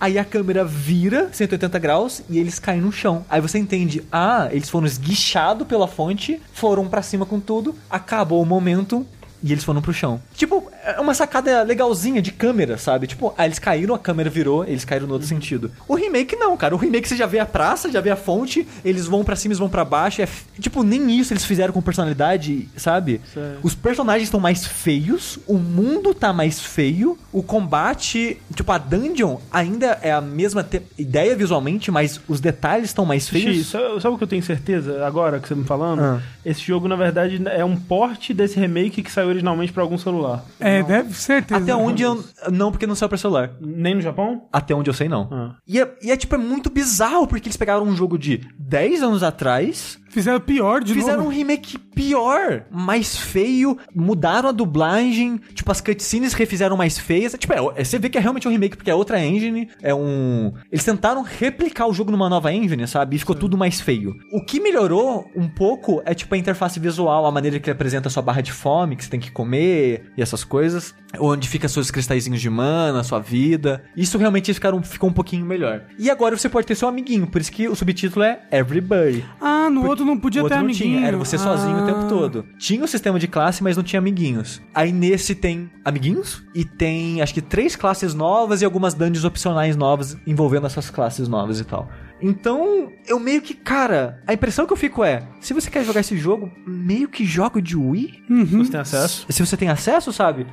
[0.00, 3.24] Aí a câmera vira 180 graus e eles caem no chão.
[3.28, 8.40] Aí você entende, ah, eles foram esguichados pela fonte, foram pra cima com tudo, acabou
[8.40, 9.04] o momento.
[9.42, 10.20] E eles foram pro chão.
[10.34, 13.06] Tipo, é uma sacada legalzinha de câmera, sabe?
[13.06, 15.70] Tipo, ah, eles caíram, a câmera virou, eles caíram no outro sentido.
[15.88, 16.74] O remake não, cara.
[16.74, 19.52] O remake você já vê a praça, já vê a fonte, eles vão pra cima,
[19.52, 20.20] eles vão pra baixo.
[20.20, 23.20] É, f- tipo, nem isso eles fizeram com personalidade, sabe?
[23.32, 23.42] Sei.
[23.62, 29.36] Os personagens estão mais feios, o mundo tá mais feio, o combate, tipo, a dungeon
[29.52, 33.56] ainda é a mesma te- ideia visualmente, mas os detalhes estão mais feios.
[33.56, 36.00] Xi, sabe, sabe o que eu tenho certeza agora que você me falando?
[36.02, 36.20] Ah.
[36.44, 40.44] Esse jogo, na verdade, é um porte desse remake que saiu originalmente pra algum celular.
[40.58, 41.44] É, deve ser.
[41.50, 42.22] Até onde eu.
[42.50, 43.52] Não, porque não saiu pra celular.
[43.60, 44.48] Nem no Japão?
[44.52, 45.28] Até onde eu sei, não.
[45.30, 45.56] Ah.
[45.66, 49.02] E, é, e é, tipo, é muito bizarro, porque eles pegaram um jogo de 10
[49.02, 51.36] anos atrás, Fizeram pior de fizeram um novo.
[51.36, 57.36] remake pior, mais feio, mudaram a dublagem, tipo, as cutscenes refizeram mais feias.
[57.38, 59.94] Tipo, é, é- você vê que é realmente um remake, porque é outra engine, é
[59.94, 60.50] um...
[60.72, 63.16] Eles tentaram replicar o jogo numa nova engine, sabe?
[63.16, 64.14] E ficou tudo mais feio.
[64.32, 68.08] O que melhorou um pouco é, tipo, a interface visual, a maneira que ele apresenta
[68.08, 70.94] a sua barra de fome, que você tem que comer, e essas coisas.
[71.18, 73.82] Onde fica seus cristalzinhos de mana, sua vida.
[73.96, 75.82] Isso realmente ficaram, ficou um pouquinho melhor.
[75.98, 79.24] E agora você pode ter seu amiguinho, por isso que o subtítulo é Everybody.
[79.40, 80.98] Ah, no outro não podia outro ter não amiguinho.
[80.98, 82.08] tinha, era você sozinho o tempo Ah.
[82.08, 82.46] todo.
[82.58, 84.62] Tinha o sistema de classe, mas não tinha amiguinhos.
[84.74, 89.76] Aí nesse tem amiguinhos e tem acho que três classes novas e algumas dungeons opcionais
[89.76, 91.88] novas envolvendo essas classes novas e tal.
[92.22, 96.00] Então, eu meio que, cara, a impressão que eu fico é, se você quer jogar
[96.00, 98.22] esse jogo, meio que joga de Wii.
[98.52, 99.26] Você tem acesso?
[99.28, 100.46] Se você tem acesso, sabe?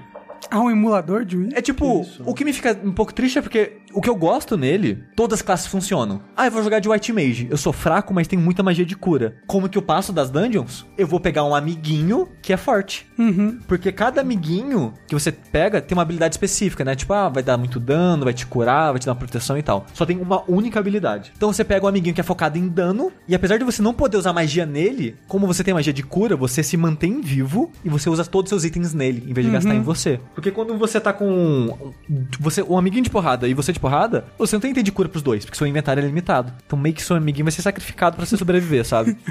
[0.50, 1.50] Ah, um emulador de Wii?
[1.54, 2.24] É tipo, Isso.
[2.26, 5.40] o que me fica um pouco triste é porque o que eu gosto nele, todas
[5.40, 6.22] as classes funcionam.
[6.36, 7.48] Ah, eu vou jogar de White Mage.
[7.50, 9.38] Eu sou fraco, mas tenho muita magia de cura.
[9.48, 10.86] Como que eu passo das dungeons?
[10.98, 13.08] Eu vou pegar um amiguinho que é forte.
[13.18, 13.60] Uhum.
[13.68, 16.96] Porque cada amiguinho que você pega tem uma habilidade específica, né?
[16.96, 19.86] Tipo, ah, vai dar muito dano, vai te curar, vai te dar proteção e tal.
[19.94, 21.32] Só tem uma única habilidade.
[21.36, 23.94] Então você pega um amiguinho que é focado em dano, e apesar de você não
[23.94, 27.90] poder usar magia nele, como você tem magia de cura, você se mantém vivo e
[27.90, 30.20] você usa todos os seus itens nele, em vez de gastar em você.
[30.34, 31.94] Porque quando você tá com
[32.40, 35.10] você, um amiguinho de porrada e você de porrada, você não tem item de cura
[35.10, 36.54] pros dois, porque seu inventário é limitado.
[36.66, 39.18] Então meio que seu amiguinho vai ser sacrificado pra você sobreviver, sabe?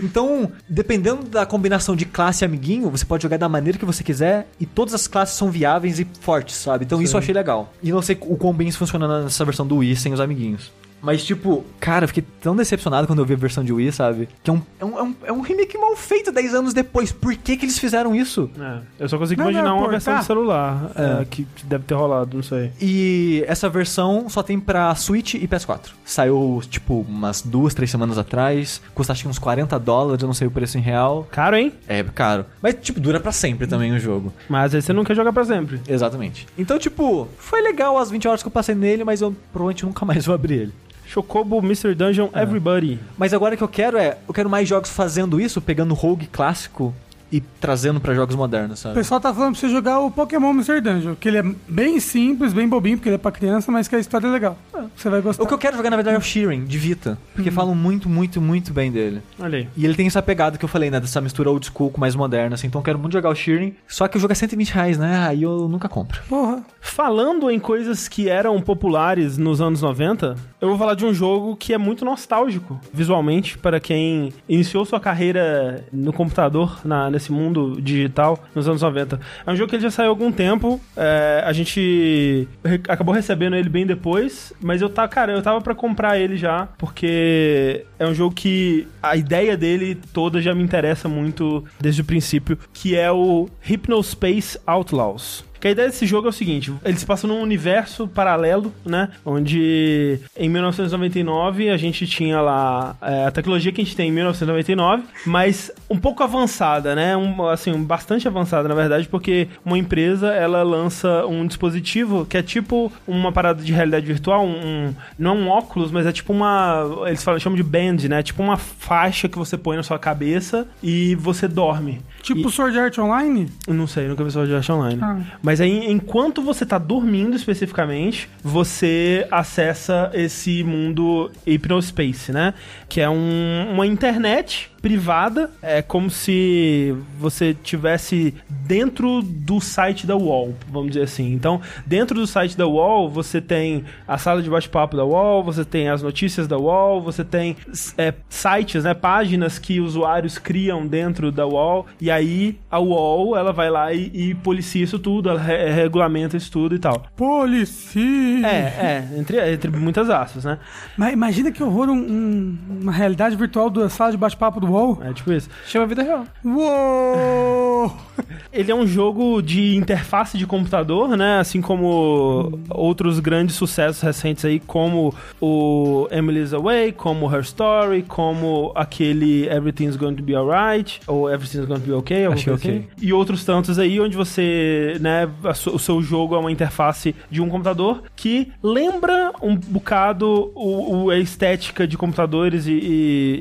[0.00, 4.02] Então, dependendo da combinação de classe e amiguinho, você pode jogar da maneira que você
[4.02, 6.84] quiser e todas as classes são viáveis e fortes, sabe?
[6.84, 7.72] Então isso eu achei legal.
[7.82, 10.70] E não sei o quão bem isso funciona nessa versão do Wii sem os amiguinhos.
[11.04, 14.26] Mas, tipo, cara, eu fiquei tão decepcionado quando eu vi a versão de Wii, sabe?
[14.42, 17.12] Que é um, é um, é um, é um remake mal feito 10 anos depois.
[17.12, 18.50] Por que que eles fizeram isso?
[18.58, 21.22] É, eu só consigo Não, imaginar não, uma versão de celular É.
[21.22, 22.72] é, que deve ter rolado, não sei.
[22.80, 25.90] E essa versão só tem pra Switch e PS4.
[26.06, 28.80] Saiu, tipo, umas duas, três semanas atrás.
[28.94, 31.28] Custa acho que uns 40 dólares, eu não sei o preço em real.
[31.30, 31.72] Caro, hein?
[31.86, 32.46] É caro.
[32.62, 34.32] Mas, tipo, dura pra sempre também o jogo.
[34.48, 35.80] Mas aí você não quer jogar pra sempre.
[35.86, 36.46] Exatamente.
[36.56, 40.04] Então, tipo, foi legal as 20 horas que eu passei nele, mas eu provavelmente nunca
[40.06, 40.72] mais vou abrir ele.
[41.14, 42.42] Chocobo, Mystery Dungeon, É.
[42.42, 42.98] Everybody.
[43.16, 45.94] Mas agora o que eu quero é, eu quero mais jogos fazendo isso, pegando o
[45.94, 46.92] Rogue clássico
[47.32, 48.94] e trazendo pra jogos modernos, O sabe?
[48.94, 50.80] pessoal tá falando pra você jogar o Pokémon Mr.
[50.80, 53.96] Dungeon, que ele é bem simples, bem bobinho, porque ele é pra criança, mas que
[53.96, 54.56] a história é legal.
[54.94, 55.42] Você vai gostar.
[55.42, 57.18] O que eu quero jogar, na verdade, é o Sheeran, de Vita.
[57.34, 59.20] Porque falam muito, muito, muito bem dele.
[59.40, 59.68] Olha aí.
[59.76, 61.00] E ele tem essa pegada que eu falei, né?
[61.00, 62.68] Dessa mistura old school com mais moderna, assim.
[62.68, 63.72] Então eu quero muito jogar o Sheeran.
[63.88, 65.26] Só que o jogo é 120 reais, né?
[65.26, 66.20] Aí eu nunca compro.
[66.28, 66.62] Porra.
[66.86, 71.56] Falando em coisas que eram populares nos anos 90, eu vou falar de um jogo
[71.56, 77.80] que é muito nostálgico visualmente para quem iniciou sua carreira no computador, na- nesse mundo
[77.80, 79.18] digital, nos anos 90.
[79.46, 83.14] É um jogo que ele já saiu há algum tempo, é, a gente re- acabou
[83.14, 87.86] recebendo ele bem depois, mas eu tá, cara, eu tava para comprar ele já, porque
[87.98, 92.58] é um jogo que a ideia dele toda já me interessa muito desde o princípio,
[92.74, 95.44] que é o Hypnospace Outlaws.
[95.64, 99.08] Que a ideia desse jogo é o seguinte: ele se passa num universo paralelo, né?
[99.24, 104.12] Onde em 1999 a gente tinha lá é, a tecnologia que a gente tem em
[104.12, 107.16] 1999, mas um pouco avançada, né?
[107.16, 112.42] Um, assim, bastante avançada, na verdade, porque uma empresa ela lança um dispositivo que é
[112.42, 114.50] tipo uma parada de realidade virtual, um,
[114.88, 116.84] um- não é um óculos, mas é tipo uma.
[117.06, 118.22] Eles falam, chamam de band, né?
[118.22, 122.02] Tipo uma faixa que você põe na sua cabeça e você dorme.
[122.24, 123.48] Tipo Sword Art Online?
[123.68, 124.98] Não sei, nunca vi Sword Art Online.
[125.02, 125.18] Ah.
[125.42, 132.54] Mas aí, enquanto você tá dormindo especificamente, você acessa esse mundo Hypnospace, né?
[132.88, 140.14] Que é um- uma internet privada, é como se você tivesse dentro do site da
[140.14, 141.32] UOL, vamos dizer assim.
[141.32, 145.64] Então, dentro do site da UOL, você tem a sala de bate-papo da UOL, você
[145.64, 147.56] tem as notícias da UOL, você tem
[147.96, 153.54] é, sites, né, páginas que usuários criam dentro da UOL, e aí a UOL, ela
[153.54, 157.06] vai lá e, e policia isso tudo, ela re- regulamenta isso tudo e tal.
[157.16, 158.46] Policia.
[158.46, 160.58] É, é, entre, entre muitas aspas, né?
[160.94, 164.98] Mas imagina que horror um- um- uma realidade virtual da sala de bate-papo do Uou.
[165.02, 165.48] É tipo isso.
[165.66, 166.24] Chama vida real.
[166.44, 167.92] Uou!
[168.52, 171.38] Ele é um jogo de interface de computador, né?
[171.40, 178.70] Assim como outros grandes sucessos recentes aí, como o Emily's Away, como Her Story, como
[178.76, 182.52] aquele Everything's Going to Be Alright, ou Everything's Going to Be Okay, ok.
[182.52, 182.84] assim.
[183.00, 185.28] E outros tantos aí, onde você, né,
[185.72, 191.10] o seu jogo é uma interface de um computador que lembra um bocado o, o-
[191.10, 192.72] a estética de computadores e,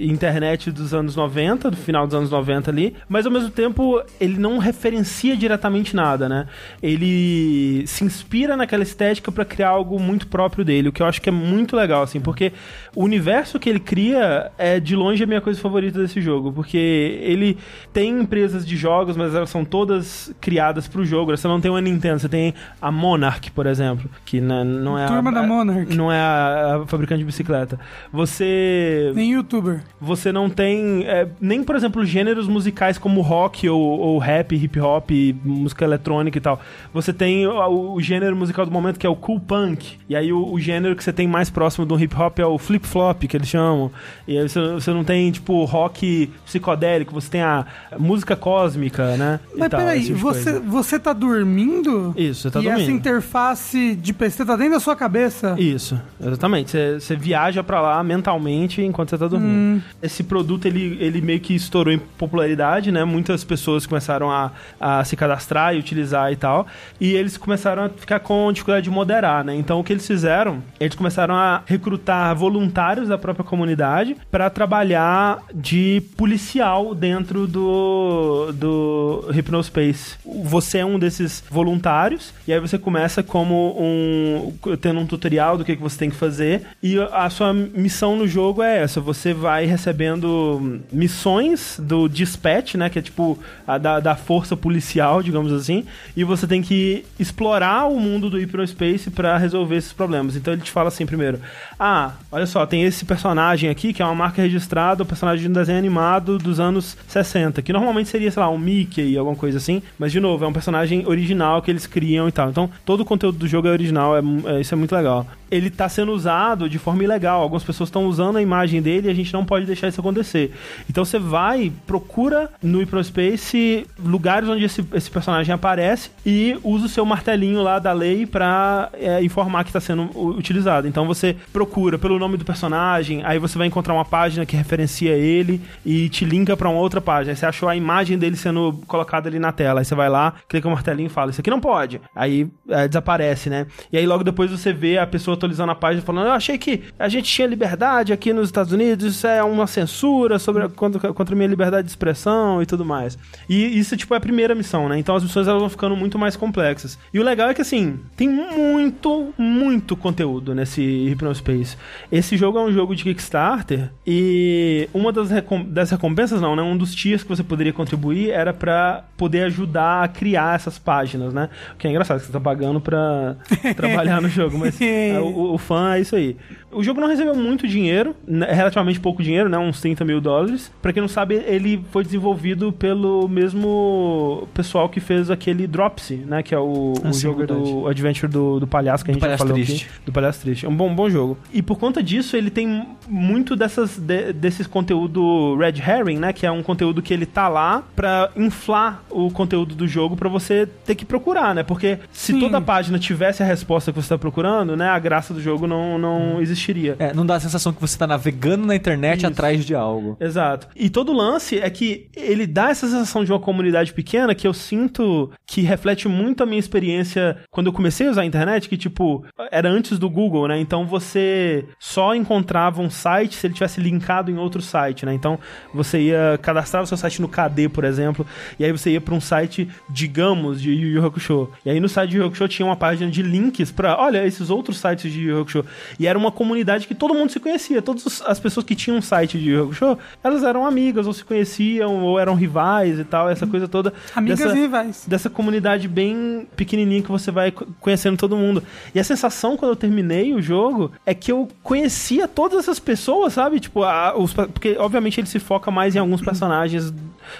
[0.01, 1.22] e internet dos anos 90,
[1.69, 6.27] do final dos anos 90 ali, mas ao mesmo tempo ele não referencia diretamente nada,
[6.27, 6.47] né?
[6.81, 11.21] Ele se inspira naquela estética pra criar algo muito próprio dele, o que eu acho
[11.21, 12.51] que é muito legal, assim, porque
[12.95, 16.77] o universo que ele cria é de longe a minha coisa favorita desse jogo, porque
[17.21, 17.57] ele
[17.91, 21.35] tem empresas de jogos, mas elas são todas criadas pro jogo.
[21.35, 25.07] Você não tem uma Nintendo, você tem a Monarch, por exemplo, que né, não é
[25.07, 25.95] Turma a, da Monarch.
[25.95, 27.79] não é a, a fabricante de bicicleta.
[28.11, 29.81] Você Nem youtuber.
[29.99, 34.79] você não tem é, nem, por exemplo, gêneros musicais como rock ou, ou rap, hip
[34.79, 35.09] hop,
[35.43, 36.59] música eletrônica e tal.
[36.93, 39.97] Você tem o, o gênero musical do momento que é o cool punk.
[40.07, 42.57] E aí o, o gênero que você tem mais próximo do hip hop é o
[42.57, 43.91] flip flop, que eles chamam.
[44.27, 47.65] E aí você, você não tem, tipo, rock psicodélico, você tem a
[47.97, 49.39] música cósmica, né?
[49.53, 52.13] E Mas tal, peraí, tipo você, você tá dormindo?
[52.17, 52.81] Isso, você tá e dormindo.
[52.81, 55.55] essa interface de PC tá dentro da sua cabeça?
[55.57, 56.71] Isso, exatamente.
[56.71, 59.77] Você, você viaja pra lá mentalmente enquanto você tá dormindo.
[59.77, 59.81] Hum.
[60.01, 63.03] Esse produto, ele, ele meio que estourou em popularidade, né?
[63.03, 66.67] Muitas pessoas começaram a, a se cadastrar e utilizar e tal.
[66.99, 69.55] E eles começaram a ficar com dificuldade de moderar, né?
[69.55, 70.63] Então, o que eles fizeram?
[70.79, 79.25] Eles começaram a recrutar voluntários da própria comunidade pra trabalhar de policial dentro do, do
[79.29, 80.17] Hypnospace.
[80.43, 84.53] Você é um desses voluntários, e aí você começa como um.
[84.77, 88.27] tendo um tutorial do que, que você tem que fazer, e a sua missão no
[88.27, 92.89] jogo é essa: você vai recebendo missões do dispatch, né?
[92.89, 93.37] Que é tipo
[93.67, 95.85] a da, da força policial, digamos assim,
[96.15, 100.35] e você tem que explorar o mundo do Hypnospace pra resolver esses problemas.
[100.35, 101.39] Então ele te fala assim primeiro:
[101.79, 105.49] Ah, olha só, tem esse personagem aqui que é uma marca registrada, o personagem de
[105.49, 109.57] um desenho animado dos anos 60, que normalmente seria, sei lá, um Mickey, alguma coisa
[109.57, 112.49] assim, mas de novo, é um personagem original que eles criam e tal.
[112.49, 115.25] Então todo o conteúdo do jogo é original, é, é- isso é muito legal.
[115.53, 119.11] Ele tá sendo usado de forma ilegal, algumas pessoas estão usando a imagem dele e
[119.11, 120.51] a gente não pode deixar isso acontecer.
[120.89, 126.89] Então você vai, procura no Hypnospace lugares onde esse, esse personagem aparece e usa o
[126.89, 130.87] seu martelinho lá da lei pra é, informar que está sendo utilizado.
[130.87, 135.11] Então você procura pelo nome do personagem, aí você vai encontrar uma página que referencia
[135.11, 137.35] ele e te linka pra uma outra página.
[137.35, 139.81] Você achou a imagem dele sendo colocada ali na tela.
[139.81, 142.01] Aí você vai lá, clica o martelinho e fala: Isso aqui não pode.
[142.15, 143.67] Aí é, desaparece, né?
[143.91, 146.83] E aí logo depois você vê a pessoa atualizando a página falando: Eu achei que
[146.97, 151.13] a gente tinha liberdade aqui nos Estados Unidos, isso é uma censura sobre a, contra,
[151.13, 153.17] contra a minha liberdade de expressão e tudo mais.
[153.49, 154.97] E isso, tipo, é a primeira missão, né?
[154.97, 156.97] Então as missões elas vão ficando muito mais complexas.
[157.13, 161.77] E o legal é que, assim, tem muito, muito conteúdo nesse Hypnospace.
[162.11, 166.61] Esse jogo é um jogo de Kickstarter e uma das, recom das recompensas, não, né?
[166.61, 171.33] Um dos tiers que você poderia contribuir era pra poder ajudar a criar essas páginas,
[171.33, 171.49] né?
[171.73, 173.35] O que é engraçado, que você tá pagando pra
[173.75, 176.37] trabalhar no jogo, mas é, o, o fã é isso aí.
[176.73, 179.57] O jogo não recebeu muito dinheiro, né, relativamente pouco dinheiro, né?
[179.57, 180.71] Uns 30 mil dólares.
[180.81, 186.43] Pra quem não sabe, ele foi desenvolvido pelo mesmo pessoal que fez aquele Dropsy, né?
[186.43, 187.61] Que é o, Ah, o sim, jogo verdade.
[187.61, 189.85] do Adventure do, do palhaço que a gente já falou Triste.
[189.89, 190.05] aqui.
[190.05, 190.65] Do Palhaço Triste.
[190.65, 191.37] É um bom, bom jogo.
[191.53, 196.33] E por conta disso, ele tem muito dessas, de- desses conteúdo Red Herring, né?
[196.33, 200.29] Que é um conteúdo que ele tá lá pra inflar o conteúdo do jogo pra
[200.29, 201.63] você ter que procurar, né?
[201.63, 202.39] Porque se Sim.
[202.39, 204.87] toda página tivesse a resposta que você tá procurando, né?
[204.89, 206.62] A graça do jogo não, não existiria.
[206.99, 209.27] É, não dá a sensação que você tá navegando na internet Isso.
[209.27, 210.17] atrás de algo.
[210.19, 210.67] Exato.
[210.75, 214.47] E todo o lance é que ele dá essa sensação de uma comunidade pequena que
[214.47, 218.69] eu sinto que reflete muito a minha experiência quando eu comecei a usar a internet,
[218.69, 220.59] que tipo, era antes do Google, né?
[220.59, 225.13] Então você só encontrava um site se ele tivesse linkado em outro site, né?
[225.13, 225.37] Então
[225.73, 228.25] você ia cadastrar o seu site no KD, por exemplo,
[228.57, 231.49] e aí você ia para um site, digamos, de Yu Yu Hakusho.
[231.65, 234.25] E aí no site de Yu Yu Hakusho tinha uma página de links para, olha,
[234.25, 235.65] esses outros sites de Yu Yu Hakusho.
[235.99, 236.52] E era uma comunidade
[236.87, 237.81] que todo mundo se conhecia.
[237.81, 241.13] Todas as pessoas que tinham um site de Yu Yu Hakusho, elas eram amigas, ou
[241.13, 243.93] se conheciam, ou eram rivais e tal, essa coisa toda.
[244.15, 245.05] Amigas dessa, e rivais.
[245.07, 248.63] dessa comunidade bem pequenininha que você vai co- conhecendo todo mundo.
[248.93, 253.33] E a sensação quando eu terminei o jogo é que eu conhecia todas essas pessoas,
[253.33, 253.59] sabe?
[253.59, 256.93] Tipo, a- os, porque obviamente ele se foca mais em alguns personagens,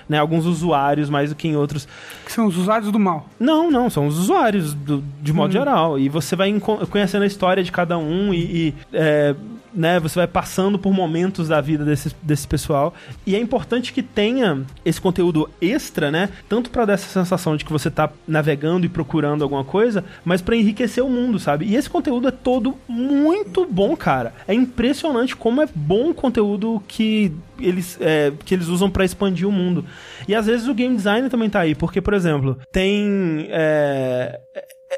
[0.08, 0.18] né?
[0.18, 1.88] Alguns usuários mais do que em outros.
[2.26, 3.28] Que são os usuários do mal.
[3.40, 6.00] Não, não, são os usuários do- de modo geral.
[6.00, 6.54] E você vai
[6.90, 8.40] conhecendo a história de cada um e.
[8.40, 8.74] e,
[9.04, 9.36] é,
[9.74, 12.94] né, você vai passando por momentos da vida desse, desse pessoal.
[13.26, 16.30] E é importante que tenha esse conteúdo extra, né?
[16.48, 20.42] Tanto para dar essa sensação de que você tá navegando e procurando alguma coisa, mas
[20.42, 21.66] para enriquecer o mundo, sabe?
[21.66, 24.34] E esse conteúdo é todo muito bom, cara.
[24.48, 29.48] É impressionante como é bom o conteúdo que eles, é, que eles usam para expandir
[29.48, 29.86] o mundo.
[30.28, 33.48] E às vezes o game design também tá aí, porque, por exemplo, tem.
[33.50, 34.40] É,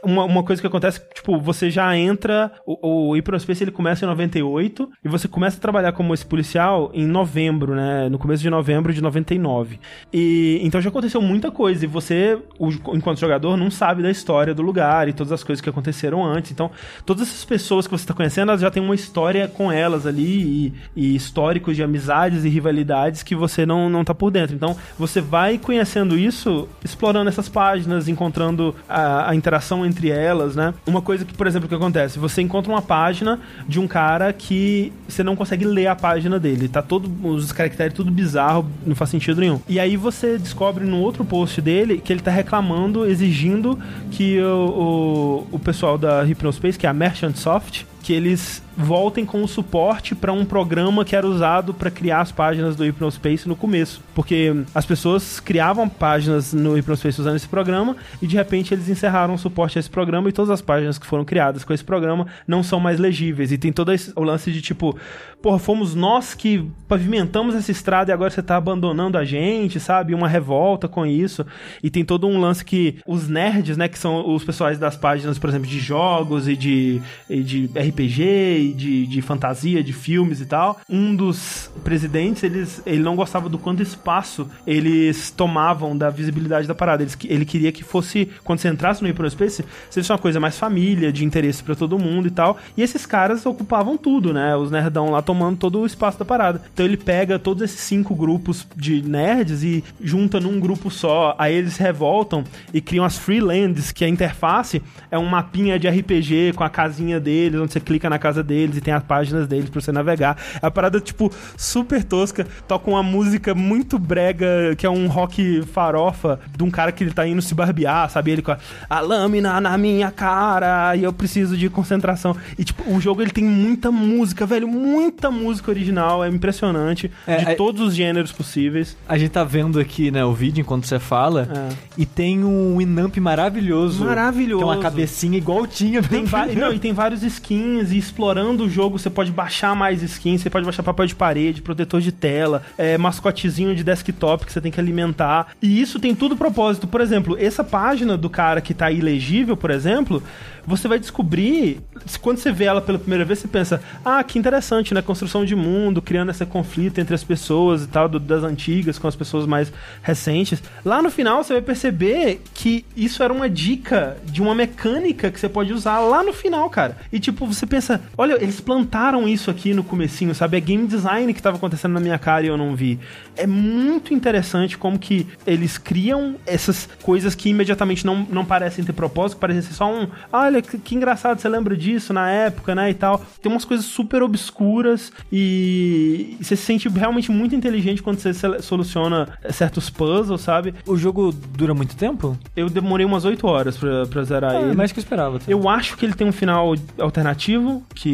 [0.04, 4.08] uma, uma coisa que acontece, tipo, você já entra, o, o Hyperspace ele começa em
[4.08, 8.10] 98 e você começa a trabalhar como esse policial em novembro, né?
[8.10, 9.80] No começo de novembro de 99.
[10.14, 14.54] E então já aconteceu muita coisa e você, o, enquanto jogador, não sabe da história
[14.54, 16.52] do lugar e todas as coisas que aconteceram antes.
[16.52, 16.72] Então,
[17.06, 20.26] todas essas pessoas que você está conhecendo, elas já têm uma história com elas ali
[20.66, 24.56] e, e históricos de amizades e rivalidades que você não, não tá por dentro.
[24.56, 30.74] Então, você vai conhecendo isso, explorando essas páginas, encontrando a, a interação entre elas, né?
[30.86, 34.92] Uma coisa que, por exemplo, que acontece, você encontra uma página de um cara que
[35.08, 39.10] você não consegue ler a página dele, tá todo os caracteres tudo bizarro, não faz
[39.10, 39.60] sentido nenhum.
[39.68, 43.78] E aí você descobre no outro post dele que ele tá reclamando, exigindo
[44.12, 49.26] que o, o, o pessoal da Hypnospace, que é a Merchant Soft, que eles voltem
[49.26, 53.48] com o suporte para um programa que era usado para criar as páginas do Hypnospace
[53.48, 54.02] no começo.
[54.14, 59.34] Porque as pessoas criavam páginas no Hypnospace usando esse programa e de repente eles encerraram
[59.34, 62.28] o suporte a esse programa e todas as páginas que foram criadas com esse programa
[62.48, 63.52] não são mais legíveis.
[63.52, 64.98] E tem todo esse, o lance de tipo,
[65.42, 70.14] porra, fomos nós que pavimentamos essa estrada e agora você tá abandonando a gente, sabe?
[70.14, 71.46] Uma revolta com isso.
[71.82, 75.40] E tem todo um lance que os nerds, né, que são os pessoais das páginas,
[75.40, 80.46] por exemplo, de jogos e de, e de RPG de, de fantasia, de filmes e
[80.46, 86.68] tal, um dos presidentes, eles, ele não gostava do quanto espaço eles tomavam da visibilidade
[86.68, 87.04] da parada.
[87.04, 91.12] Eles, ele queria que fosse, quando você entrasse no Hyperspace, seja uma coisa mais família,
[91.12, 92.58] de interesse para todo mundo e tal.
[92.76, 94.56] E esses caras ocupavam tudo, né?
[94.56, 96.62] Os nerdão lá tomando todo o espaço da parada.
[96.74, 101.36] Então ele pega todos esses cinco grupos de nerds e junta num grupo só.
[101.38, 102.44] Aí eles revoltam
[102.74, 104.82] e criam as Freelands, que a interface
[105.12, 108.55] é um mapinha de RPG com a casinha deles, onde você clica na casa deles
[108.56, 110.38] deles e tem as páginas deles pra você navegar.
[110.62, 112.48] É uma parada, tipo, super tosca.
[112.68, 117.12] Toca uma música muito brega, que é um rock farofa de um cara que ele
[117.12, 118.32] tá indo se barbear, sabe?
[118.32, 118.58] Ele com a,
[118.90, 122.36] a lâmina na minha cara e eu preciso de concentração.
[122.58, 126.24] E, tipo, o jogo ele tem muita música, velho, muita música original.
[126.24, 127.12] É impressionante.
[127.28, 128.96] É, de é, todos os gêneros possíveis.
[129.08, 131.50] A gente tá vendo aqui, né, o vídeo enquanto você fala.
[131.52, 131.76] É.
[131.98, 134.06] E tem um Inamp maravilhoso.
[134.06, 134.64] Maravilhoso.
[134.64, 136.02] Tem uma cabecinha igual tinha.
[136.02, 136.24] Tem
[136.56, 140.50] não, e tem vários skins e explorando do jogo você pode baixar mais skins, você
[140.50, 144.72] pode baixar papel de parede, protetor de tela, é, mascotezinho de desktop que você tem
[144.72, 145.48] que alimentar.
[145.62, 146.86] E isso tem tudo propósito.
[146.86, 150.22] Por exemplo, essa página do cara que tá ilegível, por exemplo,
[150.66, 151.80] você vai descobrir,
[152.22, 155.02] quando você vê ela pela primeira vez, você pensa, ah, que interessante, né?
[155.02, 159.08] Construção de mundo, criando esse conflito entre as pessoas e tal, do, das antigas com
[159.08, 160.62] as pessoas mais recentes.
[160.84, 165.40] Lá no final, você vai perceber que isso era uma dica de uma mecânica que
[165.40, 166.98] você pode usar lá no final, cara.
[167.12, 170.58] E tipo, você pensa, olha, eles plantaram isso aqui no comecinho, sabe?
[170.58, 173.00] É game design que estava acontecendo na minha cara e eu não vi.
[173.36, 178.94] É muito interessante como que eles criam essas coisas que imediatamente não, não parecem ter
[178.94, 182.90] propósito, parecem ser só um, olha que, que, engraçado, você lembra disso na época, né,
[182.90, 183.24] e tal.
[183.42, 189.30] Tem umas coisas super obscuras e você se sente realmente muito inteligente quando você soluciona
[189.52, 190.74] certos puzzles, sabe?
[190.86, 192.38] O jogo dura muito tempo?
[192.56, 194.76] Eu demorei umas 8 horas pra, pra zerar ah, ele.
[194.76, 195.40] mais que eu esperava.
[195.40, 195.46] Tá?
[195.48, 198.10] Eu acho que ele tem um final alternativo, que,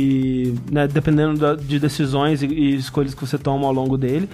[0.71, 4.29] né, dependendo da, de decisões e, e escolhas que você toma ao longo dele.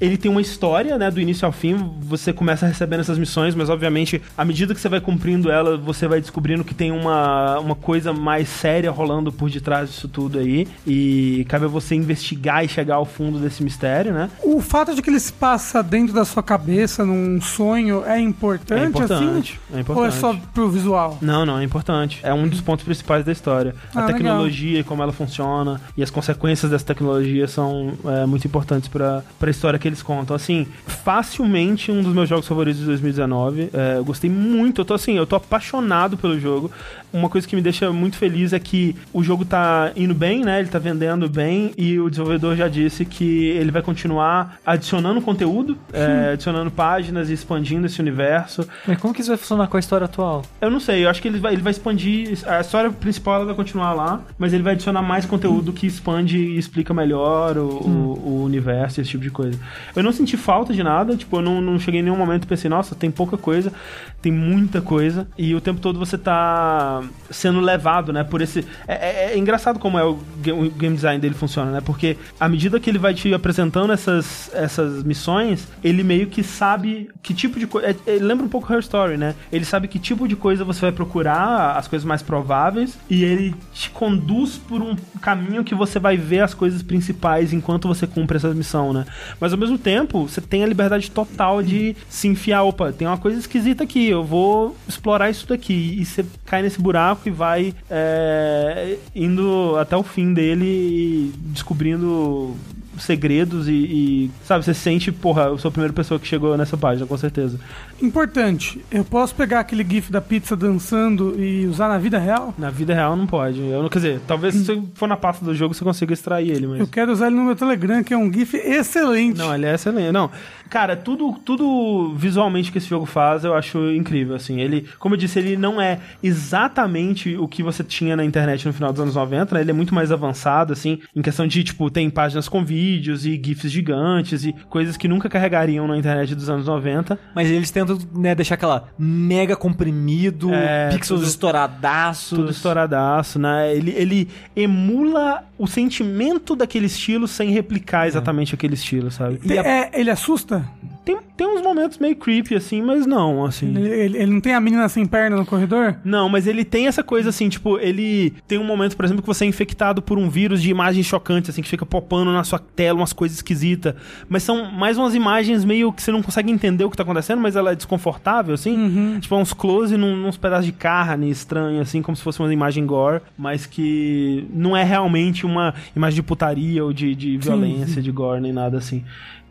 [0.00, 1.76] Ele tem uma história, né, do início ao fim.
[2.00, 6.08] Você começa recebendo essas missões, mas obviamente, à medida que você vai cumprindo ela, você
[6.08, 10.66] vai descobrindo que tem uma, uma coisa mais séria rolando por detrás disso tudo aí.
[10.84, 14.28] E cabe a você investigar e chegar ao fundo desse mistério, né?
[14.42, 18.82] O fato de que ele se passa dentro da sua cabeça, num sonho, é importante,
[18.82, 19.76] é importante assim?
[19.76, 19.98] É importante.
[19.98, 21.18] Ou é só pro visual?
[21.22, 22.18] Não, não, é importante.
[22.24, 23.74] É um dos pontos principais da história.
[23.94, 28.46] Ah, a tecnologia e como ela funciona e as consequências dessa tecnologia são é, muito
[28.46, 30.34] importantes para a história que eles contam.
[30.34, 33.70] Assim, facilmente um dos meus jogos favoritos de 2019.
[33.72, 34.80] É, eu gostei muito.
[34.80, 36.70] Eu tô assim, eu tô apaixonado pelo jogo.
[37.12, 40.60] Uma coisa que me deixa muito feliz é que o jogo tá indo bem, né?
[40.60, 45.76] Ele tá vendendo bem e o desenvolvedor já disse que ele vai continuar adicionando conteúdo,
[45.92, 48.66] é, adicionando páginas e expandindo esse universo.
[48.86, 50.42] Mas como que isso vai funcionar com a história atual?
[50.60, 52.38] Eu não sei, eu acho que ele vai, ele vai expandir.
[52.46, 56.38] A história principal ela vai continuar lá, mas ele vai adicionar mais conteúdo que expande
[56.38, 59.58] e explica melhor o, o, o universo, esse tipo de coisa.
[59.94, 62.46] Eu não senti falta de nada, tipo, eu não, não cheguei em nenhum momento e
[62.46, 63.72] pensei, nossa, tem pouca coisa,
[64.20, 68.64] tem muita coisa, e o tempo todo você tá sendo levado, né, por esse...
[68.86, 72.16] É, é- é engraçado como é o, ga- o game design dele funciona, né, porque
[72.38, 77.34] à medida que ele vai te apresentando essas, essas missões, ele meio que sabe que
[77.34, 77.96] tipo de coisa...
[78.20, 79.34] lembra um pouco Her Story, né?
[79.50, 83.54] Ele sabe que tipo de coisa você vai procurar, as coisas mais prováveis, e ele
[83.72, 88.36] te conduz por um caminho que você vai ver as coisas principais enquanto você cumpre
[88.36, 89.04] essa missão, né?
[89.40, 93.18] Mas ao mesmo tempo, você tem a liberdade total de se enfiar, opa, tem uma
[93.18, 95.96] coisa esquisita aqui, eu vou explorar isso daqui.
[95.98, 102.56] E você cai nesse buraco e vai é, indo até o fim dele e descobrindo
[102.98, 106.76] segredos e, e, sabe, você sente, porra, eu sou a primeira pessoa que chegou nessa
[106.76, 107.58] página, com certeza.
[108.02, 112.52] Importante, eu posso pegar aquele gif da pizza dançando e usar na vida real?
[112.58, 113.60] Na vida real não pode.
[113.60, 116.50] Eu não, quer dizer, talvez se você for na pasta do jogo você consiga extrair
[116.50, 116.80] ele, mas.
[116.80, 119.38] Eu quero usar ele no meu Telegram, que é um gif excelente.
[119.38, 120.10] Não, ele é excelente.
[120.10, 120.28] Não,
[120.68, 124.60] cara, tudo, tudo visualmente que esse jogo faz eu acho incrível, assim.
[124.60, 128.72] Ele, como eu disse, ele não é exatamente o que você tinha na internet no
[128.72, 129.60] final dos anos 90, né?
[129.60, 133.40] Ele é muito mais avançado, assim, em questão de, tipo, tem páginas com vídeos e
[133.40, 137.16] GIFs gigantes e coisas que nunca carregariam na internet dos anos 90.
[137.32, 142.38] Mas eles tentam, né, deixar aquela mega comprimido, É, pixels tudo- estouradaços.
[142.38, 143.74] Tudo estouradaço, né?
[143.74, 149.40] Ele, ele emula o sentimento daquele estilo sem replicar exatamente aquele estilo, sabe?
[149.58, 150.64] É, ele assusta?
[151.04, 153.66] Tem, tem uns momentos meio creepy, assim, mas não, assim.
[153.76, 155.96] Ele, ele- ele não tem a menina sem perna no corredor?
[156.04, 159.26] Não, mas ele tem essa coisa assim, tipo, ele tem um momento, por exemplo, que
[159.26, 162.58] você é infectado por um vírus de imagens chocantes, assim, que fica popando na sua
[162.60, 163.94] tela umas coisas esquisitas.
[164.28, 167.40] Mas são mais umas imagens meio que você não consegue entender o que tá acontecendo,
[167.42, 169.18] mas ela é desconfortável, assim.
[169.20, 172.86] Tipo, uns close num, nos pedaços de carne estranho, assim, como se fosse uma imagem
[172.86, 178.12] gore, mas que não é realmente uma imagem de putaria ou de, de violência, de
[178.12, 179.02] gore, nem nada assim.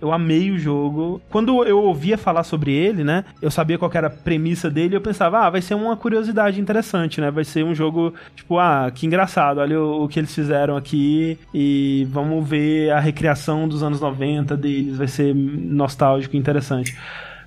[0.02, 1.22] Eu amei o jogo.
[1.30, 3.24] Quando eu ouvia falar sobre ele, né?
[3.42, 4.96] Eu sabia qual era a premissa dele.
[4.96, 7.30] Eu pensava, ah, vai ser uma curiosidade interessante, né?
[7.30, 9.60] Vai ser um jogo, tipo, ah, que engraçado.
[9.60, 11.38] Olha o, o que eles fizeram aqui.
[11.54, 14.98] E vamos ver a recriação dos anos 90 deles.
[14.98, 16.98] Vai ser nostálgico e interessante.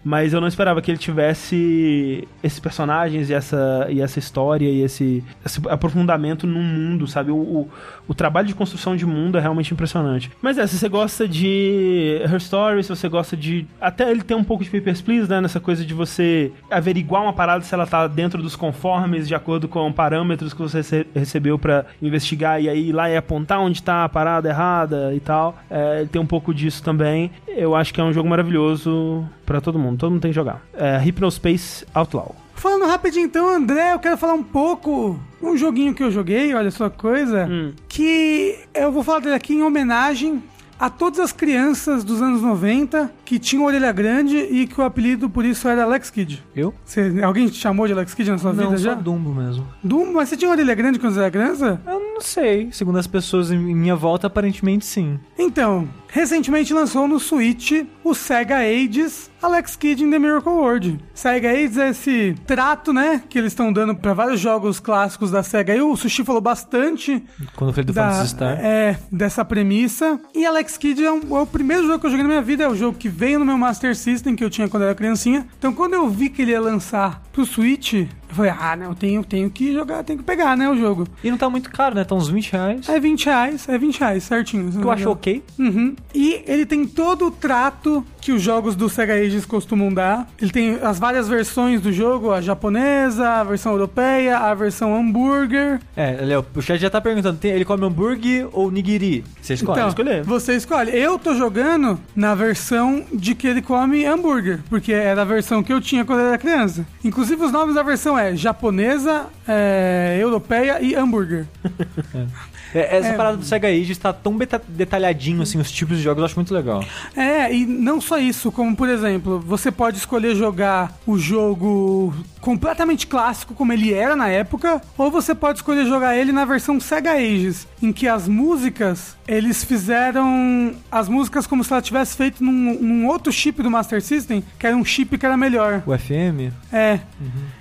[0.04, 4.82] Mas eu não esperava que ele tivesse esses personagens e essa, e essa história e
[4.82, 7.30] esse, esse aprofundamento no mundo, sabe?
[7.30, 7.70] O,
[8.03, 10.30] o, o trabalho de construção de mundo é realmente impressionante.
[10.42, 13.66] Mas é, se você gosta de Her Story, se você gosta de.
[13.80, 15.40] Até ele tem um pouco de Papers, Please, né?
[15.40, 19.68] Nessa coisa de você averiguar uma parada se ela tá dentro dos conformes, de acordo
[19.68, 24.04] com parâmetros que você rece- recebeu pra investigar, e aí lá e apontar onde tá
[24.04, 25.56] a parada errada e tal.
[25.70, 27.30] É, tem um pouco disso também.
[27.48, 29.98] Eu acho que é um jogo maravilhoso pra todo mundo.
[29.98, 30.60] Todo mundo tem que jogar.
[30.74, 32.34] É Hypnospace Outlaw.
[32.56, 36.70] Falando rapidinho então, André, eu quero falar um pouco um joguinho que eu joguei, olha
[36.70, 37.72] só coisa, Hum.
[37.88, 40.42] que eu vou falar dele aqui em homenagem
[40.80, 45.28] a todas as crianças dos anos 90 que tinham orelha grande e que o apelido
[45.30, 46.42] por isso era Alex Kidd.
[46.56, 46.74] Eu?
[46.84, 48.94] Você- alguém te chamou de Alex Kidd na sua Não, vida já?
[48.94, 49.66] Dumbo mesmo.
[49.82, 51.80] Dumbo, mas você tinha orelha grande quando você era criança?
[51.86, 52.70] Eu não sei.
[52.72, 55.18] Segundo as pessoas em minha volta, aparentemente sim.
[55.38, 57.72] Então, recentemente lançou no Switch
[58.04, 60.98] o Sega Ages Alex Kidd in the Miracle World.
[61.12, 65.42] Sega Ages é esse trato, né, que eles estão dando pra vários jogos clássicos da
[65.42, 65.74] Sega.
[65.74, 67.22] E o Sushi falou bastante
[67.56, 68.58] Quando eu falei do da, Phantasy Star.
[68.64, 70.18] é, dessa premissa.
[70.34, 72.64] E Alex Kidd é, um- é o primeiro jogo que eu joguei na minha vida,
[72.64, 75.46] é o jogo que veio no meu Master System, que eu tinha quando era criancinha.
[75.58, 78.94] Então, quando eu vi que ele ia lançar pro Switch, eu falei, ah, não, eu
[78.94, 81.06] tenho, tenho que jogar, tenho que pegar, né, o jogo.
[81.22, 82.04] E não tá muito caro, né?
[82.04, 82.88] Tá uns 20 reais.
[82.88, 84.72] É 20 reais, é 20 reais, certinho.
[84.72, 85.42] Tu achou ok?
[85.58, 85.94] Uhum.
[86.12, 90.26] E ele tem todo o trato que os jogos do Sega Ages costumam dar.
[90.40, 95.78] Ele tem as várias versões do jogo, a japonesa, a versão europeia, a versão hambúrguer.
[95.94, 99.22] É, Léo, o chat já tá perguntando, ele come hambúrguer ou nigiri?
[99.42, 99.78] Você escolhe.
[99.78, 100.22] Então, escolher.
[100.22, 100.90] você escolhe.
[100.96, 105.74] Eu tô jogando na versão de que ele come hambúrguer, porque era a versão que
[105.74, 106.86] eu tinha quando eu era criança.
[107.04, 111.46] Inclusive os nomes da versão é japonesa, é, europeia e hambúrguer.
[112.74, 113.12] É, essa É.
[113.12, 114.36] parada do Sega Ages tá tão
[114.68, 116.84] detalhadinho, assim, os tipos de jogos, eu acho muito legal.
[117.16, 123.06] É, e não só isso, como por exemplo, você pode escolher jogar o jogo completamente
[123.06, 127.12] clássico, como ele era na época, ou você pode escolher jogar ele na versão Sega
[127.12, 132.78] Ages, em que as músicas, eles fizeram as músicas como se ela tivesse feito num,
[132.80, 135.82] num outro chip do Master System, que era um chip que era melhor.
[135.86, 136.52] O FM?
[136.72, 137.00] É.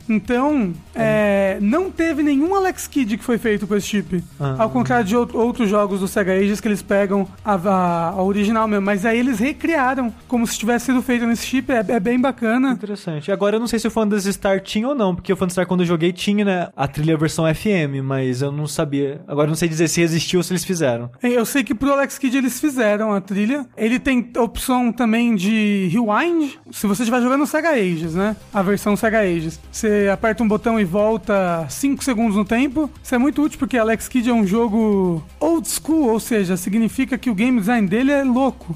[0.08, 4.24] Então, é, não teve nenhum Alex Kidd que foi feito com esse chip.
[4.40, 4.56] Ah.
[4.60, 8.22] Ao contrário de out- outros jogos do Sega Ages que eles pegam a, a- a
[8.24, 12.00] original mesmo, mas aí eles recriaram como se tivesse sido feito nesse chip, é, é
[12.00, 12.72] bem bacana.
[12.72, 13.32] Interessante.
[13.32, 15.68] Agora eu não sei se o Phantasy Star tinha ou não, porque o Phantasy Star
[15.68, 19.22] quando eu joguei tinha né, a trilha versão FM, mas eu não sabia.
[19.28, 21.10] Agora eu não sei dizer se existiu ou se eles fizeram.
[21.22, 23.66] Eu sei que pro Alex Kidd eles fizeram a trilha.
[23.78, 26.52] Ele tem opção também de rewind.
[26.72, 28.36] Se você estiver jogando no Sega Ages, né?
[28.54, 29.60] A versão Sega Ages.
[29.72, 32.90] Você aperta um botão e volta 5 segundos no tempo.
[33.04, 37.18] Isso é muito útil porque Alex Kidd é um jogo old school, ou seja, significa
[37.18, 38.76] que o game design dele é louco.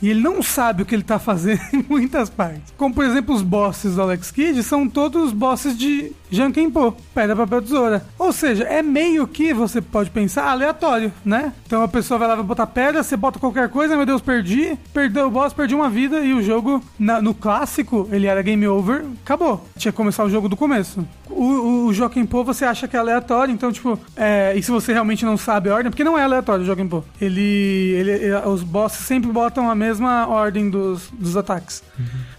[0.00, 2.72] E ele não sabe o que ele tá fazendo em muitas partes.
[2.76, 7.62] Como, por exemplo, os bosses do Alex Kidd são todos bosses de Jankenpo, pedra, papel,
[7.62, 8.06] tesoura.
[8.18, 11.52] Ou seja, é meio que, você pode pensar, aleatório, né?
[11.66, 14.78] Então a pessoa vai lá, vai botar pedra, você bota qualquer coisa, meu Deus, perdi,
[14.92, 18.66] perdeu o boss, perdi uma vida, e o jogo, na- no clássico, ele era game
[18.68, 19.66] over, acabou.
[19.76, 21.04] Tinha que começar o jogo do começo.
[21.30, 24.92] O, o, o Jokenpo você acha que é aleatório, então, tipo, é, e se você
[24.92, 27.04] realmente não sabe a ordem, porque não é aleatório o Jokenpo.
[27.20, 31.82] Ele, ele, ele- os bosses sempre botam a mesma ordem dos, dos ataques.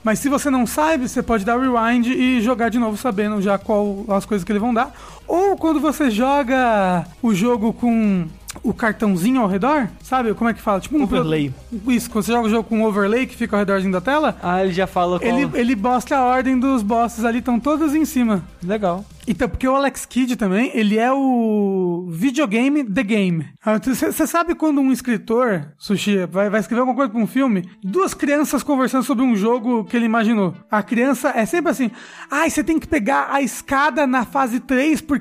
[0.03, 3.57] Mas se você não sabe, você pode dar rewind e jogar de novo sabendo já
[3.57, 4.93] qual as coisas que eles vão dar.
[5.29, 8.25] Ou quando você joga o jogo com
[8.63, 10.33] o cartãozinho ao redor, sabe?
[10.33, 10.79] Como é que fala?
[10.79, 11.53] Tipo um Overlay.
[11.87, 14.35] Isso, quando você joga o jogo com um overlay que fica ao redorzinho da tela,
[14.41, 15.31] Ah, ele já fala qual...
[15.39, 18.43] ele, ele mostra a ordem dos bosses ali, estão todos em cima.
[18.63, 19.05] Legal.
[19.27, 23.45] Então, porque o Alex Kidd também, ele é o videogame The Game.
[23.83, 28.15] Você sabe quando um escritor, Sushi, vai, vai escrever alguma coisa pra um filme, duas
[28.15, 30.55] crianças conversando sobre um jogo que ele imaginou.
[30.71, 31.91] A criança é sempre assim,
[32.31, 35.18] ai, você tem que pegar a escada na fase 3, porque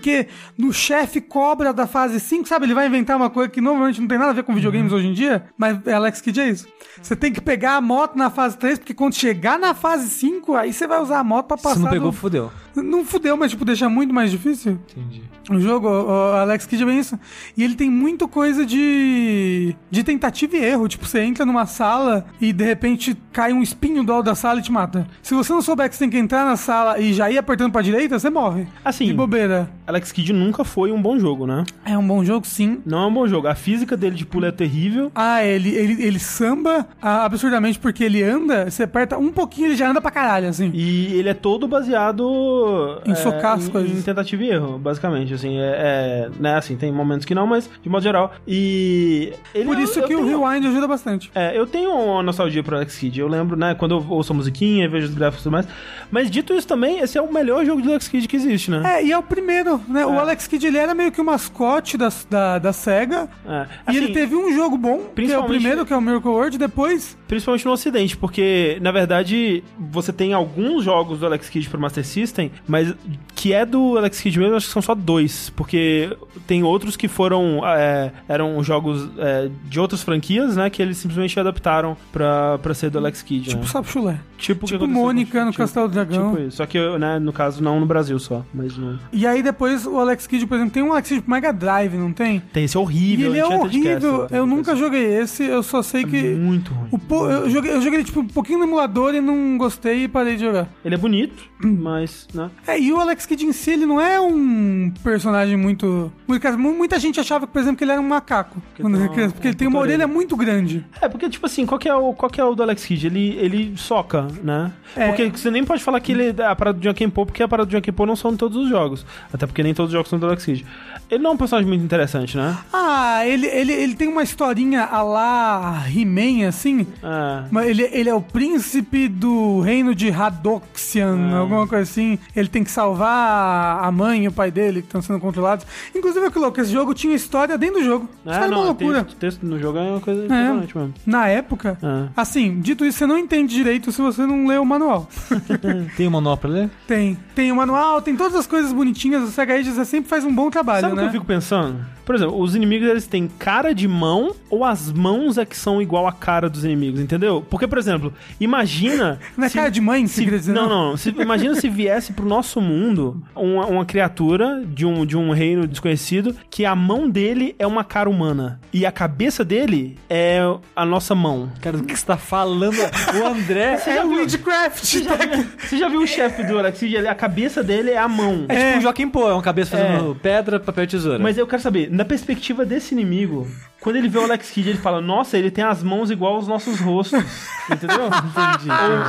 [0.56, 2.66] no chefe cobra da fase 5, sabe?
[2.66, 5.08] Ele vai inventar uma coisa que normalmente não tem nada a ver com videogames hoje
[5.08, 6.66] em dia, mas Alex Kidd é isso.
[7.02, 10.54] Você tem que pegar a moto na fase 3, porque quando chegar na fase 5,
[10.54, 12.50] aí você vai usar a moto pra passar Se não pegou, do- fudeu.
[12.74, 14.78] não fudeu, mas tipo, deixa muito mais difícil.
[14.96, 15.22] Entendi.
[15.50, 17.18] O jogo, o Alex Kidd é bem isso.
[17.56, 19.74] E ele tem muito coisa de.
[19.90, 20.86] de tentativa e erro.
[20.88, 24.60] Tipo, você entra numa sala e de repente cai um espinho do alto da sala
[24.60, 25.06] e te mata.
[25.22, 27.72] Se você não souber que você tem que entrar na sala e já ir apertando
[27.72, 28.66] pra direita, você morre.
[28.84, 29.70] Assim- De bobeira.
[29.88, 31.64] Alex Kidd nunca foi um bom jogo, né?
[31.84, 32.80] É um bom jogo, sim.
[32.84, 33.48] Não é um bom jogo.
[33.48, 35.10] A física dele de pulo é terrível.
[35.14, 39.76] Ah, ele, ele, ele samba ah, absurdamente porque ele anda, você aperta um pouquinho ele
[39.76, 40.70] já anda pra caralho, assim.
[40.74, 43.98] E ele é todo baseado Em é, socar as em- coisas.
[43.98, 45.32] Em tentativa e erro, basicamente.
[45.34, 48.32] Assim, é, é, né, assim, tem momentos que não, mas de modo geral.
[48.46, 49.32] E.
[49.54, 51.30] Ele, Por isso eu- eu que o tenho- Rewind ajuda bastante.
[51.34, 53.20] É, eu tenho uma nostalgia pro Alex Kidd.
[53.20, 55.66] Eu lembro, né, quando eu ouço a musiquinha, vejo os gráficos e tudo mais.
[56.10, 58.82] Mas dito isso também, esse é o melhor jogo de Alex Kidd que existe, né?
[58.98, 60.06] É, e é o primeiro, né?
[60.06, 60.18] O É.
[60.18, 63.28] Alex Kidd ele era meio que o mascote da, da, da SEGA.
[63.46, 63.66] É.
[63.92, 66.30] E ele Assim, teve um jogo bom, que é o primeiro, que é o Miracle
[66.30, 67.17] World, depois.
[67.28, 72.04] Principalmente no ocidente, porque, na verdade, você tem alguns jogos do Alex Kidd pro Master
[72.04, 72.94] System, mas
[73.34, 77.06] que é do Alex Kidd mesmo, acho que são só dois, porque tem outros que
[77.06, 82.74] foram, é, eram jogos é, de outras franquias, né, que eles simplesmente adaptaram pra, pra
[82.74, 83.66] ser do Alex Kidd, Tipo né?
[83.68, 84.18] Sapo Chulé.
[84.38, 86.30] Tipo, o que Tipo Mônica no tipo- Castelo do Dragão.
[86.32, 88.98] Tipo isso, só que, né, no caso, não no Brasil só, mas no...
[89.12, 91.94] E aí depois o Alex Kidd, por exemplo, tem um Alex Kidd pro Mega Drive,
[91.94, 92.40] não tem?
[92.52, 93.92] Tem esse E horrível, ele é horrível.
[93.94, 96.16] Castle, Eu tem nunca coisa- joguei esse, eu só sei que.
[96.16, 96.88] É muito ruim.
[96.92, 100.08] O eu, joguei, eu joguei ele tipo um pouquinho no emulador e não gostei e
[100.08, 100.68] parei de jogar.
[100.84, 102.50] Ele é bonito, mas, né?
[102.66, 106.12] É, e o Alex Kidd em si, ele não é um personagem muito.
[106.26, 108.62] Muita gente achava, por exemplo, que ele era um macaco.
[108.80, 110.84] Quando tem era criança, porque ele tem uma orelha muito grande.
[111.00, 113.06] É, porque, tipo assim, qual que é o, qual que é o do Alex Kidd?
[113.06, 114.72] Ele, ele soca, né?
[114.96, 115.08] É.
[115.08, 117.48] Porque você nem pode falar que ele é a parada do Junkin Po, porque a
[117.48, 119.04] parada do Junkin Po não são em todos os jogos.
[119.32, 120.66] Até porque nem todos os jogos são do Alex Kidd.
[121.10, 122.56] Ele não é um personagem muito interessante, né?
[122.72, 126.86] Ah, ele, ele, ele tem uma historinha a lá He-Man, assim.
[127.08, 127.44] É.
[127.50, 131.38] Mas Ele, ele é o príncipe do reino de Hadoxian, Ah.
[131.38, 132.18] alguma coisa assim.
[132.36, 135.66] Ele tem que salvar a mãe e o pai dele que estão sendo controlados.
[135.94, 138.08] Inclusive, é que louco, esse jogo tinha história dentro do jogo.
[138.26, 139.04] Isso era uma loucura.
[139.04, 140.94] Texto, texto no jogo é uma coisa impressionante mesmo.
[141.06, 142.08] Na época, É.
[142.16, 145.08] assim, dito isso, você não entende direito se você não lê o manual.
[145.96, 146.70] Tem um manual pra ler?
[146.86, 147.16] Tem.
[147.34, 149.22] Tem o manual, tem todas as coisas bonitinhas.
[149.22, 151.02] O Sega Ages sempre faz um bom trabalho, Sabe o né?
[151.02, 151.76] que eu fico pensando?
[152.04, 155.80] Por exemplo, os inimigos eles têm cara de mão ou as mãos é que são
[155.82, 157.44] igual a cara dos inimigos, entendeu?
[157.48, 159.18] Porque, por exemplo, imagina.
[159.36, 160.52] Não é se- cara de mãe, se- você dizer?
[160.52, 160.96] não, não.
[160.96, 165.66] Se- imagina se viesse pro nosso mundo uma, uma criatura de um, de um reino
[165.66, 170.40] desconhecido que a mão dele é uma cara humana e a cabeça dele é
[170.74, 171.50] a nossa mão.
[171.60, 172.78] Cara, do que você tá falando?
[173.20, 174.84] O André É o Witchcraft.
[174.84, 176.96] Você já, viu, você já viu o chefe do Alex Kidd?
[176.96, 178.46] Ele- A cabeça dele é a mão.
[178.48, 181.18] é tipo o Joaquim Pô, é uma cabeça fazendo pedra, papel e tesoura.
[181.18, 183.46] Mas eu quero saber, na perspectiva desse inimigo,
[183.80, 186.48] Quando ele vê o Alex Kidd, ele fala, nossa, ele tem as mãos igual aos
[186.48, 187.22] nossos rostos.
[187.70, 188.06] Entendeu?
[188.06, 188.68] Entendi.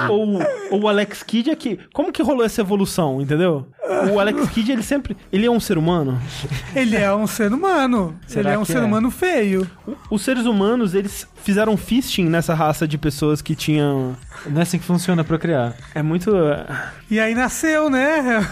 [0.10, 0.42] ou, ou,
[0.72, 1.80] ou o Alex Kidd é que.
[1.92, 3.66] Como que rolou essa evolução, entendeu?
[4.14, 5.16] O Alex Kidd, ele sempre.
[5.32, 6.22] Ele é um ser humano.
[6.76, 8.20] Ele é um ser humano.
[8.28, 8.82] Será ele é um ser é?
[8.82, 9.70] humano feio.
[10.12, 14.16] Os seres humanos, eles fizeram fisting nessa raça de pessoas que tinham.
[14.46, 15.74] Não é assim que funciona procriar.
[15.96, 16.32] É muito.
[17.10, 18.46] E aí nasceu, né?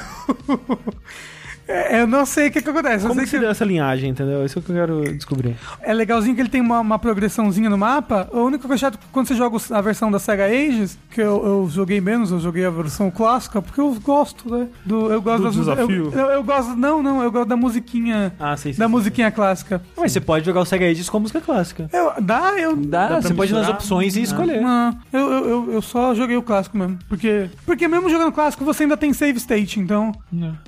[1.68, 3.04] É, Eu não sei o que, que acontece.
[3.06, 4.46] Eu Como sei que se deu essa linhagem, entendeu?
[4.46, 5.56] Isso que eu quero descobrir.
[5.82, 8.30] É legalzinho que ele tem uma, uma progressãozinha no mapa.
[8.32, 11.22] A única coisa chata é que quando você joga a versão da Sega Ages, que
[11.22, 14.68] eu, eu joguei menos, eu joguei a versão clássica, porque eu gosto, né?
[14.86, 16.12] Do, eu gosto Do das- desafio?
[16.14, 16.76] Eu, eu, eu gosto.
[16.76, 18.34] Não, não, eu gosto da musiquinha.
[18.40, 18.80] Ah, sei, sei.
[18.80, 18.92] da sei.
[18.92, 19.82] musiquinha clássica.
[19.98, 21.90] Mas você pode jogar o Sega Ages com música clássica.
[21.92, 22.76] Eu, dá, eu.
[22.76, 23.80] Dá, pra você pode ir nas misturar?
[23.82, 24.24] opções e Ah.
[24.24, 24.62] escolher.
[24.62, 26.98] Não, eu, eu, eu, eu só joguei o clássico mesmo.
[27.10, 30.12] Porque, porque mesmo jogando clássico, você ainda tem save state, então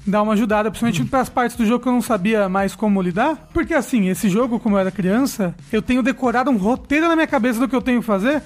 [0.06, 3.02] dá uma ajudada, principalmente para as partes do jogo que eu não sabia mais como
[3.02, 3.50] lidar.
[3.54, 7.28] Porque assim, esse jogo, como eu era criança, eu tenho decorado um roteiro na minha
[7.28, 8.42] cabeça do que eu tenho que fazer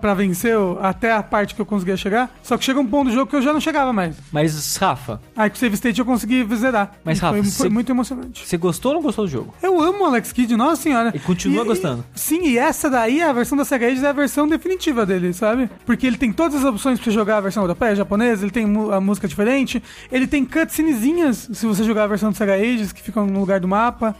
[0.00, 2.30] pra vencer o- até a parte que eu conseguia chegar.
[2.42, 4.16] Só que chega um ponto do jogo que eu já não chegava mais.
[4.32, 6.92] Mas, Rafa, Aí com o save state eu consegui zerar.
[7.04, 8.46] Mas, E foi, Rafa, foi você- muito emocionante.
[8.46, 9.54] você gostou ou não gostou do jogo?
[9.62, 11.12] Eu amo o Alex Kidd, nossa senhora.
[11.14, 12.04] E continua gostando?
[12.14, 15.68] sim, e essa daí, a versão da Sega Ages é a versão definitiva dele, sabe?
[15.84, 18.64] Porque ele tem todas as opções pra você jogar a versão europeia, japonesa, ele tem
[18.92, 23.02] a música diferente, ele tem cutscenezinhas, se você jogar a versão do Sega Ages, que
[23.02, 24.14] ficam no lugar do mapa,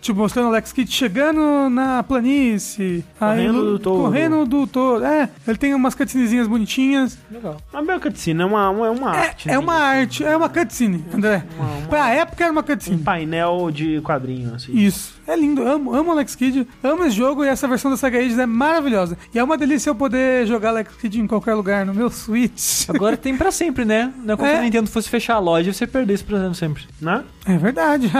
[0.00, 4.02] tipo, mostrando o Alex Kidd chegando na planície, aí Correndo lu- do touro.
[4.04, 5.04] correndo do touro.
[5.04, 7.18] É, ele tem umas cutscenezinhas bonitinhas.
[7.30, 7.56] Legal.
[7.72, 9.48] Uma bela cutscene, é uma, uma, é uma É, arte.
[9.48, 9.58] é né?
[9.58, 11.44] uma arte, é uma cutscene, André.
[11.88, 12.98] Pra época era uma Um cutscene.
[13.02, 14.72] painel de quadrinho, assim.
[14.76, 15.17] Isso.
[15.28, 15.62] É lindo.
[15.68, 16.66] Amo, amo Alex Kidd.
[16.82, 19.16] Amo esse jogo e essa versão da Sega Ages é maravilhosa.
[19.34, 22.88] E é uma delícia eu poder jogar Alex Kidd em qualquer lugar, no meu Switch.
[22.88, 24.10] Agora tem pra sempre, né?
[24.24, 24.52] Não é como É.
[24.54, 26.84] se a Nintendo fosse fechar a loja e você perdesse pra sempre.
[27.00, 27.22] Né?
[27.48, 28.10] É verdade.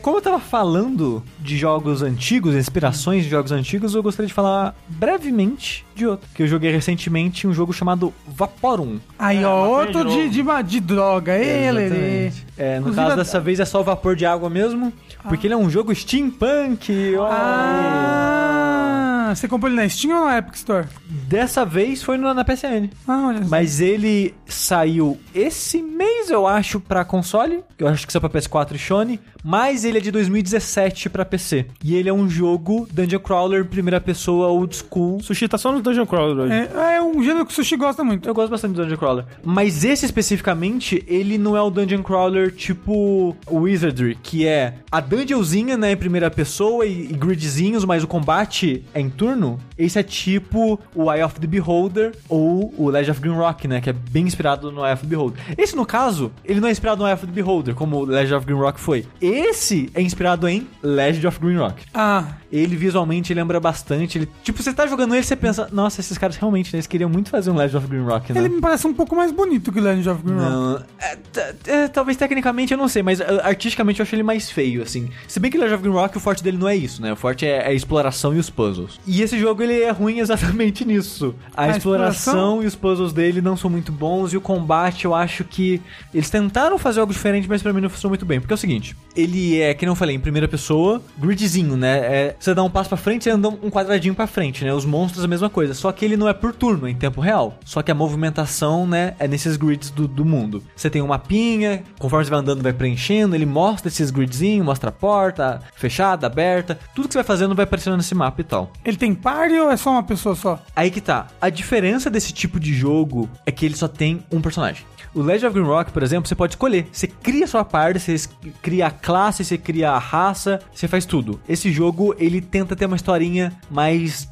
[0.00, 4.74] Como eu tava falando de jogos antigos, inspirações de jogos antigos, eu gostaria de falar
[4.88, 6.28] brevemente de outro.
[6.34, 8.98] Que eu joguei recentemente um jogo chamado Vaporum.
[9.18, 11.36] Aí, É, ó, maconha outro de de, de, droga.
[11.36, 11.82] Ele.
[11.84, 12.46] Exatamente.
[12.58, 14.92] É, no Inclusive, caso a- dessa vez é só vapor de água mesmo,
[15.28, 17.14] porque ele é um jogo steampunk.
[17.16, 17.28] ó.
[17.30, 19.01] Ah,
[19.34, 20.86] você comprou ele na Steam ou na Epic Store?
[21.08, 22.90] Dessa vez foi no- na PSN.
[23.06, 23.48] Ah, olha só.
[23.48, 27.62] Mas ele saiu esse mês, eu acho, pra console.
[27.78, 29.20] Eu acho que saiu pra PS4 e Sony.
[29.44, 31.66] Mas ele é de 2017 pra PC.
[31.82, 35.20] E ele é um jogo Dungeon Crawler, primeira pessoa, old school.
[35.20, 36.52] Sushi tá só no Dungeon Crawler hoje.
[36.52, 38.28] É, é um gênero que o Sushi gosta muito.
[38.28, 39.24] Eu gosto bastante do Dungeon Crawler.
[39.44, 45.76] Mas esse especificamente, ele não é o Dungeon Crawler tipo Wizardry, que é a dungeonzinha,
[45.76, 49.56] né, em primeira pessoa e, e gridzinhos, mas o combate é em turno.
[49.78, 53.80] Esse é tipo o Eye of the Beholder ou o Legend of Green Rock, né,
[53.80, 55.40] que é bem inspirado no Eye of the Beholder.
[55.56, 58.34] Esse, no caso, ele não é inspirado no Eye of the Beholder, como o Legend
[58.34, 59.06] of Green Rock foi.
[59.20, 61.84] Esse é inspirado em Legend of Green Rock.
[61.94, 64.18] Ah, Ele visualmente lembra bastante.
[64.18, 67.08] Ele, tipo, você tá jogando ele, você pensa, nossa, esses caras realmente, né, eles queriam
[67.08, 68.40] muito fazer um Legend of Green Rock, né?
[68.40, 70.50] ele me parece um pouco mais bonito que o Legend of Green Rock.
[70.50, 71.18] Não, é,
[71.66, 75.08] é, talvez tecnicamente eu não sei, mas é, artisticamente eu acho ele mais feio, assim.
[75.28, 77.12] Se bem que Legend of Green Rock, o forte dele não é isso, né?
[77.12, 78.98] O forte é, é a exploração e os puzzles.
[79.06, 81.34] E esse jogo, ele é ruim exatamente nisso.
[81.56, 82.62] A, A exploração, exploração?
[82.62, 85.80] e os puzzles dele não são muito bons, e o combate, eu acho que
[86.14, 88.40] eles tentaram fazer algo diferente, mas pra mim não funcionou muito bem.
[88.40, 91.98] Porque é o seguinte, ele é, que não falei, em primeira pessoa, gridzinho, né?
[91.98, 94.72] É, você dá um passo pra frente, você anda um quadradinho pra frente, né?
[94.72, 97.20] Os monstros a mesma coisa, só que ele não é por turno, é em tempo
[97.20, 97.58] real.
[97.64, 100.62] Só que a movimentação, né, é nesses grids do, do mundo.
[100.76, 104.88] Você tem um mapinha, conforme você vai andando, vai preenchendo, ele mostra esses gridzinhos, mostra
[104.90, 108.70] a porta, fechada, aberta, tudo que você vai fazendo vai aparecendo nesse mapa e tal.
[108.84, 110.62] Ele tem party ou é só uma pessoa só?
[110.74, 111.28] Aí que tá.
[111.40, 114.84] A diferença desse tipo de jogo é que ele só tem um personagem.
[115.14, 116.86] O Legend of Rock, por exemplo, você pode escolher.
[116.90, 118.28] Você cria sua parte, você
[118.62, 121.38] cria a classe, você cria a raça, você faz tudo.
[121.46, 124.28] Esse jogo, ele tenta ter uma historinha mais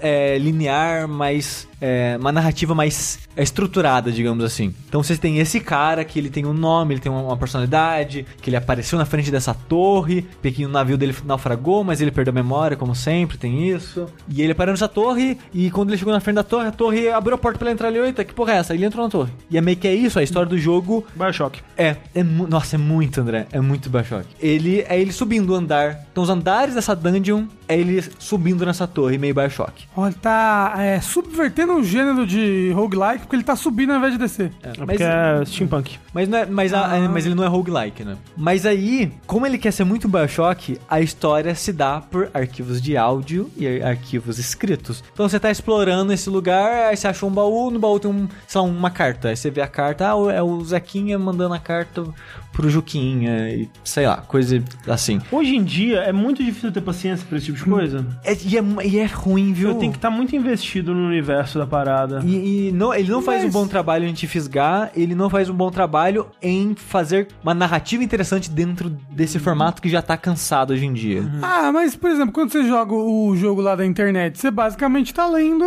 [0.00, 1.66] é, linear, mais.
[1.80, 4.74] É, uma narrativa mais estruturada, digamos assim.
[4.88, 8.26] Então você tem esse cara que ele tem um nome, ele tem uma, uma personalidade,
[8.40, 12.34] que ele apareceu na frente dessa torre, pequeno navio dele naufragou, mas ele perdeu a
[12.34, 14.06] memória, como sempre, tem isso.
[14.28, 17.08] E ele parou nessa torre, e quando ele chegou na frente da torre, a torre
[17.08, 18.74] abriu a porta pra ele entrar ali, eita, que porra é essa?
[18.74, 19.32] Ele entrou na torre.
[19.50, 21.60] E é meio que é isso, a história do jogo Bioshock.
[21.76, 23.46] é, é nossa, é muito, André.
[23.52, 24.26] É muito Bioshock.
[24.40, 26.06] Ele é ele subindo o andar.
[26.10, 29.86] Então, os andares dessa dungeon é ele subindo nessa torre, meio Bioshock.
[29.96, 34.12] Ó, ele tá é, subvertendo o gênero de roguelike porque ele tá subindo ao invés
[34.12, 34.52] de descer.
[34.62, 35.98] É, É mas, porque é steampunk.
[36.12, 37.08] mas, não é- mas, a- Ah.
[37.08, 38.16] mas ele não é roguelike, né?
[38.36, 42.96] Mas aí, como ele quer ser muito Bioshock, a história se dá por arquivos de
[42.96, 45.02] áudio e ar- arquivos escritos.
[45.12, 48.28] Então, você tá explorando esse lugar, aí você achou um baú, no baú tem um,
[48.46, 49.28] sei lá, uma carta.
[49.28, 52.04] Aí você vê a carta, ah, é o Zequinha mandando a carta
[52.60, 55.18] pro Juquinha e sei lá, coisa assim.
[55.32, 58.06] Hoje em dia é muito difícil ter paciência pra esse tipo de coisa.
[58.24, 59.70] É, e, é, e é ruim, viu?
[59.70, 62.22] Eu tenho que estar muito investido no universo da parada.
[62.24, 65.30] E, e não, ele não faz um Mas- bom trabalho em te fisgar, ele não
[65.30, 70.16] faz um bom trabalho em fazer uma narrativa interessante dentro desse formato que já tá
[70.16, 71.22] cansado hoje em dia.
[71.42, 75.26] Ah, mas, por exemplo, quando você joga o jogo lá da internet, você basicamente tá
[75.26, 75.64] lendo.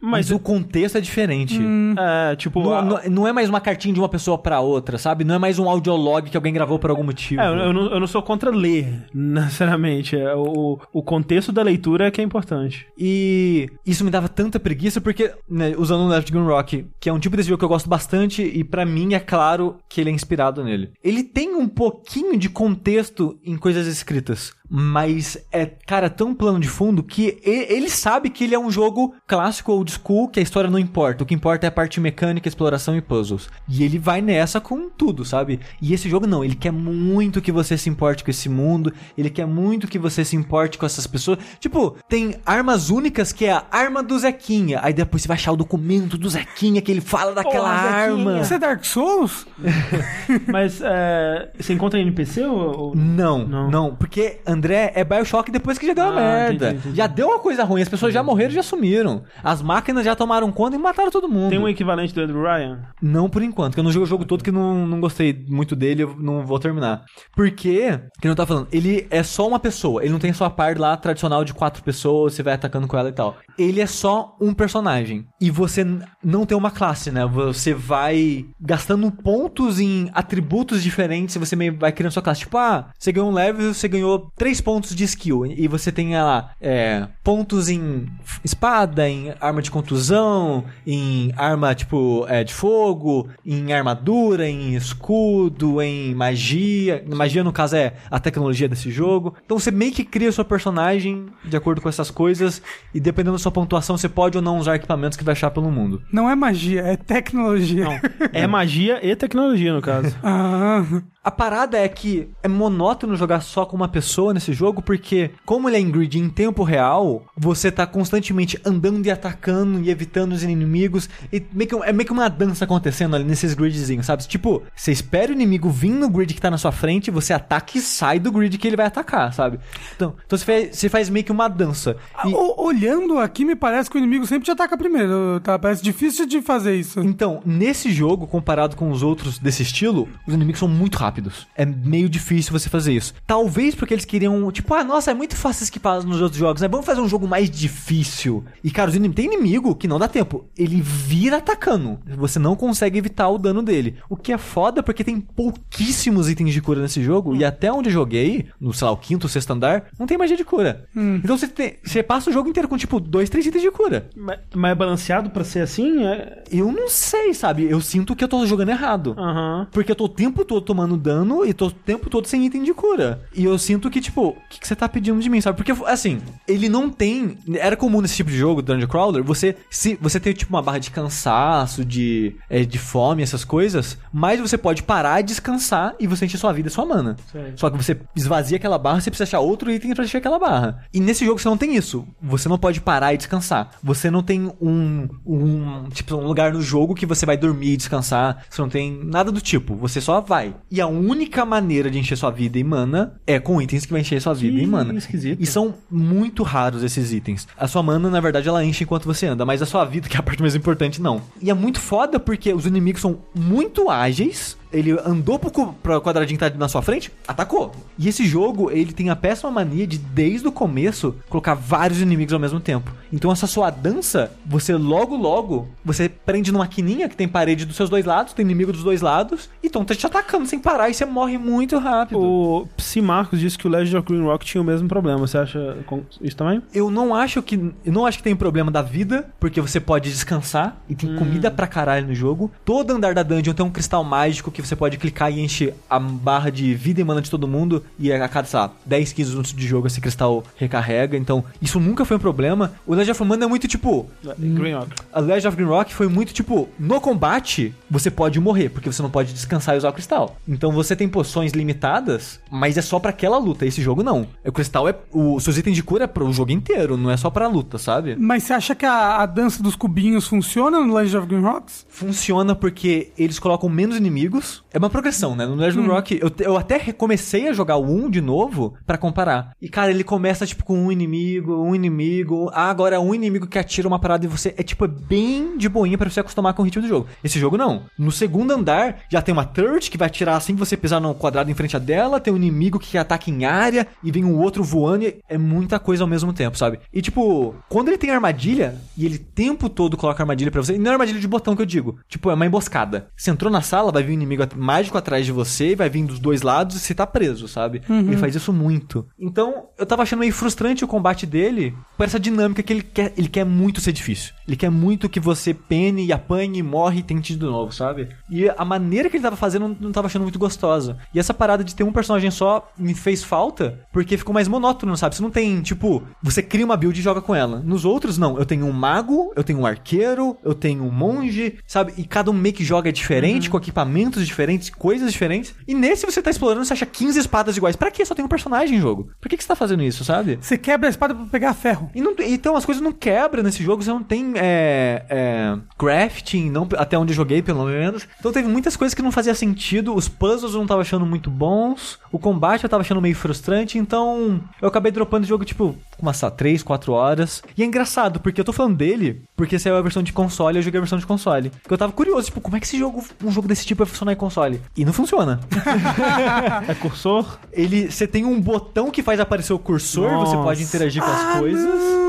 [0.00, 1.60] Mas, o contexto é diferente.
[1.98, 2.62] É, tipo.
[2.62, 5.24] Não, a- não- é mais uma cartinha de uma pessoa pra outra, sabe?
[5.24, 7.40] Não é mais um audiolog que alguém gravou por algum motivo.
[7.40, 10.16] É, eu, eu não, eu não sou contra ler, necessariamente.
[10.16, 12.86] É, o, o contexto da leitura é que é importante.
[12.98, 17.12] E isso me dava tanta preguiça porque, né, usando o Left Gun Rock, que é
[17.12, 20.10] um tipo desse jogo que eu gosto bastante, e pra mim é claro que ele
[20.10, 20.92] é inspirado nele.
[21.02, 26.68] Ele tem um pouquinho de contexto em coisas escritas, mas é, cara, tão plano de
[26.68, 30.68] fundo que ele sabe que ele é um jogo clássico old school, que a história
[30.70, 31.22] não importa.
[31.22, 33.48] O que importa é a parte mecânica, exploração e puzzles.
[33.68, 35.60] E ele vai nessa com tudo, sabe?
[35.80, 39.30] E esse jogo não, ele quer muito que você se importe com esse mundo, ele
[39.30, 41.38] quer muito que você se importe com essas pessoas.
[41.60, 44.80] Tipo, tem armas únicas que é a arma do Zequinha.
[44.82, 47.96] Aí depois você vai achar o documento do Zequinha que ele fala daquela Zequinha.
[47.96, 48.40] arma.
[48.40, 49.46] Isso é Dark Souls?
[50.50, 52.78] Mas é, você encontra NPC ou.
[52.78, 53.70] ou- Não, Não.
[53.70, 56.54] não, porque André é Bioshock depois que já deu a Ah, merda.
[56.68, 56.96] entendi, entendi.
[56.96, 59.22] Já deu uma coisa ruim, as pessoas já morreram e já sumiram.
[59.42, 61.50] As máquinas já tomaram conta e mataram todo mundo.
[61.50, 62.80] Tem um equivalente do Andrew Ryan?
[63.02, 65.74] Não por enquanto, que eu não joguei o jogo todo que não, não gostei muito
[65.76, 67.02] dele, eu não vou terminar.
[67.34, 70.48] Porque, que eu não tava falando, ele é só uma pessoa, ele não tem sua
[70.48, 73.36] par lá tradicional de quatro pessoas, você vai atacando com ela e tal.
[73.58, 75.24] Ele é só um personagem.
[75.40, 77.26] E você n- não tem uma classe, né?
[77.26, 82.40] Você vai gastando pontos em atributos diferentes e você meio vai criando sua classe.
[82.40, 85.46] Tipo, ah, você ganhou um level, você ganhou três pontos de skill.
[85.46, 88.06] E você tem lá, é, pontos em
[88.44, 95.80] espada, em arma de contusão, em arma, tipo, é, de fogo, em armadura, em escudo,
[95.82, 97.04] em magia.
[97.08, 99.34] Magia, no caso, é a tecnologia desse jogo.
[99.44, 102.62] Então você meio que cria sua personagem de acordo com essas coisas.
[102.94, 105.70] E dependendo da sua pontuação, você pode ou não usar equipamentos que vai achar pelo
[105.70, 106.02] mundo.
[106.12, 107.84] Não é magia, é tecnologia.
[107.84, 108.00] Não.
[108.32, 110.14] É magia e tecnologia, no caso.
[110.28, 110.84] Ah,
[111.26, 115.68] A parada é que é monótono jogar só com uma pessoa nesse jogo, porque como
[115.68, 120.30] ele é em grid em tempo real, você tá constantemente andando e atacando e evitando
[120.34, 121.08] os inimigos.
[121.32, 124.22] E meio que, é meio que uma dança acontecendo ali nesses gridzinhos, sabe?
[124.28, 127.76] Tipo, você espera o inimigo vir no grid que tá na sua frente, você ataca
[127.76, 129.58] e sai do grid que ele vai atacar, sabe?
[129.96, 131.96] Então, então você, faz, você faz meio que uma dança.
[132.24, 135.58] E- o- olhando aqui, me parece que o inimigo sempre te ataca primeiro, tá?
[135.58, 137.00] Parece difícil de fazer isso.
[137.00, 141.15] Então, nesse jogo, comparado com os outros desse estilo, os inimigos são muito rápidos.
[141.56, 143.14] É meio difícil você fazer isso.
[143.26, 146.68] Talvez porque eles queriam, tipo, ah, nossa, é muito fácil esquipar nos outros jogos, né?
[146.68, 148.44] Vamos fazer um jogo mais difícil.
[148.62, 150.44] E, cara, tem inimigo que não dá tempo.
[150.56, 151.98] Ele vira atacando.
[152.16, 153.96] Você não consegue evitar o dano dele.
[154.08, 157.34] O que é foda porque tem pouquíssimos itens de cura nesse jogo.
[157.34, 160.36] E até onde eu joguei, no, sei lá, o quinto, sexto andar, não tem magia
[160.36, 160.86] de cura.
[160.96, 164.08] Então você, tem- você passa o jogo inteiro com, tipo, dois, três itens de cura.
[164.16, 166.04] Mas, mas é balanceado pra ser assim?
[166.04, 166.44] É...
[166.50, 167.64] Eu não sei, sabe?
[167.70, 169.14] Eu sinto que eu tô jogando errado.
[169.18, 169.66] Aham.
[169.72, 172.64] Porque eu tô o tempo todo tomando dano e tô o tempo todo sem item
[172.64, 173.22] de cura.
[173.34, 175.56] E eu sinto que, tipo, o que, que você tá pedindo de mim, sabe?
[175.56, 177.38] Porque, assim, ele não tem.
[177.54, 180.78] Era comum nesse tipo de jogo, Dungeon Crawler, você se você tem, tipo, uma barra
[180.78, 186.26] de cansaço, de, é, de fome, essas coisas, mas você pode parar, descansar e você
[186.26, 187.16] encher sua vida e sua mana.
[187.30, 187.52] Sei.
[187.56, 190.84] Só que você esvazia aquela barra, você precisa achar outro item pra encher aquela barra.
[190.92, 192.06] E nesse jogo você não tem isso.
[192.20, 193.70] Você não pode parar e descansar.
[193.82, 197.76] Você não tem um, um tipo um lugar no jogo que você vai dormir e
[197.76, 198.44] descansar.
[198.48, 199.74] Você não tem nada do tipo.
[199.76, 200.54] Você só vai.
[200.70, 204.00] E a única maneira de encher sua vida e mana é com itens que vai
[204.00, 204.96] encher sua vida e mana.
[204.96, 205.42] esquisito.
[205.42, 207.46] E são muito raros esses itens.
[207.56, 210.16] A sua mana, na verdade, ela enche enquanto você anda, mas a sua vida, que
[210.16, 211.22] é a parte mais importante, não.
[211.40, 214.56] E é muito foda porque os inimigos são muito ágeis.
[214.72, 217.72] Ele andou pro, pro quadradinho que tá na sua frente, atacou.
[217.98, 222.32] E esse jogo, ele tem a péssima mania de, desde o começo, colocar vários inimigos
[222.32, 222.90] ao mesmo tempo.
[223.12, 227.76] Então essa sua dança, você logo, logo, você prende numa quininha que tem parede dos
[227.76, 230.88] seus dois lados, tem inimigo dos dois lados, e então tá te atacando sem parar
[230.88, 232.18] e você morre muito rápido.
[232.18, 235.18] O Psy Marcos disse que o Legend of Green Rock tinha o mesmo problema.
[235.18, 235.76] Você acha
[236.22, 236.62] isso também?
[236.72, 237.56] Eu não acho que.
[237.84, 241.50] Eu não acho que tem problema da vida, porque você pode descansar e tem comida
[241.50, 242.50] pra caralho no jogo.
[242.64, 245.98] Todo andar da dungeon tem um cristal mágico que você pode clicar e enche a
[245.98, 247.84] barra de vida e mana de todo mundo.
[247.98, 251.16] E a cada, sei lá, 10, 15 minutos de jogo esse cristal recarrega.
[251.16, 252.72] Então, isso nunca foi um problema.
[252.86, 254.08] O Legend of Mana é muito tipo.
[254.38, 254.90] Green Rock.
[255.12, 259.02] A Legend of Green Rock foi muito tipo, no combate você pode morrer, porque você
[259.02, 260.36] não pode descansar e usar o cristal.
[260.46, 263.66] Então você tem poções limitadas, mas é só pra aquela luta.
[263.66, 264.26] Esse jogo não.
[264.44, 264.94] O cristal é.
[265.12, 268.16] Os seus itens de cura é pro jogo inteiro, não é só pra luta, sabe?
[268.18, 271.86] Mas você acha que a, a dança dos cubinhos funciona no Legend of Green Rocks?
[271.88, 274.64] Funciona porque eles colocam menos inimigos inimigos.
[274.72, 275.46] É uma progressão, né?
[275.46, 278.98] No Legend of Rock, eu, eu até recomecei a jogar o 1 de novo pra
[278.98, 279.52] comparar.
[279.60, 282.50] E, cara, ele começa, tipo, com um inimigo, um inimigo.
[282.52, 284.54] Ah, agora é um inimigo que atira uma parada e você.
[284.56, 287.06] É, tipo, é bem de boinha pra você acostumar com o ritmo do jogo.
[287.24, 287.84] Esse jogo não.
[287.98, 291.14] No segundo andar, já tem uma turret que vai atirar assim que você pisar no
[291.14, 292.20] quadrado em frente a dela.
[292.20, 295.04] Tem um inimigo que ataca em área e vem um outro voando.
[295.04, 296.80] E é muita coisa ao mesmo tempo, sabe?
[296.92, 300.74] E, tipo, quando ele tem armadilha e ele o tempo todo coloca armadilha pra você,
[300.74, 301.98] e não é armadilha de botão que eu digo.
[302.08, 303.08] Tipo, é uma emboscada.
[303.16, 306.04] Você entrou na sala, vai vir um inimigo at- mágico atrás de você, vai vir
[306.04, 307.82] dos dois lados e você tá preso, sabe?
[307.88, 309.06] Ele faz isso muito.
[309.18, 313.12] Então, eu tava achando meio frustrante o combate dele por essa dinâmica que ele quer.
[313.16, 314.32] Ele quer muito ser difícil.
[314.46, 318.08] Ele quer muito que você pene e apanhe, morre e tente de novo, sabe?
[318.30, 320.98] E a maneira que ele tava fazendo não, não tava achando muito gostosa.
[321.14, 324.96] E essa parada de ter um personagem só me fez falta, porque ficou mais monótono,
[324.96, 325.14] sabe?
[325.16, 327.60] Você não tem, tipo, você cria uma build e joga com ela.
[327.64, 328.38] Nos outros, não.
[328.38, 331.92] Eu tenho um mago, eu tenho um arqueiro, eu tenho um monge, sabe?
[331.96, 335.54] E cada um meio que joga diferente, com equipamentos diferentes, coisas diferentes.
[335.66, 337.76] E nesse você tá explorando, você acha 15 espadas iguais.
[337.76, 338.04] Pra quê?
[338.04, 339.10] Só tem um personagem em jogo.
[339.20, 340.38] Por que, que você tá fazendo isso, sabe?
[340.40, 341.90] Você quebra a espada pra pegar ferro.
[341.94, 346.50] E não- então as coisas não quebram nesse jogo, você não tem é, é, crafting,
[346.50, 348.06] não, até onde eu joguei pelo menos.
[348.18, 351.30] Então teve muitas coisas que não fazia sentido, os puzzles eu não tava achando muito
[351.30, 355.76] bons, o combate eu tava achando meio frustrante, então eu acabei dropando o jogo tipo
[356.00, 357.42] umas 3, 4 horas.
[357.56, 360.62] E é engraçado, porque eu tô falando dele, porque saiu a versão de console eu
[360.62, 361.50] joguei a versão de console.
[361.62, 363.86] Porque eu tava curioso, tipo, como é que esse jogo, um jogo desse tipo vai
[363.86, 364.60] funcionar em console?
[364.76, 365.40] E não funciona.
[366.68, 367.38] É cursor?
[367.52, 370.36] Ele, você tem um botão que faz aparecer o cursor, você Nossa.
[370.38, 371.64] pode interagir com as Ah, coisas.
[371.64, 372.06] não.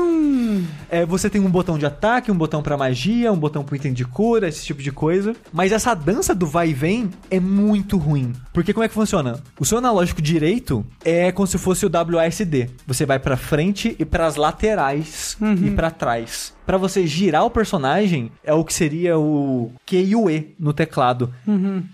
[0.90, 3.92] É, você tem um botão de ataque, um botão pra magia, um botão pro item
[3.92, 5.36] de cura, esse tipo de coisa.
[5.52, 8.32] Mas essa dança do vai e vem é muito ruim.
[8.52, 9.40] Porque como é que funciona?
[9.60, 12.70] O seu analógico direito é como se fosse o WASD.
[12.86, 15.36] Você vai pra frente e pras laterais
[15.66, 16.52] e pra trás.
[16.68, 20.74] Pra você girar o personagem é o que seria o Q e o E no
[20.74, 21.32] teclado.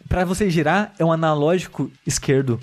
[0.08, 2.58] Pra você girar é um analógico esquerdo.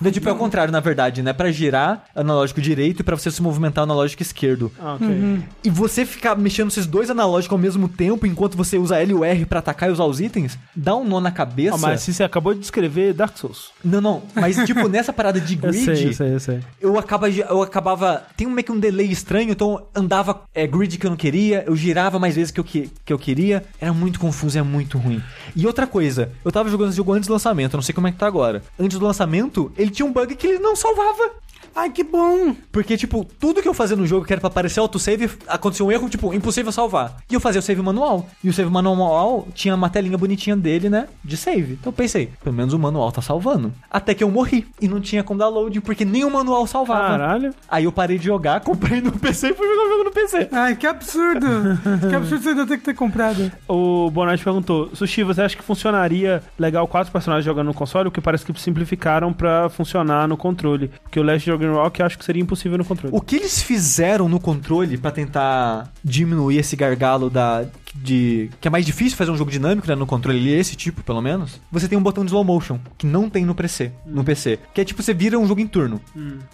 [0.00, 1.34] Então, tipo, é o contrário, na verdade, né?
[1.34, 4.72] Pra girar, analógico direito e pra você se movimentar, analógico esquerdo.
[4.80, 5.42] Ah, ok.
[5.62, 9.14] E você ficar mexendo esses dois analógicos ao mesmo tempo, enquanto você usa L e
[9.14, 11.74] o R pra atacar e usar os itens, dá um nó na cabeça.
[11.74, 13.72] Ah, mas se você acabou de descrever Dark Souls.
[13.84, 14.22] Não, não.
[14.34, 16.60] Mas, tipo, nessa parada de Eu grid, sei, eu sei, eu sei.
[16.80, 18.22] eu, acaba, eu acabava.
[18.38, 21.41] Tem um meio que um delay estranho, então andava é, grid que eu não queria,
[21.50, 23.64] eu girava mais vezes que eu, que, que eu queria.
[23.80, 25.22] Era muito confuso, é muito ruim.
[25.54, 28.12] E outra coisa, eu tava jogando esse jogo antes do lançamento, não sei como é
[28.12, 28.62] que tá agora.
[28.78, 31.30] Antes do lançamento, ele tinha um bug que ele não salvava.
[31.74, 32.54] Ai, que bom.
[32.70, 35.92] Porque, tipo, tudo que eu fazia no jogo que era pra aparecer autosave, aconteceu um
[35.92, 37.16] erro, tipo, impossível salvar.
[37.30, 38.26] E eu fazia o save manual.
[38.42, 41.08] E o save manual tinha uma telinha bonitinha dele, né?
[41.24, 41.74] De save.
[41.74, 43.72] Então eu pensei, pelo menos o manual tá salvando.
[43.90, 44.66] Até que eu morri.
[44.80, 47.18] E não tinha como dar load, porque nem o manual salvava.
[47.18, 47.54] Caralho.
[47.68, 50.48] Aí eu parei de jogar, comprei no PC e fui jogar o jogo no PC.
[50.52, 51.46] Ai, que absurdo.
[52.08, 53.50] que absurdo você ainda ter que ter comprado.
[53.68, 58.08] O Bonatti perguntou: Sushi, você acha que funcionaria legal quatro personagens jogando no console?
[58.08, 60.90] O que parece que simplificaram pra funcionar no controle.
[61.02, 63.14] Porque o Last Jogging Rock eu acho que seria impossível no controle.
[63.14, 67.64] O que eles fizeram no controle pra tentar diminuir esse gargalo da
[67.94, 71.20] de que é mais difícil fazer um jogo dinâmico, né, no controle esse tipo, pelo
[71.20, 71.60] menos.
[71.70, 74.80] Você tem um botão de slow motion que não tem no PC, no PC, que
[74.80, 76.00] é tipo você vira um jogo em turno.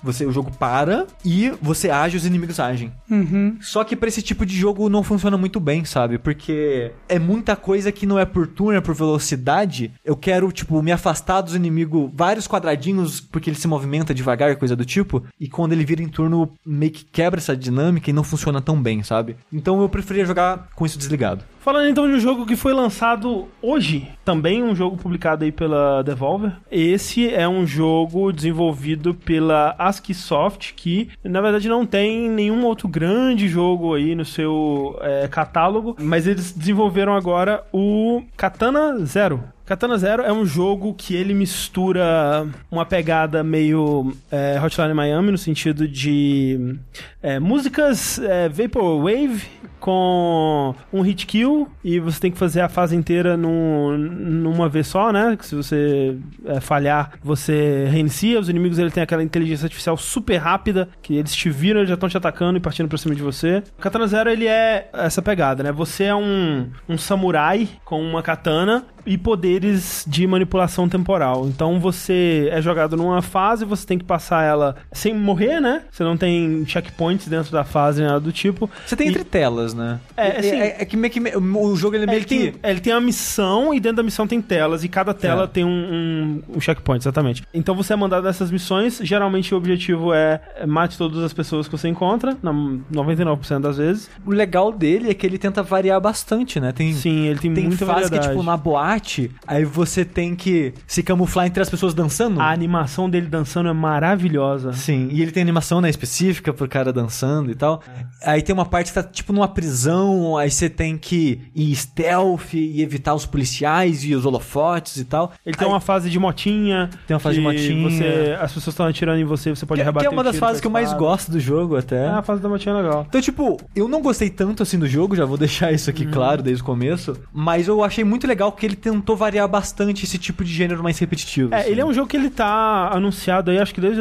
[0.02, 2.92] Você o jogo para e você age, os inimigos agem.
[3.10, 3.56] Uhum.
[3.60, 6.18] Só que pra esse tipo de jogo não funciona muito bem, sabe?
[6.18, 9.92] Porque é muita coisa que não é por turno, é por velocidade.
[10.04, 14.74] Eu quero, tipo, me afastar dos inimigos vários quadradinhos, porque ele se movimenta devagar, coisa
[14.74, 14.97] do tipo.
[15.40, 18.80] E quando ele vira em turno, meio que quebra essa dinâmica e não funciona tão
[18.80, 19.36] bem, sabe?
[19.52, 21.44] Então eu preferia jogar com isso desligado.
[21.60, 26.02] Falando então de um jogo que foi lançado hoje, também um jogo publicado aí pela
[26.02, 26.52] Devolver.
[26.70, 32.88] Esse é um jogo desenvolvido pela ASCII Soft, que na verdade não tem nenhum outro
[32.88, 39.42] grande jogo aí no seu é, catálogo, mas eles desenvolveram agora o Katana Zero.
[39.68, 45.36] Katana Zero é um jogo que ele mistura uma pegada meio é, Hotline Miami, no
[45.36, 46.78] sentido de
[47.22, 52.96] é, músicas é, Vaporwave com um hit kill e você tem que fazer a fase
[52.96, 55.36] inteira num, numa vez só, né?
[55.36, 58.40] Que se você é, falhar, você reinicia.
[58.40, 61.94] Os inimigos ele tem aquela inteligência artificial super rápida que eles te viram, eles já
[61.94, 63.62] estão te atacando e partindo pra cima de você.
[63.78, 65.72] O Katana Zero ele é essa pegada, né?
[65.72, 71.46] Você é um, um samurai com uma katana e poderes de manipulação temporal.
[71.46, 75.84] Então você é jogado numa fase, você tem que passar ela sem morrer, né?
[75.90, 76.62] Você não tem
[77.08, 78.68] checkpoints dentro da fase, nada do tipo.
[78.86, 80.00] Você tem E- entre telas, né?
[80.16, 82.70] É, assim- é, é que meio que o jogo ele é meio ele que tem,
[82.70, 85.46] ele tem a missão e dentro da missão tem telas e cada tela É.
[85.46, 87.42] tem um, um, um checkpoint, exatamente.
[87.54, 91.66] Então você é mandado nessas missões, geralmente o objetivo é é mate todas as pessoas
[91.68, 94.10] que você encontra, na 99% das vezes.
[94.26, 96.72] o legal dele é que ele tenta variar bastante, né?
[96.72, 98.28] Tem Sim, ele tem, tem muita fase que é variedade.
[98.30, 102.40] tipo na boate aí você tem que se camuflar entre as pessoas dançando.
[102.40, 104.72] A animação dele dançando é maravilhosa.
[104.72, 107.82] Sim, e ele tem animação, né, específica pro cara dançando e tal.
[108.22, 112.54] Aí tem uma parte que tá tipo numa prisão, aí você tem que ir stealth
[112.54, 115.32] e evitar os policiais e os holofotes e tal.
[115.44, 116.90] Ele tem Aí- uma fase de motinha.
[117.06, 117.90] Tem uma fase de que motinha.
[117.90, 120.36] Você, as pessoas estão atirando em você, você pode que, que rebater é uma das
[120.36, 122.06] fases que eu mais gosto do jogo até.
[122.06, 123.06] É, a fase da motinha é legal.
[123.08, 126.42] Então, tipo, eu não gostei tanto assim do jogo, já vou deixar isso aqui claro
[126.42, 130.44] desde o começo, mas eu achei muito legal que ele tentou variar bastante esse tipo
[130.44, 131.54] de gênero mais repetitivo.
[131.54, 131.70] É, assim.
[131.70, 134.00] ele é um jogo que ele tá anunciado aí, acho que desde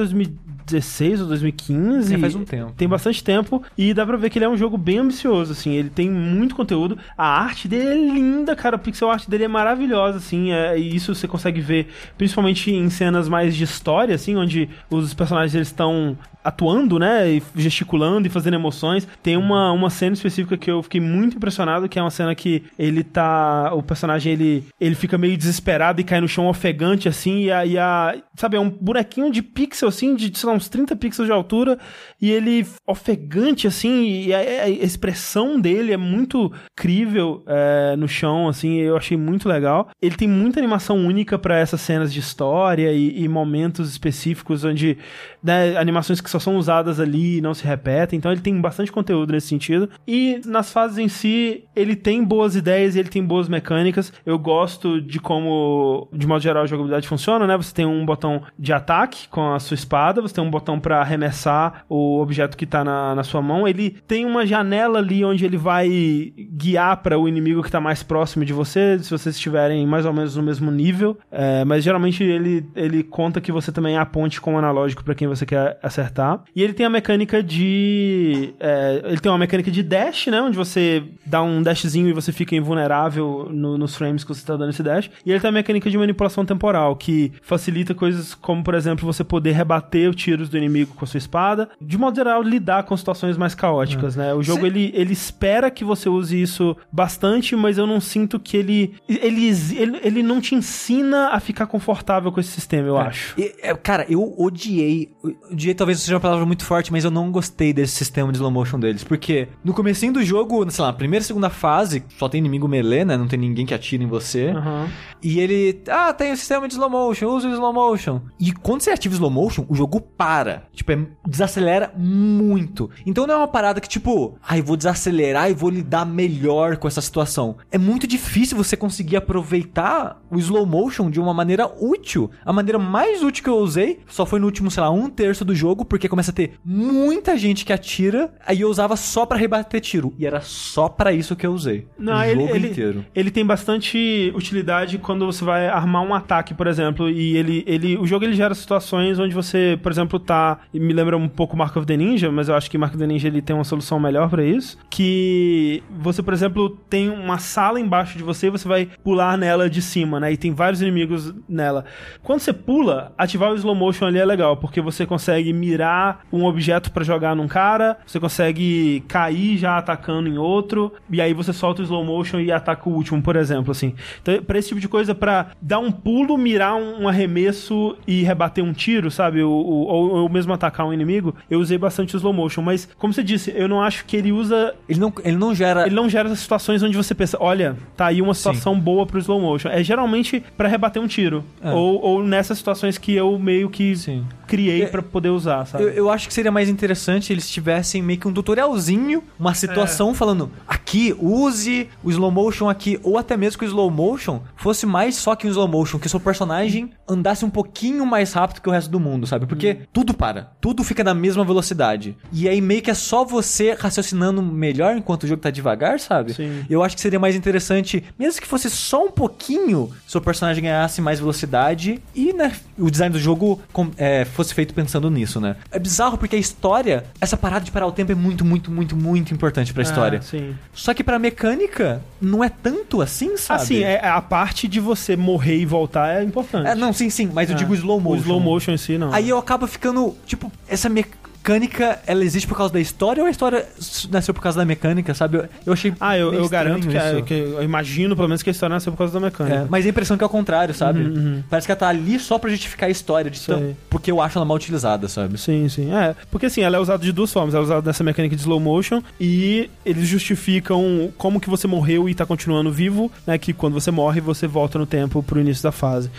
[0.68, 2.14] 2016 ou 2015.
[2.14, 2.74] É, faz um tempo.
[2.74, 3.64] Tem bastante tempo.
[3.78, 5.72] E dá pra ver que ele é um jogo bem ambicioso, assim.
[5.74, 6.98] Ele tem muito conteúdo.
[7.18, 8.76] A arte dele é linda, cara.
[8.76, 10.52] A pixel art dele é maravilhosa, assim.
[10.52, 11.88] É, e isso você consegue ver
[12.18, 16.18] principalmente em cenas mais de história, assim, onde os personagens eles estão
[16.48, 19.06] atuando, né, e gesticulando e fazendo emoções.
[19.22, 22.64] Tem uma, uma cena específica que eu fiquei muito impressionado, que é uma cena que
[22.80, 27.42] ele tá, o personagem ele, ele fica meio desesperado e cai no chão ofegante assim,
[27.42, 30.70] e a, e a sabe, é um bonequinho de pixel assim, de sei lá, uns
[30.70, 31.78] 30 pixels de altura,
[32.22, 38.48] e ele ofegante assim, e a, a expressão dele é muito crível é, no chão,
[38.48, 39.90] assim, eu achei muito legal.
[40.02, 44.98] Ele tem muita animação única para essas cenas de história e, e momentos específicos onde
[45.44, 48.18] né, animações que só são usadas ali e não se repetem.
[48.18, 49.90] Então ele tem bastante conteúdo nesse sentido.
[50.08, 54.14] E nas fases em si, ele tem boas ideias e ele tem boas mecânicas.
[54.26, 57.58] Eu gosto de como, de modo geral, a jogabilidade funciona, né?
[57.58, 61.02] Você tem um botão de ataque com a sua espada, você tem um botão para
[61.02, 63.68] arremessar o objeto que tá na, na sua mão.
[63.68, 68.04] Ele tem uma janela ali onde ele vai guiar para o inimigo que tá mais
[68.04, 71.18] próximo de você, se vocês estiverem mais ou menos no mesmo nível.
[71.32, 75.28] É, mas geralmente ele, ele conta que você também aponte com o analógico para quem
[75.28, 76.27] você quer acertar.
[76.56, 78.54] E ele tem a mecânica de.
[78.60, 80.42] é, ele tem uma mecânica de dash, né?
[80.42, 84.56] Onde você dá um dashzinho e você fica invulnerável no- nos frames que você tá
[84.56, 85.10] dando esse dash.
[85.26, 89.24] E ele tem a mecânica de manipulação temporal, que facilita coisas como, por exemplo, você
[89.24, 91.70] poder rebater os tiros do inimigo com a sua espada.
[91.82, 94.34] De modo geral, lidar com situações mais caóticas, né?
[94.34, 98.40] O jogo Cê- ele, ele espera que você use isso bastante, mas eu não sinto
[98.40, 99.48] que ele, ele.
[99.78, 103.34] Ele, ele não te ensina a ficar confortável com esse sistema, eu acho.
[103.40, 105.10] E, é, cara, eu odiei.
[105.52, 108.52] Odiei talvez seja uma palavra muito forte, mas eu não gostei desse sistema de slow
[108.52, 109.04] motion deles.
[109.04, 113.06] Porque no comecinho do jogo, sei lá, primeira e segunda fase, só tem inimigo melee,
[113.06, 113.16] né?
[113.18, 114.50] Não tem ninguém que atira em você.
[114.50, 114.88] Aham.
[115.22, 118.22] E ele, ah, tem o sistema de slow motion, usa o slow motion.
[118.40, 120.64] E quando você ativa o slow motion, o jogo para.
[120.74, 122.90] Tipo, é- desacelera muito.
[123.06, 126.88] Então não é uma parada que, tipo, ai, vou desacelerar e vou lidar melhor com
[126.88, 127.56] essa situação.
[127.72, 132.30] É muito difícil você conseguir aproveitar o slow motion de uma maneira útil.
[132.46, 135.44] A maneira mais útil que eu usei só foi no último, sei lá, um terço
[135.44, 139.38] do jogo, porque começa a ter muita gente que atira, aí eu usava só pra
[139.38, 140.14] rebater tiro.
[140.20, 141.88] E era só pra isso que eu usei.
[141.98, 143.06] Não, o ele, jogo ele, inteiro.
[143.16, 147.98] ele tem bastante utilidade quando você vai armar um ataque, por exemplo, e ele, ele,
[147.98, 151.56] o jogo ele gera situações onde você, por exemplo, tá, e me lembra um pouco
[151.56, 153.64] Mark of the Ninja, mas eu acho que Mark of the Ninja ele tem uma
[153.64, 158.50] solução melhor pra isso, que você, por exemplo, tem uma sala embaixo de você e
[158.50, 160.32] você vai pular nela de cima, né?
[160.34, 161.86] E tem vários inimigos nela.
[162.24, 165.87] Quando você pula, ativar o slow motion ali é legal, porque você consegue mirar
[166.32, 171.34] um objeto pra jogar num cara, você consegue cair já atacando em outro, e aí
[171.34, 173.94] você solta o slow motion e ataca o último, por exemplo, assim.
[174.22, 178.64] Então, pra esse tipo de coisa, pra dar um pulo, mirar um, arremesso e rebater
[178.64, 179.42] um tiro, sabe?
[179.44, 182.88] O- o- Ou, ou mesmo atacar um inimigo, eu usei bastante o slow motion, mas,
[182.98, 185.86] como você disse, eu não acho que ele usa Ele não, ele não gera.
[185.86, 189.18] ele não gera essas situações onde você pensa, olha, tá aí uma situação boa pro
[189.20, 189.70] slow motion.
[189.70, 191.44] É geralmente pra rebater um tiro.
[191.62, 191.72] É.
[191.72, 194.26] Ou, ou nessas situações que eu meio que Sim.
[194.46, 195.77] criei É, pra poder usar, sabe?
[195.82, 200.14] Eu, eu acho que seria mais interessante eles tivessem meio que um tutorialzinho, uma situação
[200.14, 204.86] falando aqui, use o slow motion aqui, ou até mesmo que o slow motion fosse
[204.86, 208.62] mais só que um slow motion, que o seu personagem andasse um pouquinho mais rápido
[208.62, 209.46] que o resto do mundo, sabe?
[209.46, 212.16] Porque tudo para, tudo fica na mesma velocidade.
[212.32, 216.34] E aí meio que é só você raciocinando melhor enquanto o jogo tá devagar, sabe?
[216.34, 216.66] Sim.
[216.70, 221.02] Eu acho que seria mais interessante, mesmo que fosse só um pouquinho, seu personagem ganhasse
[221.02, 223.62] mais velocidade e, né, o design do jogo
[223.98, 225.56] é, fosse feito pensando nisso, né?
[225.72, 228.96] É bizarro porque a história, essa parada de parar o tempo é muito, muito, muito,
[228.96, 230.20] muito importante pra história.
[230.20, 230.56] Ah, sim.
[230.74, 233.62] Só que pra mecânica, não é tanto assim, sabe?
[233.62, 236.68] Assim, é, a parte de você morrer e voltar é importante.
[236.68, 237.58] É, não, sim, sim, mas eu É.
[237.60, 238.18] digo slow motion.
[238.18, 239.14] O slow motion em si, não.
[239.14, 241.27] Aí eu acabo ficando, tipo, essa mecânica.
[241.58, 243.66] Mecânica, ela existe por causa da história ou a história
[244.12, 245.38] nasceu por causa da mecânica, sabe?
[245.38, 245.94] Eu, eu achei.
[246.00, 248.92] Ah, eu, eu garanto que, é- que- Eu imagino, pelo menos, que a história nasceu
[248.92, 249.56] por causa da mecânica.
[249.62, 251.00] É, mas a impressão é que é o contrário, sabe?
[251.02, 254.22] Uhum, Parece que ela tá ali só pra justificar a história, de tão- porque eu
[254.22, 255.38] acho ela mal utilizada, sabe?
[255.38, 255.94] Sim, sim.
[255.94, 257.54] É, porque assim, ela é usada de duas formas.
[257.54, 262.10] Ela é usada nessa mecânica de slow motion e eles justificam como que você morreu
[262.10, 263.38] e tá continuando vivo, né?
[263.38, 266.10] Que quando você morre, você volta no tempo pro início da fase.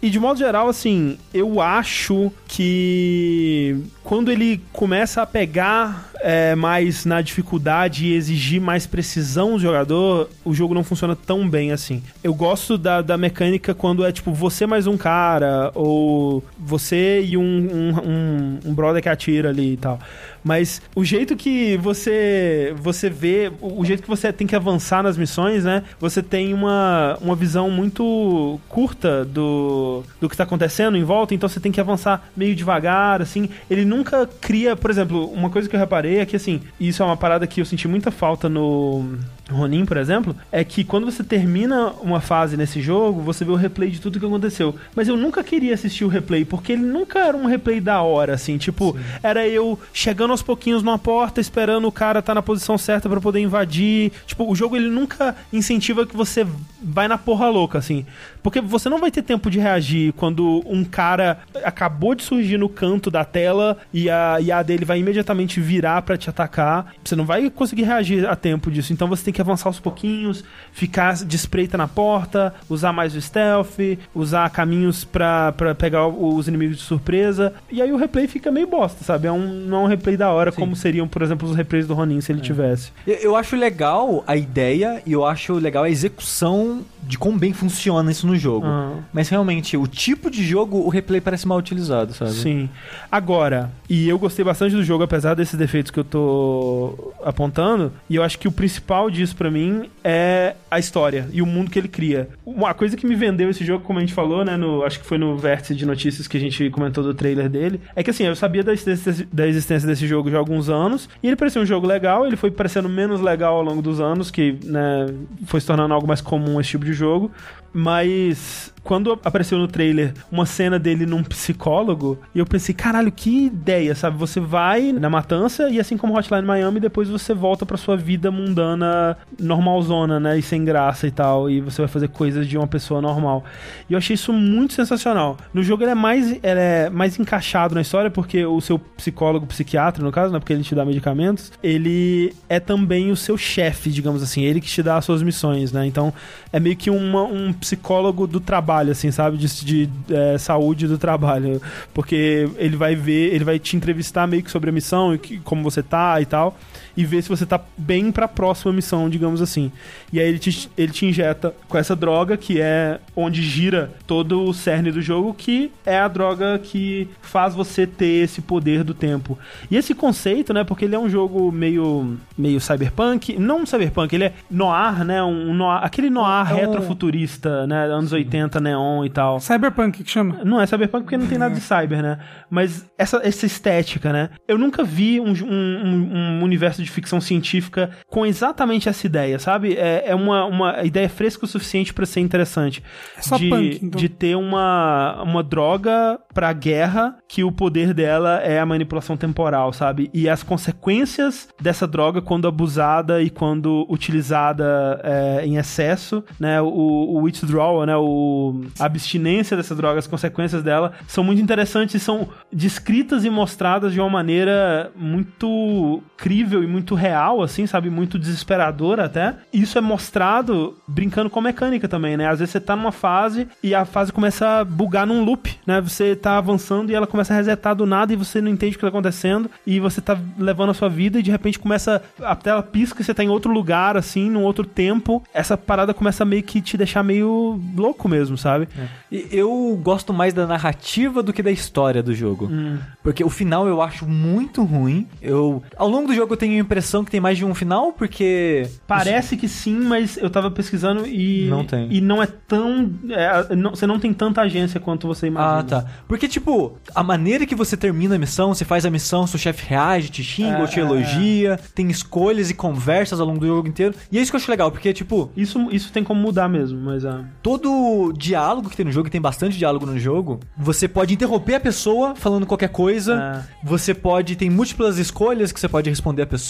[0.00, 3.76] E de modo geral, assim, eu acho que
[4.08, 10.28] quando ele começa a pegar é, mais na dificuldade e exigir mais precisão do jogador,
[10.44, 12.02] o jogo não funciona tão bem assim.
[12.22, 17.36] Eu gosto da, da mecânica quando é tipo você mais um cara, ou você e
[17.36, 19.98] um, um, um, um brother que atira ali e tal.
[20.42, 25.16] Mas o jeito que você você vê, o jeito que você tem que avançar nas
[25.16, 25.82] missões, né?
[26.00, 31.48] Você tem uma, uma visão muito curta do, do que tá acontecendo em volta, então
[31.48, 33.48] você tem que avançar meio devagar, assim.
[33.68, 37.06] Ele nunca cria, por exemplo, uma coisa que eu reparei é que, assim, isso é
[37.06, 39.18] uma parada que eu senti muita falta no
[39.50, 43.56] Ronin, por exemplo, é que quando você termina uma fase nesse jogo, você vê o
[43.56, 44.74] replay de tudo que aconteceu.
[44.94, 48.34] Mas eu nunca queria assistir o replay, porque ele nunca era um replay da hora,
[48.34, 52.76] assim, tipo, era eu chegando aos pouquinhos numa porta, esperando o cara estar na posição
[52.76, 54.12] certa pra poder invadir.
[54.26, 56.46] Tipo, o jogo ele nunca incentiva que você
[56.82, 58.04] vai na porra louca, assim.
[58.42, 62.68] Porque você não vai ter tempo de reagir quando um cara acabou de surgir no
[62.68, 66.94] canto da tela e a IA dele vai imediatamente virar pra te atacar.
[67.04, 68.92] Você não vai conseguir reagir a tempo disso.
[68.92, 73.20] Então você tem que avançar aos pouquinhos, ficar de espreita na porta, usar mais o
[73.20, 73.78] stealth,
[74.14, 77.54] usar caminhos pra, pra pegar os inimigos de surpresa.
[77.70, 79.26] E aí o replay fica meio bosta, sabe?
[79.28, 80.60] É um, não é um replay da hora, Sim.
[80.60, 82.92] como seriam, por exemplo, os replays do Ronin se ele tivesse.
[83.06, 87.52] Eu, eu acho legal a ideia e eu acho legal a execução de quão bem
[87.52, 88.66] funciona isso no jogo.
[88.66, 88.96] Ah.
[89.12, 92.32] Mas realmente, o tipo de jogo, o replay parece mal utilizado, sabe?
[92.32, 92.68] Sim.
[93.10, 98.16] Agora, e eu gostei bastante do jogo, apesar desses defeitos que eu tô apontando, e
[98.16, 101.78] eu acho que o principal disso pra mim é a história e o mundo que
[101.78, 102.28] ele cria.
[102.44, 105.06] Uma coisa que me vendeu esse jogo, como a gente falou, né, no, acho que
[105.06, 108.24] foi no vértice de notícias que a gente comentou do trailer dele, é que assim,
[108.24, 111.60] eu sabia da existência, da existência desse jogo já há alguns anos, e ele parecia
[111.60, 115.06] um jogo legal, ele foi parecendo menos legal ao longo dos anos, que, né,
[115.46, 117.30] foi se tornando algo mais comum esse tipo de jogo,
[117.72, 123.94] mas quando apareceu no trailer uma cena dele num psicólogo, eu pensei, caralho, que ideia,
[123.94, 124.16] sabe?
[124.16, 128.30] Você vai na matança e assim como Hotline Miami, depois você volta pra sua vida
[128.30, 130.38] mundana, normalzona, né?
[130.38, 133.44] E sem graça e tal, e você vai fazer coisas de uma pessoa normal.
[133.90, 135.36] E eu achei isso muito sensacional.
[135.52, 139.46] No jogo ele é mais, ele é mais encaixado na história, porque o seu psicólogo,
[139.46, 140.38] psiquiatra, no caso, né?
[140.38, 144.68] Porque ele te dá medicamentos, ele é também o seu chefe, digamos assim, ele que
[144.68, 145.84] te dá as suas missões, né?
[145.84, 146.10] Então
[146.52, 149.36] é meio que uma- um psicólogo do trabalho, assim, sabe?
[149.36, 151.60] De, de, é, saúde do trabalho.
[151.92, 155.38] Porque ele vai ver, ele vai te entrevistar meio que sobre a missão e que-
[155.40, 156.56] como você tá e tal.
[156.98, 159.70] E ver se você tá bem pra próxima missão, digamos assim.
[160.12, 164.42] E aí ele te, ele te injeta com essa droga, que é onde gira todo
[164.42, 168.94] o cerne do jogo, que é a droga que faz você ter esse poder do
[168.94, 169.38] tempo.
[169.70, 170.64] E esse conceito, né?
[170.64, 173.38] Porque ele é um jogo meio, meio cyberpunk.
[173.38, 175.22] Não cyberpunk, ele é noir, né?
[175.22, 177.84] Um noir, aquele noir É um- retrofuturista, né?
[177.86, 179.38] Anos 80, neon e tal.
[179.38, 180.40] Cyberpunk que chama.
[180.44, 182.18] Não é cyberpunk porque não tem nada de cyber, né?
[182.50, 184.30] Mas essa, essa estética, né?
[184.48, 189.38] Eu nunca vi um, um- um- um universo de ficção científica com exatamente essa ideia,
[189.38, 189.74] sabe?
[189.74, 192.82] É, é uma, uma ideia fresca o suficiente pra ser interessante.
[193.16, 194.00] É só de, punk, então.
[194.00, 199.72] de ter uma, uma droga pra guerra que o poder dela é a manipulação temporal,
[199.72, 200.10] sabe?
[200.12, 206.60] E as consequências dessa droga quando abusada e quando utilizada é, em excesso, né?
[206.60, 207.96] O, o withdrawal, né?
[207.96, 213.30] O, a abstinência dessa droga, as consequências dela são muito interessantes e são descritas e
[213.30, 217.90] mostradas de uma maneira muito crível e muito real, assim, sabe?
[217.90, 219.34] Muito desesperadora até.
[219.52, 222.28] Isso é mostrado brincando com a mecânica também, né?
[222.28, 225.80] Às vezes você tá numa fase e a fase começa a bugar num loop, né?
[225.80, 228.78] Você tá avançando e ela começa a resetar do nada e você não entende o
[228.78, 232.36] que tá acontecendo e você tá levando a sua vida e de repente começa a
[232.36, 235.22] tela pisca e você tá em outro lugar, assim, num outro tempo.
[235.32, 238.68] Essa parada começa meio que te deixar meio louco mesmo, sabe?
[239.10, 242.48] E Eu gosto mais da narrativa do que da história do jogo.
[242.50, 242.78] Hum.
[243.02, 245.06] Porque o final eu acho muito ruim.
[245.20, 248.68] Eu, ao longo do jogo eu tenho impressão que tem mais de um final, porque
[248.86, 251.88] Parece que sim, mas eu tava pesquisando e Não tem.
[251.90, 255.58] e não é tão é, não- você não tem tanta agência quanto você imagina.
[255.60, 255.84] Ah, tá.
[256.06, 259.64] Porque, tipo, a maneira que você termina a missão, você faz a missão, seu chefe
[259.68, 263.46] reage, te xinga É, ou te é, elogia, tem escolhas e conversas ao longo do
[263.46, 263.94] jogo inteiro.
[264.12, 266.78] E é isso que eu acho legal, porque, tipo, Isso, isso tem como mudar mesmo,
[266.78, 267.24] mas ah, Ah.
[267.42, 271.54] Todo diálogo que tem no jogo, e tem bastante diálogo no jogo, você pode interromper
[271.54, 273.16] a pessoa falando qualquer coisa.
[273.16, 273.42] Ah.
[273.64, 274.36] Você pode.
[274.36, 276.47] Tem múltiplas escolhas que você pode responder a pessoa.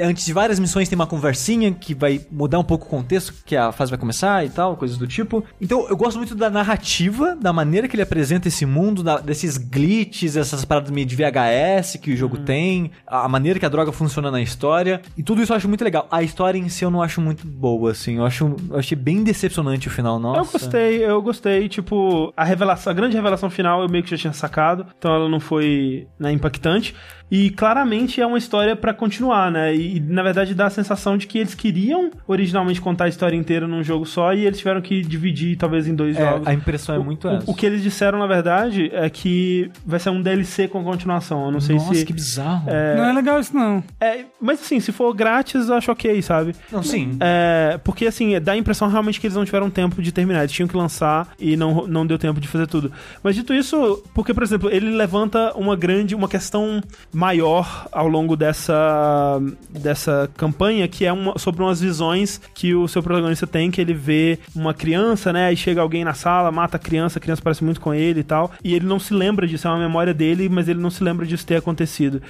[0.00, 3.56] Antes de várias missões tem uma conversinha que vai mudar um pouco o contexto que
[3.56, 5.44] a fase vai começar e tal, coisas do tipo.
[5.60, 9.56] Então eu gosto muito da narrativa, da maneira que ele apresenta esse mundo, da- desses
[9.58, 13.68] glitches, essas paradas meio de VHS que o jogo tem, a a maneira que a
[13.68, 15.02] droga funciona na história.
[15.16, 16.06] E tudo isso eu acho muito legal.
[16.10, 18.16] A história em si eu não acho muito boa, assim.
[18.18, 18.54] Eu acho.
[18.70, 20.38] Eu achei bem decepcionante o final, nossa.
[20.40, 21.68] Eu gostei, eu gostei.
[21.68, 25.28] Tipo, a revelação, a grande revelação final eu meio que já tinha sacado, então ela
[25.28, 26.94] não foi né, impactante.
[27.30, 29.74] E claramente é uma história pra continuar, né?
[29.74, 33.66] E na verdade dá a sensação de que eles queriam originalmente contar a história inteira
[33.66, 36.46] num jogo só e eles tiveram que dividir talvez em dois É, jogos.
[36.46, 37.50] a impressão é muito o, essa.
[37.50, 41.46] o que eles disseram, na verdade, é que vai ser um DLC com continuação.
[41.46, 42.04] Eu não sei Nossa, se.
[42.06, 42.66] que bizarro.
[42.96, 43.82] Não é legal isso, não.
[44.00, 46.54] É, mas assim, se for grátis, eu acho ok, sabe?
[46.70, 47.16] Não, sim.
[47.20, 50.40] É, porque assim, dá a impressão realmente que eles não tiveram tempo de terminar.
[50.40, 52.92] Eles tinham que lançar e não, não deu tempo de fazer tudo.
[53.22, 56.80] Mas dito isso, porque, por exemplo, ele levanta uma grande, uma questão
[57.16, 59.40] maior ao longo dessa,
[59.70, 63.94] dessa campanha, que é uma, sobre umas visões que o seu protagonista tem, que ele
[63.94, 65.46] vê uma criança, né?
[65.46, 68.22] Aí chega alguém na sala, mata a criança, a criança parece muito com ele e
[68.22, 68.52] tal.
[68.62, 71.24] E ele não se lembra disso, é uma memória dele, mas ele não se lembra
[71.24, 72.20] disso ter acontecido.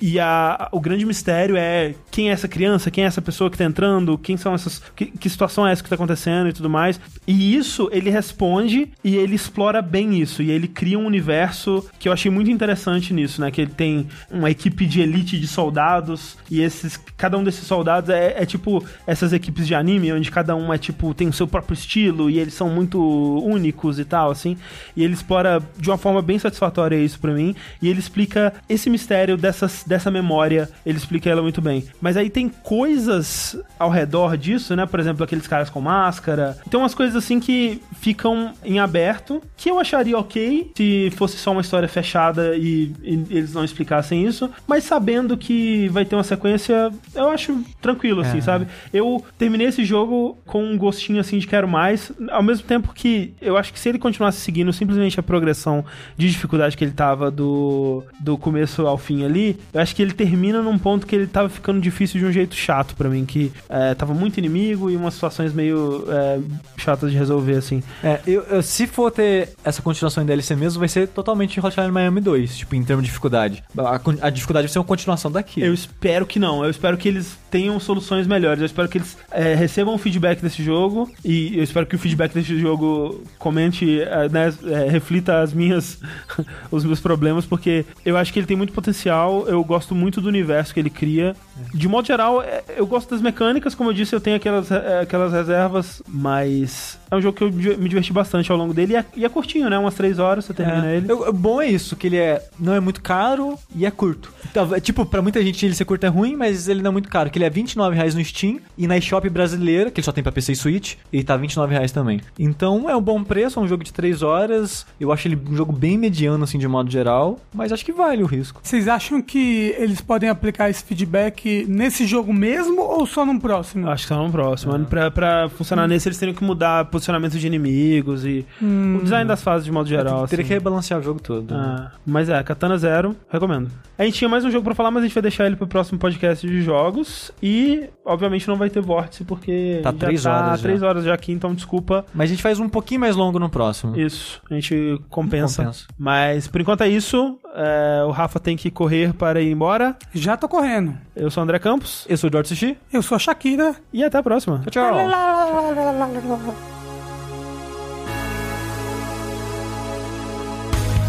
[0.00, 3.58] E a, o grande mistério é quem é essa criança, quem é essa pessoa que
[3.58, 4.80] tá entrando, quem são essas.
[4.94, 7.00] Que, que situação é essa que tá acontecendo e tudo mais.
[7.26, 10.40] E isso ele responde e ele explora bem isso.
[10.40, 13.50] E ele cria um universo que eu achei muito interessante nisso, né?
[13.50, 14.06] Que ele tem
[14.36, 16.98] uma equipe de elite de soldados e esses.
[17.16, 20.78] Cada um desses soldados é, é tipo essas equipes de anime, onde cada um é
[20.78, 23.00] tipo, tem o seu próprio estilo e eles são muito
[23.42, 24.56] únicos e tal, assim.
[24.94, 27.54] E ele explora de uma forma bem satisfatória isso pra mim.
[27.80, 31.84] E ele explica esse mistério dessas, dessa memória, ele explica ela muito bem.
[32.00, 34.86] Mas aí tem coisas ao redor disso, né?
[34.86, 36.56] Por exemplo, aqueles caras com máscara.
[36.70, 41.52] Tem umas coisas assim que ficam em aberto, que eu acharia ok se fosse só
[41.52, 44.50] uma história fechada e, e eles não explicassem isso.
[44.66, 48.40] Mas sabendo que vai ter uma sequência, eu acho tranquilo, assim, É.
[48.40, 48.66] sabe?
[48.92, 53.34] Eu terminei esse jogo com um gostinho assim de quero mais, ao mesmo tempo que
[53.40, 55.84] eu acho que se ele continuasse seguindo simplesmente a progressão
[56.16, 60.12] de dificuldade que ele tava do, do começo ao fim ali, eu acho que ele
[60.12, 63.52] termina num ponto que ele tava ficando difícil de um jeito chato pra mim, que
[63.68, 66.40] é, tava muito inimigo e umas situações meio é,
[66.76, 67.82] chatas de resolver, assim.
[68.02, 71.90] É, eu, eu- se for ter essa continuação em DLC mesmo, vai ser totalmente Hotline
[71.90, 73.62] Miami 2, tipo, em termos de dificuldade.
[73.78, 75.60] A, a dificuldade vai ser uma continuação daqui.
[75.60, 76.64] Eu espero que não.
[76.64, 78.60] Eu espero que eles tenham soluções melhores.
[78.60, 81.98] Eu espero que eles é, recebam o feedback desse jogo e eu espero que o
[81.98, 85.98] feedback desse jogo comente, é, né, é, reflita as minhas
[86.70, 89.46] os meus problemas, porque eu acho que ele tem muito potencial.
[89.48, 91.34] Eu gosto muito do universo que ele cria.
[91.72, 95.00] De modo geral, é, eu gosto das mecânicas, como eu disse, eu tenho aquelas, é,
[95.00, 98.96] aquelas reservas, mas é um jogo que eu me diverti bastante ao longo dele e
[98.96, 99.78] é, e é curtinho, né?
[99.78, 100.96] Umas três horas você termina É.
[100.96, 101.10] ele.
[101.10, 104.05] Eu- bom é isso, que ele é não é muito caro e é curto.
[104.50, 106.92] Então, é, tipo, pra muita gente ele ser curto é ruim, mas ele não é
[106.92, 110.12] muito caro, que ele é R$29,00 no Steam e na eShop brasileira, que ele só
[110.12, 112.20] tem pra PC e Switch, ele tá R$29,00 também.
[112.38, 114.86] Então é um bom preço, é um jogo de 3 horas.
[115.00, 118.22] Eu acho ele um jogo bem mediano, assim, de modo geral, mas acho que vale
[118.22, 118.60] o risco.
[118.62, 123.88] Vocês acham que eles podem aplicar esse feedback nesse jogo mesmo ou só no próximo?
[123.88, 124.78] Acho que tá no próximo.
[124.86, 129.42] Pra, pra funcionar nesse, eles teriam que mudar posicionamento de inimigos e o design das
[129.42, 130.26] fases de modo geral.
[130.26, 130.48] Teria assim.
[130.48, 131.54] que rebalancear o jogo todo.
[131.54, 133.70] Ah, mas é, Katana Zero, recomendo.
[133.98, 135.66] A gente tinha mais um jogo pra falar, mas a gente vai deixar ele pro
[135.66, 137.32] próximo podcast de jogos.
[137.42, 140.62] E, obviamente, não vai ter vórtice, porque Tá já três tá horas já.
[140.62, 142.04] três horas já aqui, então desculpa.
[142.14, 143.98] Mas a gente faz um pouquinho mais longo no próximo.
[143.98, 145.62] Isso, a gente compensa.
[145.62, 145.86] Compensa.
[145.98, 147.38] Mas, por enquanto é isso.
[147.54, 149.96] É, o Rafa tem que correr para ir embora.
[150.14, 150.94] Já tô correndo.
[151.14, 152.04] Eu sou o André Campos.
[152.06, 152.76] Eu sou o George Sushi.
[152.92, 153.76] Eu sou a Shakira.
[153.94, 154.62] E até a próxima.
[154.70, 154.94] Tchau, tchau.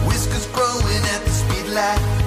[0.08, 2.27] Whiskers growing at the speed light.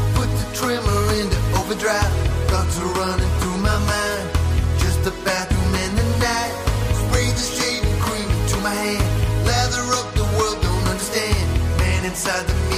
[0.50, 2.12] The trimmer into overdrive.
[2.50, 4.30] Thoughts are running through my mind.
[4.78, 6.54] Just the bathroom in the night.
[6.92, 9.46] Spray the shaving cream into my hand.
[9.46, 11.78] Lather up the world, don't understand.
[11.78, 12.69] Man inside the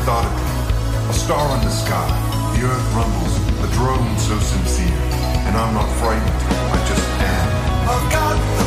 [0.00, 1.10] methodically.
[1.10, 2.08] A star in the sky,
[2.56, 4.96] the earth rumbles, the drone so sincere.
[5.46, 6.30] And I'm not frightened,
[6.72, 8.59] I just am.